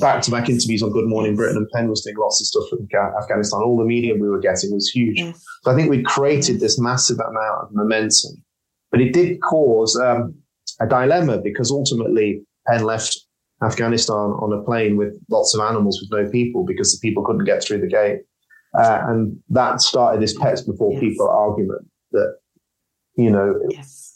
back 0.00 0.22
to 0.22 0.30
back 0.30 0.48
interviews 0.48 0.82
on 0.82 0.92
Good 0.92 1.08
Morning 1.08 1.34
Britain, 1.34 1.56
and 1.56 1.68
Pen 1.70 1.88
was 1.88 2.02
doing 2.02 2.16
lots 2.16 2.40
of 2.40 2.46
stuff 2.46 2.64
from 2.70 2.86
Afghanistan. 3.20 3.60
All 3.60 3.76
the 3.76 3.84
media 3.84 4.14
we 4.14 4.28
were 4.28 4.40
getting 4.40 4.72
was 4.72 4.88
huge. 4.88 5.18
Yes. 5.18 5.42
So 5.62 5.72
I 5.72 5.74
think 5.74 5.90
we 5.90 6.02
created 6.02 6.60
this 6.60 6.78
massive 6.78 7.18
amount 7.18 7.62
of 7.62 7.68
momentum, 7.72 8.42
but 8.90 9.00
it 9.00 9.12
did 9.12 9.40
cause 9.40 9.98
um, 9.98 10.34
a 10.80 10.86
dilemma 10.86 11.38
because 11.38 11.72
ultimately 11.72 12.42
Pen 12.68 12.84
left 12.84 13.20
Afghanistan 13.62 14.16
on 14.16 14.52
a 14.52 14.62
plane 14.62 14.96
with 14.96 15.14
lots 15.30 15.54
of 15.54 15.60
animals 15.60 16.00
with 16.00 16.24
no 16.24 16.30
people 16.30 16.64
because 16.64 16.92
the 16.92 17.06
people 17.06 17.24
couldn't 17.24 17.44
get 17.44 17.62
through 17.62 17.80
the 17.80 17.86
gate. 17.86 18.20
Uh, 18.78 19.02
and 19.06 19.38
that 19.50 19.82
started 19.82 20.22
this 20.22 20.36
pets 20.38 20.62
before 20.62 20.92
yes. 20.92 21.00
people 21.00 21.28
argument 21.28 21.86
that, 22.12 22.36
you 23.16 23.30
know, 23.30 23.60
yes 23.68 24.12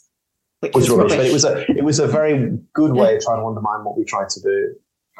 which 0.59 0.73
was 0.73 0.89
rubbish. 0.89 1.11
rubbish. 1.11 1.17
But 1.17 1.25
it 1.27 1.33
was 1.33 1.45
a 1.45 1.71
it 1.77 1.83
was 1.83 1.99
a 1.99 2.07
very 2.07 2.57
good 2.73 2.93
way 2.93 3.15
of 3.15 3.21
trying 3.21 3.39
to 3.39 3.45
undermine 3.45 3.83
what 3.83 3.97
we 3.97 4.03
tried 4.03 4.29
to 4.29 4.41
do. 4.41 4.75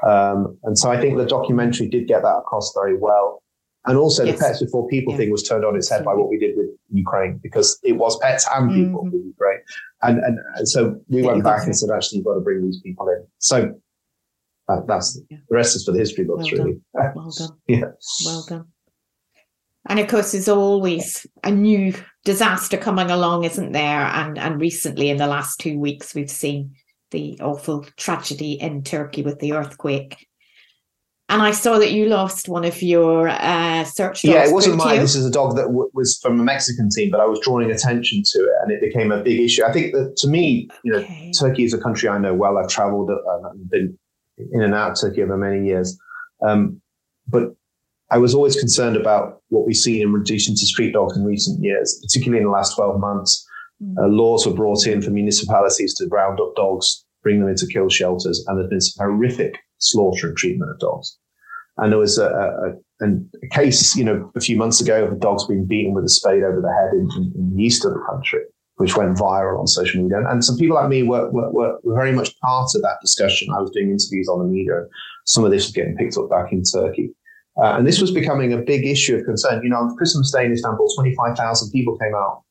Um, 0.07 0.57
and 0.63 0.77
so 0.77 0.91
I 0.91 0.99
think 0.99 1.17
the 1.17 1.25
documentary 1.25 1.87
did 1.87 2.07
get 2.07 2.21
that 2.21 2.37
across 2.37 2.73
very 2.73 2.97
well. 2.97 3.43
And 3.85 3.97
also 3.97 4.23
yes. 4.23 4.37
the 4.37 4.43
pets 4.43 4.61
before 4.61 4.87
people 4.89 5.13
yeah. 5.13 5.17
thing 5.17 5.31
was 5.31 5.43
turned 5.43 5.63
on 5.63 5.75
its 5.75 5.89
head 5.89 6.03
by 6.03 6.13
what 6.13 6.29
we 6.29 6.37
did 6.37 6.57
with 6.57 6.67
Ukraine 6.91 7.39
because 7.41 7.79
it 7.83 7.93
was 7.93 8.17
pets 8.19 8.45
and 8.53 8.69
people 8.69 9.05
mm-hmm. 9.05 9.11
with 9.11 9.25
Ukraine. 9.25 9.59
And, 10.01 10.19
and, 10.19 10.39
and 10.55 10.67
so 10.67 10.99
we 11.07 11.21
yeah, 11.21 11.27
went 11.27 11.43
back 11.45 11.65
and 11.65 11.75
said, 11.75 11.89
actually, 11.95 12.17
you've 12.17 12.25
got 12.25 12.33
to 12.33 12.41
bring 12.41 12.63
these 12.65 12.81
people 12.81 13.07
in. 13.07 13.25
So 13.37 13.73
uh, 14.69 14.81
that's 14.87 15.19
yeah. 15.29 15.37
the 15.49 15.55
rest 15.55 15.75
is 15.75 15.85
for 15.85 15.91
the 15.91 15.99
history 15.99 16.25
books, 16.25 16.51
well 16.51 16.65
really. 16.65 16.79
Well 16.93 17.33
done. 17.37 17.57
yeah. 17.67 17.91
Well 18.25 18.45
done. 18.47 18.65
And 19.89 19.99
of 19.99 20.07
course, 20.07 20.33
there's 20.33 20.49
always 20.49 21.25
a 21.43 21.51
new 21.51 21.93
disaster 22.25 22.77
coming 22.77 23.09
along, 23.09 23.45
isn't 23.45 23.71
there? 23.71 24.01
And 24.01 24.37
and 24.37 24.59
recently, 24.59 25.09
in 25.09 25.17
the 25.17 25.27
last 25.27 25.59
two 25.59 25.79
weeks, 25.79 26.13
we've 26.13 26.29
seen 26.29 26.75
the 27.11 27.39
awful 27.39 27.85
tragedy 27.95 28.53
in 28.53 28.83
Turkey 28.83 29.21
with 29.21 29.39
the 29.39 29.53
earthquake. 29.53 30.27
And 31.29 31.41
I 31.41 31.51
saw 31.51 31.77
that 31.79 31.91
you 31.91 32.05
lost 32.05 32.47
one 32.47 32.63
of 32.63 32.81
your 32.81 33.27
uh, 33.27 33.83
search 33.83 34.21
dogs. 34.21 34.33
Yeah, 34.33 34.47
it 34.47 34.53
wasn't 34.53 34.77
mine. 34.77 34.99
This 34.99 35.15
is 35.15 35.25
a 35.25 35.31
dog 35.31 35.57
that 35.57 35.63
w- 35.63 35.89
was 35.93 36.17
from 36.21 36.39
a 36.39 36.43
Mexican 36.43 36.89
team, 36.89 37.11
but 37.11 37.19
I 37.19 37.25
was 37.25 37.39
drawing 37.41 37.69
attention 37.69 38.23
to 38.31 38.39
it, 38.39 38.53
and 38.61 38.71
it 38.71 38.79
became 38.79 39.11
a 39.11 39.21
big 39.21 39.41
issue. 39.41 39.65
I 39.65 39.73
think 39.73 39.93
that 39.93 40.15
to 40.17 40.27
me, 40.27 40.69
you 40.83 40.93
know, 40.93 40.99
okay. 40.99 41.31
Turkey 41.37 41.65
is 41.65 41.73
a 41.73 41.77
country 41.77 42.07
I 42.07 42.17
know 42.17 42.33
well. 42.33 42.57
I've 42.57 42.69
travelled 42.69 43.09
uh, 43.09 43.49
and 43.49 43.69
been 43.69 43.97
in 44.37 44.61
and 44.61 44.73
out 44.73 44.91
of 44.91 45.01
Turkey 45.01 45.23
over 45.23 45.37
many 45.37 45.65
years, 45.65 45.97
um, 46.41 46.81
but 47.27 47.55
I 48.09 48.17
was 48.17 48.33
always 48.33 48.55
concerned 48.55 48.95
about 48.95 49.41
what 49.49 49.65
we've 49.65 49.75
seen 49.75 50.01
in 50.01 50.13
reducing 50.13 50.55
to 50.55 50.65
street 50.65 50.93
dogs 50.93 51.17
in 51.17 51.25
recent 51.25 51.61
years, 51.61 51.99
particularly 52.01 52.41
in 52.41 52.45
the 52.45 52.51
last 52.53 52.75
12 52.75 52.99
months. 52.99 53.45
Mm. 53.83 53.95
Uh, 53.97 54.07
laws 54.07 54.47
were 54.47 54.53
brought 54.53 54.87
in 54.87 55.01
for 55.01 55.11
municipalities 55.11 55.93
to 55.95 56.07
round 56.07 56.39
up 56.39 56.55
dogs, 56.55 57.05
bring 57.21 57.39
them 57.39 57.49
into 57.49 57.67
kill 57.67 57.89
shelters, 57.89 58.43
and 58.47 58.57
there's 58.57 58.69
been 58.69 58.81
some 58.81 59.05
horrific 59.05 59.57
slaughter 59.79 60.29
and 60.29 60.37
treatment 60.37 60.71
of 60.71 60.79
dogs. 60.79 61.17
And 61.77 61.91
there 61.91 61.99
was 61.99 62.17
a, 62.17 62.27
a, 62.27 63.05
a, 63.05 63.47
case, 63.51 63.95
you 63.95 64.03
know, 64.03 64.31
a 64.35 64.39
few 64.39 64.57
months 64.57 64.81
ago 64.81 65.05
of 65.05 65.11
a 65.11 65.15
dog's 65.15 65.45
being 65.45 65.65
beaten 65.65 65.93
with 65.93 66.05
a 66.05 66.09
spade 66.09 66.43
over 66.43 66.61
the 66.61 66.73
head 66.73 66.93
in, 66.93 67.09
in, 67.17 67.33
in 67.35 67.55
the 67.55 67.63
east 67.63 67.85
of 67.85 67.93
the 67.93 68.03
country, 68.09 68.39
which 68.77 68.95
went 68.95 69.17
viral 69.17 69.59
on 69.59 69.67
social 69.67 70.01
media. 70.01 70.17
And, 70.17 70.27
and 70.27 70.45
some 70.45 70.57
people 70.57 70.75
like 70.75 70.89
me 70.89 71.03
were, 71.03 71.29
were, 71.31 71.51
were, 71.51 71.79
very 71.83 72.11
much 72.11 72.37
part 72.39 72.69
of 72.75 72.81
that 72.83 72.97
discussion. 73.01 73.49
I 73.53 73.59
was 73.59 73.71
doing 73.71 73.89
interviews 73.89 74.27
on 74.29 74.39
the 74.39 74.45
media. 74.45 74.77
And 74.77 74.89
some 75.25 75.43
of 75.43 75.51
this 75.51 75.65
was 75.65 75.73
getting 75.73 75.97
picked 75.97 76.17
up 76.17 76.29
back 76.29 76.51
in 76.51 76.63
Turkey. 76.63 77.09
Uh, 77.57 77.75
and 77.77 77.87
this 77.87 77.99
was 77.99 78.11
becoming 78.11 78.53
a 78.53 78.57
big 78.57 78.85
issue 78.85 79.15
of 79.15 79.25
concern. 79.25 79.63
You 79.63 79.69
know, 79.69 79.77
on 79.77 79.95
Christmas 79.97 80.31
Day 80.31 80.45
in 80.45 80.53
Istanbul, 80.53 80.87
25,000 80.95 81.71
people 81.71 81.97
came 81.97 82.13
out 82.15 82.43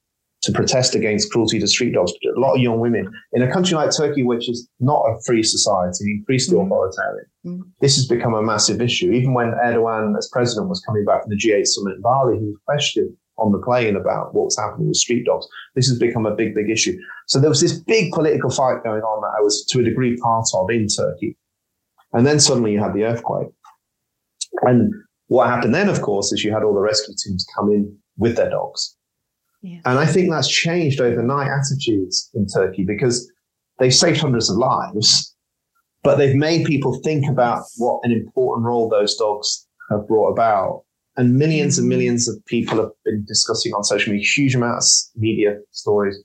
to 0.43 0.53
protest 0.53 0.97
against 0.97 1.31
cruelty 1.31 1.61
to 1.61 1.67
street 1.69 1.95
dogs. 1.95 2.13
A 2.13 2.41
lot 2.41 2.55
of 2.55 2.61
young 2.61 2.81
women 2.81 3.09
in 3.33 3.43
a 3.43 3.53
country 3.53 3.77
like 3.77 3.91
Turkey, 3.97 4.25
which 4.25 4.49
is 4.49 4.69
not 4.81 5.05
a 5.07 5.17
free 5.25 5.45
society, 5.45 6.11
increasingly 6.11 6.59
mm-hmm. 6.59 6.73
authoritarian. 6.73 7.27
Mm-hmm. 7.47 7.63
This 7.81 7.95
has 7.97 8.07
become 8.07 8.35
a 8.35 8.43
massive 8.43 8.81
issue. 8.81 9.13
Even 9.13 9.33
when 9.33 9.53
Erdogan, 9.65 10.19
as 10.19 10.29
president, 10.33 10.69
was 10.69 10.81
coming 10.81 11.05
back 11.05 11.23
from 11.23 11.31
the 11.31 11.37
G8 11.37 11.67
summit 11.67 11.97
in 11.97 12.03
Bali, 12.03 12.39
he 12.39 12.47
was 12.47 12.59
questioned 12.67 13.17
on 13.39 13.53
the 13.53 13.59
plane 13.59 13.97
about 13.97 14.35
what 14.35 14.47
was 14.47 14.59
happening 14.59 14.89
with 14.89 14.97
street 14.97 15.25
dogs. 15.27 15.47
This 15.75 15.89
has 15.89 15.99
become 15.99 16.27
a 16.27 16.35
big, 16.35 16.55
big 16.55 16.71
issue. 16.71 16.97
So 17.27 17.39
there 17.39 17.51
was 17.51 17.61
this 17.61 17.79
big 17.79 18.13
political 18.13 18.51
fight 18.51 18.83
going 18.85 19.03
on 19.03 19.21
that 19.23 19.39
I 19.39 19.43
was 19.43 19.65
to 19.71 19.81
a 19.81 19.85
degree 19.85 20.17
part 20.17 20.47
of 20.55 20.71
in 20.71 20.89
Turkey. 20.89 21.37
And 22.13 22.27
then 22.27 22.41
suddenly 22.41 22.73
you 22.73 22.81
had 22.81 22.95
the 22.95 23.05
earthquake. 23.05 23.49
And 24.63 24.93
what 25.27 25.49
happened 25.49 25.75
then, 25.75 25.89
of 25.89 26.01
course, 26.03 26.33
is 26.33 26.45
you 26.45 26.53
had 26.53 26.63
all 26.63 26.75
the 26.75 26.81
rescue 26.81 27.15
teams 27.23 27.45
come 27.55 27.71
in 27.71 27.99
with 28.17 28.37
their 28.37 28.51
dogs 28.51 28.97
and 29.85 29.99
I 29.99 30.07
think 30.07 30.31
that's 30.31 30.49
changed 30.49 31.01
overnight 31.01 31.49
attitudes 31.49 32.31
in 32.35 32.47
Turkey 32.47 32.85
because 32.85 33.31
they've 33.79 33.95
saved 33.95 34.21
hundreds 34.21 34.51
of 34.51 34.57
lives, 34.57 35.35
but 36.03 36.17
they've 36.17 36.37
made 36.37 36.67
people 36.67 37.01
think 37.03 37.29
about 37.29 37.65
what 37.77 38.01
an 38.05 38.13
important 38.13 38.67
role 38.67 38.89
those 38.89 39.17
dogs 39.17 39.67
have 39.91 40.07
brought 40.07 40.31
about. 40.31 40.85
And 41.17 41.37
millions 41.37 41.79
and 41.79 41.89
millions 41.89 42.29
of 42.29 42.45
people 42.47 42.77
have 42.77 42.91
been 43.05 43.25
discussing 43.27 43.73
on 43.73 43.85
social 43.85 44.13
media, 44.13 44.27
huge 44.27 44.55
amounts 44.55 45.11
of 45.15 45.23
media 45.23 45.59
stories. 45.71 46.19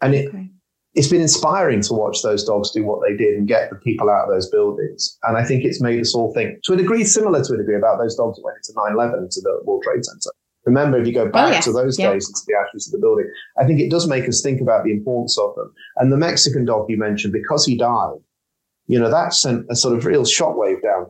And 0.00 0.14
it, 0.14 0.28
okay. 0.28 0.50
it's 0.94 1.08
been 1.08 1.20
inspiring 1.20 1.80
to 1.82 1.94
watch 1.94 2.22
those 2.22 2.44
dogs 2.44 2.72
do 2.72 2.84
what 2.84 3.00
they 3.06 3.16
did 3.16 3.36
and 3.36 3.46
get 3.46 3.70
the 3.70 3.76
people 3.76 4.10
out 4.10 4.24
of 4.24 4.30
those 4.30 4.50
buildings. 4.50 5.16
And 5.24 5.36
I 5.36 5.44
think 5.44 5.64
it's 5.64 5.80
made 5.80 6.00
us 6.00 6.14
all 6.14 6.32
think, 6.34 6.62
to 6.64 6.72
a 6.72 6.76
degree, 6.76 7.04
similar 7.04 7.44
to 7.44 7.54
a 7.54 7.56
degree, 7.56 7.76
about 7.76 7.98
those 7.98 8.16
dogs 8.16 8.36
that 8.36 8.44
went 8.44 8.56
into 8.56 8.72
9 8.74 8.92
11 8.94 9.28
to 9.30 9.40
the 9.42 9.60
World 9.64 9.82
Trade 9.84 10.04
Center. 10.04 10.34
Remember, 10.66 10.98
if 10.98 11.06
you 11.06 11.14
go 11.14 11.22
oh, 11.22 11.30
back 11.30 11.48
oh, 11.48 11.50
yes. 11.52 11.64
to 11.64 11.72
those 11.72 11.98
yeah. 11.98 12.12
days 12.12 12.28
into 12.28 12.42
the 12.46 12.54
ashes 12.54 12.88
of 12.88 12.92
the 12.92 13.04
building, 13.04 13.30
I 13.58 13.64
think 13.64 13.80
it 13.80 13.90
does 13.90 14.06
make 14.06 14.28
us 14.28 14.42
think 14.42 14.60
about 14.60 14.84
the 14.84 14.92
importance 14.92 15.38
of 15.38 15.54
them. 15.56 15.72
And 15.96 16.12
the 16.12 16.18
Mexican 16.18 16.64
dog 16.64 16.86
you 16.88 16.98
mentioned, 16.98 17.32
because 17.32 17.64
he 17.64 17.76
died, 17.76 18.18
you 18.86 18.98
know, 18.98 19.10
that 19.10 19.32
sent 19.32 19.66
a 19.70 19.76
sort 19.76 19.96
of 19.96 20.04
real 20.04 20.24
shockwave 20.24 20.82
down. 20.82 21.06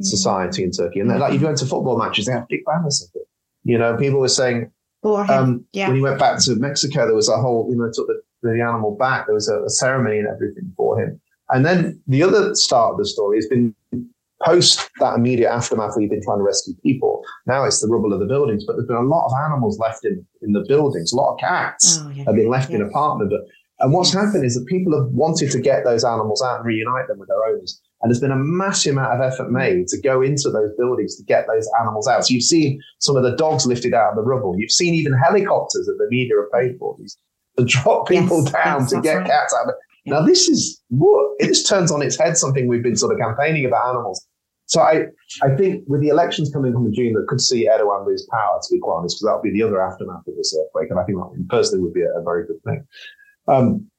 Society 0.00 0.64
in 0.64 0.70
Turkey. 0.70 1.00
And 1.00 1.10
then, 1.10 1.18
like, 1.18 1.34
if 1.34 1.40
you 1.40 1.46
go 1.46 1.50
into 1.50 1.66
football 1.66 1.98
matches, 1.98 2.26
they 2.26 2.32
have 2.32 2.48
big 2.48 2.64
banners 2.64 3.02
of 3.02 3.20
it. 3.20 3.26
You 3.64 3.78
know, 3.78 3.96
people 3.96 4.20
were 4.20 4.28
saying, 4.28 4.70
um, 5.04 5.64
yeah. 5.72 5.88
when 5.88 5.96
he 5.96 6.02
went 6.02 6.18
back 6.18 6.40
to 6.40 6.56
Mexico, 6.56 7.06
there 7.06 7.14
was 7.14 7.28
a 7.28 7.36
whole, 7.36 7.68
you 7.70 7.76
know, 7.76 7.90
took 7.92 8.06
the, 8.06 8.20
the 8.42 8.60
animal 8.60 8.96
back. 8.96 9.26
There 9.26 9.34
was 9.34 9.48
a, 9.48 9.62
a 9.62 9.70
ceremony 9.70 10.18
and 10.18 10.28
everything 10.28 10.72
for 10.76 11.00
him. 11.00 11.20
And 11.50 11.64
then 11.64 12.00
the 12.06 12.22
other 12.22 12.54
start 12.54 12.92
of 12.92 12.98
the 12.98 13.06
story 13.06 13.36
has 13.38 13.46
been 13.46 13.74
post 14.42 14.88
that 15.00 15.16
immediate 15.16 15.50
aftermath 15.50 15.94
where 15.94 16.02
you've 16.02 16.10
been 16.10 16.22
trying 16.22 16.38
to 16.38 16.44
rescue 16.44 16.74
people, 16.82 17.22
now 17.46 17.64
it's 17.64 17.80
the 17.80 17.88
rubble 17.88 18.12
of 18.12 18.20
the 18.20 18.26
buildings. 18.26 18.64
But 18.66 18.76
there's 18.76 18.86
been 18.86 18.96
a 18.96 19.02
lot 19.02 19.26
of 19.26 19.32
animals 19.46 19.78
left 19.78 20.04
in, 20.04 20.24
in 20.42 20.52
the 20.52 20.64
buildings. 20.66 21.12
A 21.12 21.16
lot 21.16 21.34
of 21.34 21.40
cats 21.40 22.00
oh, 22.00 22.10
yeah. 22.10 22.24
have 22.24 22.34
been 22.34 22.48
left 22.48 22.70
yes. 22.70 22.80
in 22.80 22.86
apartment. 22.86 23.30
But, 23.30 23.40
and 23.84 23.92
what's 23.92 24.12
happened 24.12 24.44
is 24.44 24.54
that 24.54 24.66
people 24.66 24.98
have 24.98 25.10
wanted 25.12 25.50
to 25.50 25.60
get 25.60 25.84
those 25.84 26.04
animals 26.04 26.42
out 26.42 26.58
and 26.58 26.66
reunite 26.66 27.08
them 27.08 27.18
with 27.18 27.28
their 27.28 27.44
owners. 27.44 27.80
And 28.02 28.10
there's 28.10 28.20
been 28.20 28.30
a 28.30 28.36
massive 28.36 28.94
amount 28.94 29.12
of 29.12 29.20
effort 29.20 29.50
made 29.50 29.88
to 29.88 30.00
go 30.00 30.22
into 30.22 30.50
those 30.50 30.70
buildings 30.78 31.16
to 31.16 31.22
get 31.24 31.46
those 31.46 31.68
animals 31.80 32.08
out. 32.08 32.26
So 32.26 32.32
you've 32.32 32.44
seen 32.44 32.80
some 32.98 33.16
of 33.16 33.22
the 33.22 33.36
dogs 33.36 33.66
lifted 33.66 33.92
out 33.92 34.10
of 34.10 34.16
the 34.16 34.22
rubble. 34.22 34.54
You've 34.56 34.70
seen 34.70 34.94
even 34.94 35.12
helicopters 35.12 35.86
that 35.86 35.96
the 35.98 36.06
media 36.08 36.34
have 36.40 36.50
paid 36.52 36.78
for 36.78 36.96
these 36.98 37.16
to 37.58 37.64
drop 37.64 38.08
people 38.08 38.42
yes, 38.44 38.52
down 38.52 38.86
to 38.86 39.00
get 39.02 39.16
right. 39.16 39.26
cats 39.26 39.54
out. 39.60 39.72
Now 40.06 40.22
this 40.22 40.48
is 40.48 40.82
what 40.88 41.36
it 41.40 41.48
just 41.48 41.68
turns 41.68 41.92
on 41.92 42.00
its 42.00 42.18
head 42.18 42.38
something 42.38 42.68
we've 42.68 42.82
been 42.82 42.96
sort 42.96 43.12
of 43.12 43.18
campaigning 43.18 43.66
about 43.66 43.90
animals. 43.90 44.26
So 44.64 44.80
I, 44.80 45.06
I 45.42 45.54
think 45.56 45.82
with 45.88 46.00
the 46.00 46.08
elections 46.08 46.48
coming 46.52 46.72
from 46.72 46.86
in 46.86 46.94
June, 46.94 47.12
that 47.14 47.26
could 47.26 47.40
see 47.40 47.68
Erdogan 47.68 48.06
lose 48.06 48.26
power, 48.30 48.60
to 48.62 48.68
be 48.72 48.78
quite 48.78 48.98
honest, 48.98 49.16
because 49.16 49.26
that 49.26 49.34
would 49.34 49.42
be 49.42 49.58
the 49.58 49.66
other 49.66 49.82
aftermath 49.82 50.26
of 50.28 50.36
this 50.36 50.56
earthquake. 50.56 50.90
And 50.90 50.98
I 51.00 51.02
think 51.02 51.18
that 51.18 51.46
personally 51.48 51.82
would 51.82 51.92
be 51.92 52.02
a, 52.02 52.18
a 52.18 52.22
very 52.22 52.46
good 52.46 52.62
thing. 52.62 52.86
Um, 53.48 53.90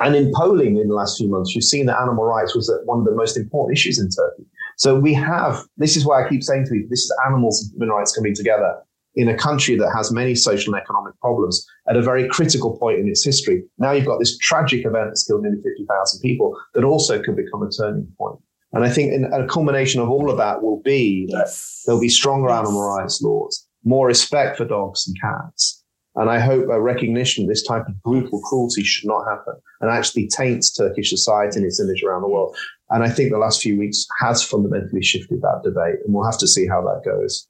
and 0.00 0.16
in 0.16 0.32
polling 0.34 0.78
in 0.78 0.88
the 0.88 0.94
last 0.94 1.18
few 1.18 1.28
months, 1.28 1.54
you've 1.54 1.64
seen 1.64 1.86
that 1.86 2.00
animal 2.00 2.24
rights 2.24 2.54
was 2.54 2.72
one 2.84 2.98
of 2.98 3.04
the 3.04 3.14
most 3.14 3.36
important 3.36 3.76
issues 3.76 3.98
in 3.98 4.08
Turkey. 4.08 4.44
So 4.76 4.98
we 4.98 5.12
have, 5.14 5.62
this 5.76 5.96
is 5.96 6.06
why 6.06 6.24
I 6.24 6.28
keep 6.28 6.42
saying 6.42 6.64
to 6.64 6.70
people, 6.70 6.88
this 6.88 7.00
is 7.00 7.14
animals 7.26 7.62
and 7.62 7.72
human 7.74 7.90
rights 7.90 8.14
coming 8.14 8.34
together 8.34 8.76
in 9.14 9.28
a 9.28 9.36
country 9.36 9.76
that 9.76 9.92
has 9.94 10.12
many 10.12 10.34
social 10.34 10.72
and 10.72 10.82
economic 10.82 11.18
problems 11.20 11.66
at 11.88 11.96
a 11.96 12.02
very 12.02 12.28
critical 12.28 12.78
point 12.78 12.98
in 12.98 13.08
its 13.08 13.24
history. 13.24 13.62
Now 13.78 13.92
you've 13.92 14.06
got 14.06 14.18
this 14.18 14.38
tragic 14.38 14.86
event 14.86 15.08
that's 15.08 15.26
killed 15.26 15.42
nearly 15.42 15.58
50,000 15.62 16.20
people 16.22 16.58
that 16.74 16.84
also 16.84 17.20
could 17.22 17.36
become 17.36 17.62
a 17.62 17.70
turning 17.70 18.08
point. 18.16 18.38
And 18.72 18.84
I 18.84 18.88
think 18.88 19.12
in, 19.12 19.24
a 19.24 19.46
culmination 19.46 20.00
of 20.00 20.08
all 20.08 20.30
of 20.30 20.36
that 20.38 20.62
will 20.62 20.80
be 20.82 21.26
yes. 21.28 21.82
that 21.84 21.90
there'll 21.90 22.00
be 22.00 22.08
stronger 22.08 22.48
yes. 22.48 22.60
animal 22.60 22.82
rights 22.82 23.20
laws, 23.20 23.66
more 23.84 24.06
respect 24.06 24.56
for 24.56 24.64
dogs 24.64 25.06
and 25.06 25.20
cats. 25.20 25.79
And 26.16 26.28
I 26.28 26.40
hope 26.40 26.68
a 26.68 26.80
recognition 26.80 27.46
this 27.46 27.62
type 27.62 27.86
of 27.86 28.02
brutal 28.02 28.40
cruelty 28.42 28.82
should 28.82 29.08
not 29.08 29.24
happen 29.28 29.54
and 29.80 29.90
actually 29.90 30.26
taints 30.26 30.72
Turkish 30.72 31.08
society 31.08 31.58
and 31.58 31.66
its 31.66 31.80
image 31.80 32.02
around 32.02 32.22
the 32.22 32.28
world. 32.28 32.56
And 32.90 33.04
I 33.04 33.10
think 33.10 33.30
the 33.30 33.38
last 33.38 33.62
few 33.62 33.78
weeks 33.78 34.06
has 34.18 34.42
fundamentally 34.42 35.02
shifted 35.02 35.40
that 35.42 35.60
debate, 35.62 36.00
and 36.04 36.12
we'll 36.12 36.24
have 36.24 36.38
to 36.38 36.48
see 36.48 36.66
how 36.66 36.82
that 36.82 37.02
goes. 37.04 37.46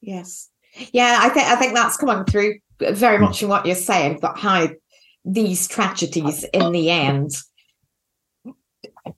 Yes. 0.00 0.48
Yeah, 0.92 1.18
I 1.20 1.28
think 1.30 1.46
I 1.48 1.56
think 1.56 1.74
that's 1.74 1.96
coming 1.96 2.24
through 2.24 2.58
very 2.78 3.18
much 3.18 3.42
in 3.42 3.48
what 3.48 3.66
you're 3.66 3.74
saying, 3.74 4.18
but 4.20 4.38
how 4.38 4.68
these 5.24 5.66
tragedies 5.66 6.44
in 6.52 6.70
the 6.70 6.90
end 6.90 7.32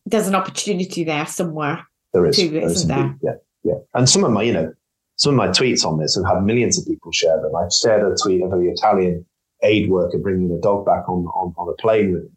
there's 0.06 0.28
an 0.28 0.34
opportunity 0.34 1.04
there 1.04 1.26
somewhere. 1.26 1.86
There 2.12 2.26
is. 2.26 2.36
Too, 2.36 2.48
there 2.50 2.62
is 2.62 2.86
there? 2.86 3.14
Yeah, 3.22 3.34
yeah. 3.64 3.74
And 3.94 4.08
some 4.08 4.24
of 4.24 4.32
my, 4.32 4.42
you 4.42 4.52
know, 4.52 4.72
some 5.18 5.34
of 5.34 5.36
my 5.36 5.48
tweets 5.48 5.84
on 5.84 5.98
this 5.98 6.16
have 6.16 6.24
had 6.26 6.44
millions 6.44 6.78
of 6.78 6.86
people 6.86 7.12
share 7.12 7.40
them. 7.42 7.54
I've 7.54 7.72
shared 7.72 8.10
a 8.10 8.14
tweet 8.22 8.42
of 8.42 8.52
an 8.52 8.72
Italian 8.74 9.26
aid 9.62 9.90
worker 9.90 10.18
bringing 10.18 10.50
a 10.50 10.60
dog 10.60 10.86
back 10.86 11.08
on, 11.08 11.26
on, 11.26 11.52
on 11.58 11.68
a 11.68 11.82
plane 11.82 12.12
with 12.12 12.22
him. 12.22 12.36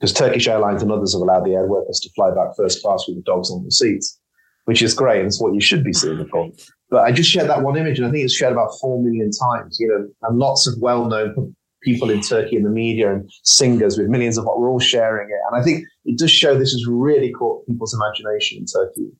Because 0.00 0.12
Turkish 0.12 0.46
Airlines 0.46 0.82
and 0.82 0.92
others 0.92 1.12
have 1.14 1.22
allowed 1.22 1.44
the 1.44 1.54
aid 1.54 1.68
workers 1.68 1.98
to 2.00 2.10
fly 2.14 2.30
back 2.30 2.56
first 2.56 2.82
class 2.82 3.04
with 3.06 3.16
the 3.16 3.22
dogs 3.22 3.50
on 3.50 3.64
the 3.64 3.70
seats, 3.70 4.18
which 4.64 4.82
is 4.82 4.94
great. 4.94 5.18
And 5.18 5.28
it's 5.28 5.40
what 5.40 5.54
you 5.54 5.60
should 5.60 5.82
be 5.82 5.92
seeing, 5.92 6.20
of 6.20 6.30
course. 6.30 6.70
But 6.90 7.04
I 7.04 7.12
just 7.12 7.30
shared 7.30 7.48
that 7.48 7.62
one 7.62 7.76
image, 7.76 7.98
and 7.98 8.06
I 8.06 8.10
think 8.10 8.24
it's 8.24 8.34
shared 8.34 8.52
about 8.52 8.70
four 8.80 9.02
million 9.02 9.30
times. 9.30 9.76
You 9.78 9.88
know, 9.88 10.28
and 10.28 10.38
lots 10.38 10.66
of 10.66 10.74
well-known 10.80 11.54
people 11.82 12.10
in 12.10 12.20
Turkey 12.20 12.56
in 12.56 12.64
the 12.64 12.70
media 12.70 13.12
and 13.12 13.30
singers 13.44 13.98
with 13.98 14.08
millions 14.08 14.38
of 14.38 14.44
what 14.44 14.58
we're 14.58 14.70
all 14.70 14.80
sharing 14.80 15.28
it. 15.28 15.38
And 15.50 15.60
I 15.60 15.64
think 15.64 15.84
it 16.04 16.18
does 16.18 16.30
show 16.30 16.54
this 16.54 16.72
has 16.72 16.86
really 16.88 17.30
caught 17.32 17.66
people's 17.66 17.94
imagination 17.94 18.58
in 18.58 18.66
Turkey. 18.66 19.12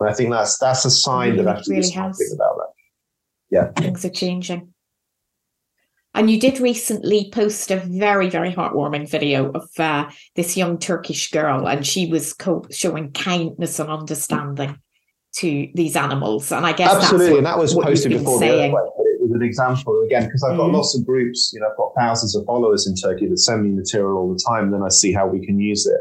And 0.00 0.08
I 0.08 0.12
think 0.12 0.30
that's 0.30 0.58
that's 0.58 0.84
a 0.84 0.90
sign 0.90 1.32
really, 1.32 1.44
that 1.44 1.58
actually 1.58 1.76
really 1.76 1.88
something 1.88 2.30
about 2.34 2.56
that. 2.56 2.72
Yeah. 3.50 3.82
Things 3.82 4.04
are 4.04 4.10
changing. 4.10 4.74
And 6.14 6.30
you 6.30 6.40
did 6.40 6.58
recently 6.58 7.30
post 7.32 7.70
a 7.70 7.76
very, 7.76 8.28
very 8.28 8.52
heartwarming 8.52 9.08
video 9.08 9.52
of 9.52 9.68
uh, 9.78 10.10
this 10.34 10.56
young 10.56 10.78
Turkish 10.78 11.30
girl, 11.30 11.68
and 11.68 11.86
she 11.86 12.06
was 12.06 12.32
co- 12.32 12.64
showing 12.70 13.12
kindness 13.12 13.78
and 13.78 13.90
understanding 13.90 14.78
to 15.36 15.68
these 15.74 15.94
animals. 15.96 16.50
And 16.50 16.66
I 16.66 16.72
guess 16.72 16.92
absolutely, 16.92 17.30
what, 17.30 17.38
and 17.38 17.46
that 17.46 17.58
was 17.58 17.74
posted 17.74 18.12
before 18.12 18.38
saying. 18.40 18.72
the 18.72 18.78
earthquake 18.78 19.20
was 19.20 19.30
an 19.32 19.42
example 19.42 20.02
again 20.02 20.24
because 20.24 20.42
I've 20.42 20.56
got 20.56 20.70
mm. 20.70 20.74
lots 20.74 20.96
of 20.96 21.06
groups. 21.06 21.52
You 21.52 21.60
know, 21.60 21.68
I've 21.70 21.76
got 21.76 21.92
thousands 21.96 22.34
of 22.34 22.44
followers 22.46 22.86
in 22.86 22.96
Turkey 22.96 23.28
that 23.28 23.38
send 23.38 23.62
me 23.62 23.70
material 23.70 24.16
all 24.16 24.32
the 24.32 24.42
time. 24.48 24.64
And 24.64 24.74
then 24.74 24.82
I 24.82 24.88
see 24.88 25.12
how 25.12 25.28
we 25.28 25.44
can 25.44 25.60
use 25.60 25.86
it, 25.86 26.00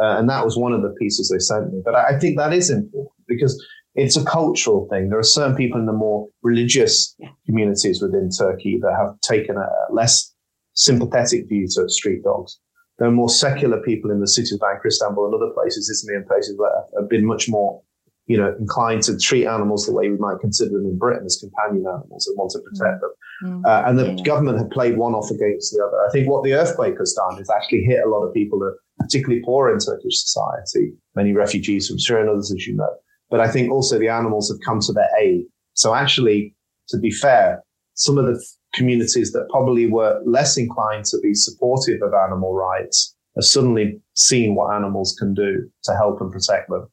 uh, 0.00 0.18
and 0.18 0.28
that 0.28 0.44
was 0.44 0.56
one 0.56 0.72
of 0.72 0.82
the 0.82 0.90
pieces 1.00 1.30
they 1.30 1.38
sent 1.38 1.72
me. 1.72 1.80
But 1.84 1.94
I, 1.94 2.16
I, 2.16 2.18
think 2.18 2.36
that 2.36 2.52
is 2.52 2.70
important 2.70 3.17
because 3.28 3.64
it's 3.94 4.16
a 4.16 4.24
cultural 4.24 4.86
thing. 4.90 5.08
There 5.08 5.18
are 5.18 5.24
certain 5.24 5.56
people 5.56 5.80
in 5.80 5.86
the 5.86 5.92
more 5.92 6.28
religious 6.42 7.14
yeah. 7.18 7.28
communities 7.46 8.00
within 8.00 8.30
Turkey 8.30 8.78
that 8.82 8.94
have 8.96 9.20
taken 9.20 9.56
a 9.56 9.68
less 9.92 10.32
sympathetic 10.74 11.48
view 11.48 11.66
to 11.74 11.88
street 11.88 12.22
dogs. 12.22 12.60
there 12.98 13.08
are 13.08 13.12
more 13.12 13.28
secular 13.28 13.80
people 13.82 14.10
in 14.10 14.20
the 14.20 14.28
cities 14.28 14.52
of 14.52 14.60
Ankara, 14.60 14.86
Istanbul, 14.86 15.26
and 15.26 15.34
other 15.34 15.52
places, 15.52 15.90
Italy 15.90 16.16
and 16.16 16.26
places 16.26 16.56
that 16.56 16.86
have 16.98 17.08
been 17.08 17.26
much 17.26 17.48
more, 17.48 17.82
you 18.26 18.36
know, 18.36 18.54
inclined 18.60 19.02
to 19.04 19.18
treat 19.18 19.46
animals 19.46 19.86
the 19.86 19.92
way 19.92 20.08
we 20.08 20.16
might 20.16 20.38
consider 20.40 20.70
them 20.70 20.86
in 20.86 20.98
Britain 20.98 21.26
as 21.26 21.36
companion 21.36 21.84
animals 21.86 22.26
and 22.28 22.36
want 22.38 22.52
to 22.52 22.60
protect 22.60 23.00
them. 23.00 23.10
Mm. 23.44 23.66
Uh, 23.66 23.82
and 23.86 23.98
the 23.98 24.12
yeah. 24.12 24.22
government 24.22 24.58
have 24.58 24.70
played 24.70 24.96
one 24.96 25.14
off 25.14 25.30
against 25.30 25.72
the 25.72 25.84
other. 25.84 25.98
I 26.06 26.10
think 26.10 26.28
what 26.28 26.44
the 26.44 26.54
earthquake 26.54 26.98
has 26.98 27.12
done 27.14 27.40
is 27.40 27.50
actually 27.50 27.82
hit 27.82 28.04
a 28.04 28.08
lot 28.08 28.24
of 28.24 28.34
people 28.34 28.58
that 28.60 28.66
are 28.66 28.78
particularly 29.00 29.42
poor 29.44 29.72
in 29.72 29.78
Turkish 29.78 30.20
society, 30.20 30.92
many 31.16 31.32
refugees 31.32 31.88
from 31.88 31.98
Syria 31.98 32.22
and 32.22 32.30
others, 32.30 32.52
as 32.52 32.66
you 32.66 32.76
know. 32.76 32.94
But 33.30 33.40
I 33.40 33.50
think 33.50 33.70
also 33.70 33.98
the 33.98 34.08
animals 34.08 34.50
have 34.50 34.60
come 34.64 34.80
to 34.80 34.92
their 34.92 35.08
aid. 35.20 35.44
So 35.74 35.94
actually, 35.94 36.54
to 36.88 36.98
be 36.98 37.10
fair, 37.10 37.62
some 37.94 38.18
of 38.18 38.26
the 38.26 38.42
communities 38.74 39.32
that 39.32 39.48
probably 39.50 39.86
were 39.86 40.20
less 40.24 40.56
inclined 40.56 41.04
to 41.06 41.18
be 41.20 41.34
supportive 41.34 42.00
of 42.02 42.12
animal 42.14 42.54
rights 42.54 43.14
have 43.36 43.44
suddenly 43.44 44.00
seen 44.14 44.54
what 44.54 44.74
animals 44.74 45.16
can 45.18 45.34
do 45.34 45.70
to 45.84 45.94
help 45.94 46.20
and 46.20 46.32
protect 46.32 46.68
them. 46.70 46.88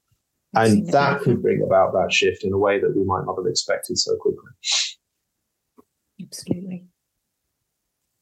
And 0.54 0.88
that 0.92 1.22
could 1.22 1.42
bring 1.42 1.62
about 1.62 1.92
that 1.94 2.14
shift 2.14 2.44
in 2.44 2.54
a 2.54 2.58
way 2.58 2.80
that 2.80 2.96
we 2.96 3.04
might 3.04 3.26
not 3.26 3.36
have 3.36 3.46
expected 3.46 3.98
so 3.98 4.16
quickly. 4.16 4.52
Absolutely. 6.22 6.86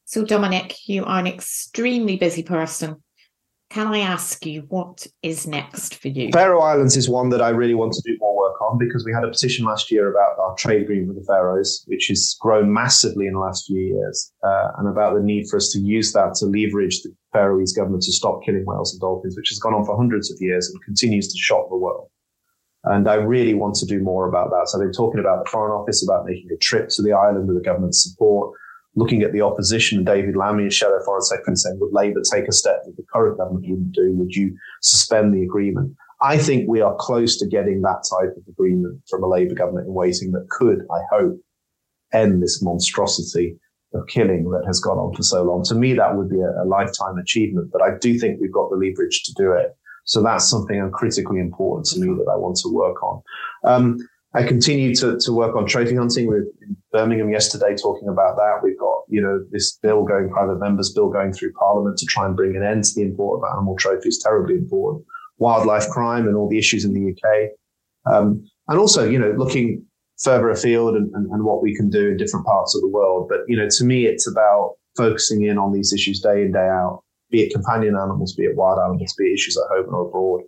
So, 0.06 0.26
Dominic, 0.26 0.76
you 0.88 1.06
are 1.06 1.20
an 1.20 1.28
extremely 1.28 2.18
busy 2.18 2.44
person. 2.44 3.04
Can 3.74 3.88
I 3.88 4.02
ask 4.02 4.46
you 4.46 4.66
what 4.70 5.08
is 5.24 5.48
next 5.48 5.96
for 5.96 6.08
you? 6.10 6.30
Faroe 6.32 6.62
Islands 6.62 6.96
is 6.96 7.10
one 7.10 7.30
that 7.30 7.42
I 7.42 7.50
really 7.50 7.74
want 7.74 7.94
to 7.94 8.04
do 8.06 8.16
more 8.20 8.38
work 8.38 8.62
on 8.62 8.78
because 8.78 9.04
we 9.04 9.12
had 9.12 9.24
a 9.24 9.30
petition 9.30 9.66
last 9.66 9.90
year 9.90 10.12
about 10.12 10.38
our 10.38 10.54
trade 10.58 10.84
agreement 10.84 11.08
with 11.08 11.18
the 11.18 11.26
Faroes, 11.26 11.84
which 11.88 12.06
has 12.10 12.38
grown 12.40 12.72
massively 12.72 13.26
in 13.26 13.34
the 13.34 13.40
last 13.40 13.66
few 13.66 13.80
years, 13.80 14.32
uh, 14.44 14.68
and 14.78 14.88
about 14.88 15.16
the 15.16 15.24
need 15.24 15.48
for 15.50 15.58
us 15.58 15.72
to 15.72 15.80
use 15.80 16.14
that 16.14 16.36
to 16.36 16.46
leverage 16.46 17.02
the 17.02 17.12
Faroese 17.32 17.74
government 17.74 18.04
to 18.04 18.12
stop 18.12 18.44
killing 18.46 18.64
whales 18.64 18.94
and 18.94 19.02
dolphins, 19.02 19.36
which 19.36 19.50
has 19.50 19.58
gone 19.58 19.74
on 19.74 19.84
for 19.86 19.98
hundreds 19.98 20.32
of 20.32 20.38
years 20.40 20.70
and 20.70 20.80
continues 20.84 21.28
to 21.34 21.40
shock 21.40 21.68
the 21.72 21.76
world. 21.76 22.10
And 22.84 23.10
I 23.10 23.16
really 23.16 23.56
want 23.56 23.74
to 23.78 23.88
do 23.88 24.04
more 24.04 24.30
about 24.30 24.52
that. 24.52 24.70
So 24.70 24.78
I've 24.78 24.86
been 24.86 24.94
talking 24.94 25.20
about 25.20 25.46
the 25.46 25.50
Foreign 25.50 25.72
Office 25.72 26.08
about 26.08 26.28
making 26.28 26.50
a 26.54 26.58
trip 26.58 26.90
to 26.90 27.02
the 27.02 27.14
island 27.14 27.48
with 27.48 27.58
the 27.58 27.64
government's 27.64 28.04
support 28.04 28.54
looking 28.96 29.24
at 29.24 29.32
the 29.32 29.42
opposition, 29.42 30.04
David 30.04 30.36
Lammy 30.36 30.68
as 30.68 30.74
Shadow 30.76 31.00
Foreign 31.04 31.22
Secretary 31.22 31.56
saying, 31.56 31.80
would 31.80 31.94
Labour 31.94 32.22
take 32.32 32.48
a 32.48 32.52
step 32.52 32.84
that 32.86 32.96
the 32.96 33.06
current 33.12 33.38
government 33.38 33.66
wouldn't 33.68 33.92
do? 33.92 34.14
Would 34.14 34.36
you 34.36 34.56
suspend 34.82 35.34
the 35.34 35.44
agreement? 35.44 35.96
I 36.22 36.38
think 36.38 36.70
we 36.70 36.82
are 36.82 36.96
close 36.96 37.38
to 37.38 37.48
getting 37.48 37.82
that 37.82 38.06
type 38.10 38.36
of 38.38 38.44
agreement 38.48 39.02
from 39.10 39.24
a 39.24 39.28
Labour 39.28 39.56
government 39.56 39.88
in 39.88 39.94
waiting 39.94 40.32
that 40.32 40.48
could, 40.50 40.86
I 40.92 41.02
hope, 41.12 41.38
end 42.14 42.42
this 42.42 42.62
monstrosity 42.62 43.58
of 43.94 44.08
killing 44.08 44.50
that 44.52 44.64
has 44.66 44.80
gone 44.80 44.98
on 44.98 45.14
for 45.14 45.24
so 45.24 45.44
long. 45.44 45.64
To 45.66 45.76
me, 45.76 45.94
that 45.94 46.16
would 46.16 46.30
be 46.30 46.40
a, 46.40 46.64
a 46.64 46.66
lifetime 46.66 47.18
achievement, 47.18 47.72
but 47.72 47.82
I 47.82 47.98
do 48.00 48.18
think 48.18 48.40
we've 48.40 48.52
got 48.52 48.70
the 48.70 48.78
leverage 48.78 49.24
to 49.24 49.34
do 49.34 49.52
it. 49.52 49.76
So 50.06 50.22
that's 50.22 50.50
something 50.50 50.90
critically 50.92 51.40
important 51.40 51.86
to 51.88 52.00
me 52.00 52.08
that 52.08 52.32
I 52.32 52.36
want 52.36 52.58
to 52.58 52.74
work 52.74 53.02
on. 53.04 53.22
Um, 53.64 53.98
I 54.36 54.44
continue 54.44 54.96
to, 54.96 55.18
to 55.20 55.32
work 55.32 55.56
on 55.56 55.68
trophy 55.68 55.96
hunting. 55.96 56.28
We 56.28 56.36
were 56.36 56.46
in 56.62 56.76
Birmingham 56.92 57.30
yesterday 57.30 57.76
talking 57.76 58.10
about 58.10 58.36
that. 58.38 58.62
We've 58.64 58.80
got, 58.80 59.04
you 59.08 59.22
know, 59.22 59.46
this 59.52 59.78
bill 59.78 60.04
going, 60.04 60.30
private 60.30 60.60
members 60.60 60.92
bill 60.92 61.10
going 61.10 61.34
through 61.34 61.54
parliament 61.54 61.98
to 62.00 62.06
try 62.08 62.26
and 62.26 62.36
bring 62.36 62.56
an 62.56 62.64
end 62.64 62.84
to 62.86 62.96
the 62.96 63.04
import 63.04 63.40
of 63.40 63.54
animal 63.54 63.76
trophies, 63.78 64.22
terribly 64.24 64.56
important. 64.56 65.06
Wildlife 65.38 65.88
crime 65.90 66.28
and 66.28 66.36
all 66.36 66.50
the 66.50 66.58
issues 66.58 66.84
in 66.84 66.94
the 66.94 67.12
UK. 67.12 67.50
Um, 68.12 68.44
and 68.68 68.80
also, 68.80 69.08
you 69.08 69.20
know, 69.20 69.34
looking 69.38 69.86
further 70.24 70.50
afield 70.50 70.96
and, 70.96 71.14
and, 71.14 71.30
and 71.32 71.44
what 71.44 71.62
we 71.62 71.76
can 71.76 71.90
do 71.90 72.10
in 72.10 72.18
different 72.18 72.46
parts 72.46 72.76
of 72.76 72.82
the 72.82 72.88
world. 72.88 73.28
But, 73.30 73.42
you 73.48 73.56
know, 73.56 73.68
to 73.70 73.84
me, 73.84 74.08
it's 74.08 74.28
about 74.28 74.76
focusing 74.98 75.44
in 75.44 75.60
on 75.60 75.74
these 75.74 75.94
issues 75.94 76.22
day 76.22 76.42
in, 76.42 76.54
day 76.54 76.68
out, 76.68 77.04
be 77.30 77.42
it 77.44 77.54
companion 77.54 77.96
animals, 77.96 78.34
be 78.34 78.46
it 78.46 78.56
wild 78.56 78.80
animals, 78.80 79.14
be 79.16 79.26
it 79.26 79.34
issues 79.34 79.58
at 79.58 79.76
home 79.76 79.94
or 79.94 80.08
abroad 80.08 80.42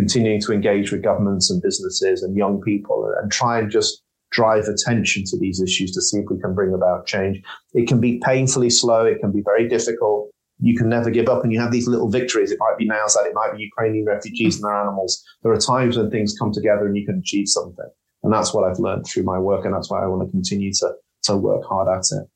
continuing 0.00 0.40
to 0.40 0.52
engage 0.52 0.90
with 0.90 1.02
governments 1.02 1.50
and 1.50 1.60
businesses 1.60 2.22
and 2.22 2.34
young 2.34 2.58
people 2.62 3.12
and 3.20 3.30
try 3.30 3.58
and 3.58 3.70
just 3.70 4.02
drive 4.32 4.64
attention 4.64 5.24
to 5.26 5.38
these 5.38 5.60
issues 5.60 5.92
to 5.92 6.00
see 6.00 6.18
if 6.18 6.24
we 6.30 6.40
can 6.40 6.54
bring 6.54 6.72
about 6.72 7.06
change. 7.06 7.42
It 7.74 7.86
can 7.86 8.00
be 8.00 8.18
painfully 8.24 8.70
slow. 8.70 9.04
It 9.04 9.20
can 9.20 9.30
be 9.30 9.42
very 9.44 9.68
difficult. 9.68 10.30
You 10.58 10.74
can 10.74 10.88
never 10.88 11.10
give 11.10 11.28
up 11.28 11.42
and 11.44 11.52
you 11.52 11.60
have 11.60 11.72
these 11.72 11.86
little 11.86 12.08
victories. 12.08 12.50
It 12.50 12.58
might 12.60 12.78
be 12.78 12.88
Nowzad, 12.88 13.26
it 13.26 13.34
might 13.34 13.54
be 13.54 13.62
Ukrainian 13.62 14.06
refugees 14.06 14.56
and 14.56 14.64
their 14.64 14.80
animals. 14.80 15.22
There 15.42 15.52
are 15.52 15.60
times 15.60 15.98
when 15.98 16.10
things 16.10 16.34
come 16.38 16.52
together 16.52 16.86
and 16.86 16.96
you 16.96 17.04
can 17.04 17.18
achieve 17.18 17.48
something. 17.48 17.90
And 18.22 18.32
that's 18.32 18.54
what 18.54 18.64
I've 18.64 18.78
learned 18.78 19.06
through 19.06 19.24
my 19.24 19.38
work. 19.38 19.66
And 19.66 19.74
that's 19.74 19.90
why 19.90 20.02
I 20.02 20.06
want 20.06 20.26
to 20.26 20.30
continue 20.30 20.72
to, 20.80 20.92
to 21.24 21.36
work 21.36 21.64
hard 21.64 21.88
at 21.88 22.04
it. 22.16 22.26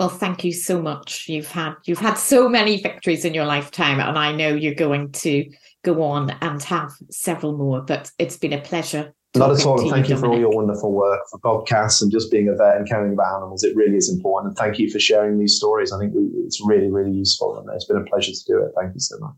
Well, 0.00 0.08
thank 0.08 0.44
you 0.44 0.52
so 0.54 0.80
much. 0.80 1.28
You've 1.28 1.50
had 1.50 1.74
you've 1.84 1.98
had 1.98 2.14
so 2.14 2.48
many 2.48 2.80
victories 2.80 3.26
in 3.26 3.34
your 3.34 3.44
lifetime, 3.44 4.00
and 4.00 4.18
I 4.18 4.32
know 4.32 4.48
you're 4.48 4.74
going 4.74 5.12
to 5.12 5.44
go 5.84 6.02
on 6.02 6.30
and 6.40 6.62
have 6.62 6.92
several 7.10 7.54
more. 7.54 7.82
But 7.82 8.10
it's 8.18 8.38
been 8.38 8.54
a 8.54 8.62
pleasure. 8.62 9.12
Not 9.36 9.50
at 9.50 9.66
all. 9.66 9.78
And 9.78 9.90
thank 9.90 10.08
you, 10.08 10.16
for 10.16 10.28
all 10.28 10.38
your 10.38 10.56
wonderful 10.56 10.90
work 10.90 11.20
for 11.30 11.38
podcasts 11.40 12.00
and 12.00 12.10
just 12.10 12.30
being 12.30 12.48
a 12.48 12.54
vet 12.54 12.78
and 12.78 12.88
caring 12.88 13.12
about 13.12 13.36
animals. 13.36 13.62
It 13.62 13.76
really 13.76 13.98
is 13.98 14.08
important. 14.08 14.52
And 14.52 14.56
thank 14.56 14.78
you 14.78 14.90
for 14.90 14.98
sharing 14.98 15.38
these 15.38 15.56
stories. 15.56 15.92
I 15.92 15.98
think 15.98 16.14
we, 16.14 16.22
it's 16.46 16.62
really, 16.64 16.90
really 16.90 17.12
useful. 17.12 17.58
And 17.58 17.68
it's 17.74 17.84
been 17.84 17.98
a 17.98 18.04
pleasure 18.04 18.32
to 18.32 18.44
do 18.46 18.64
it. 18.64 18.72
Thank 18.74 18.94
you 18.94 19.00
so 19.00 19.18
much. 19.18 19.36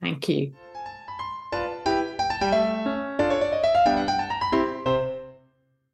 Thank 0.00 0.28
you. 0.28 0.52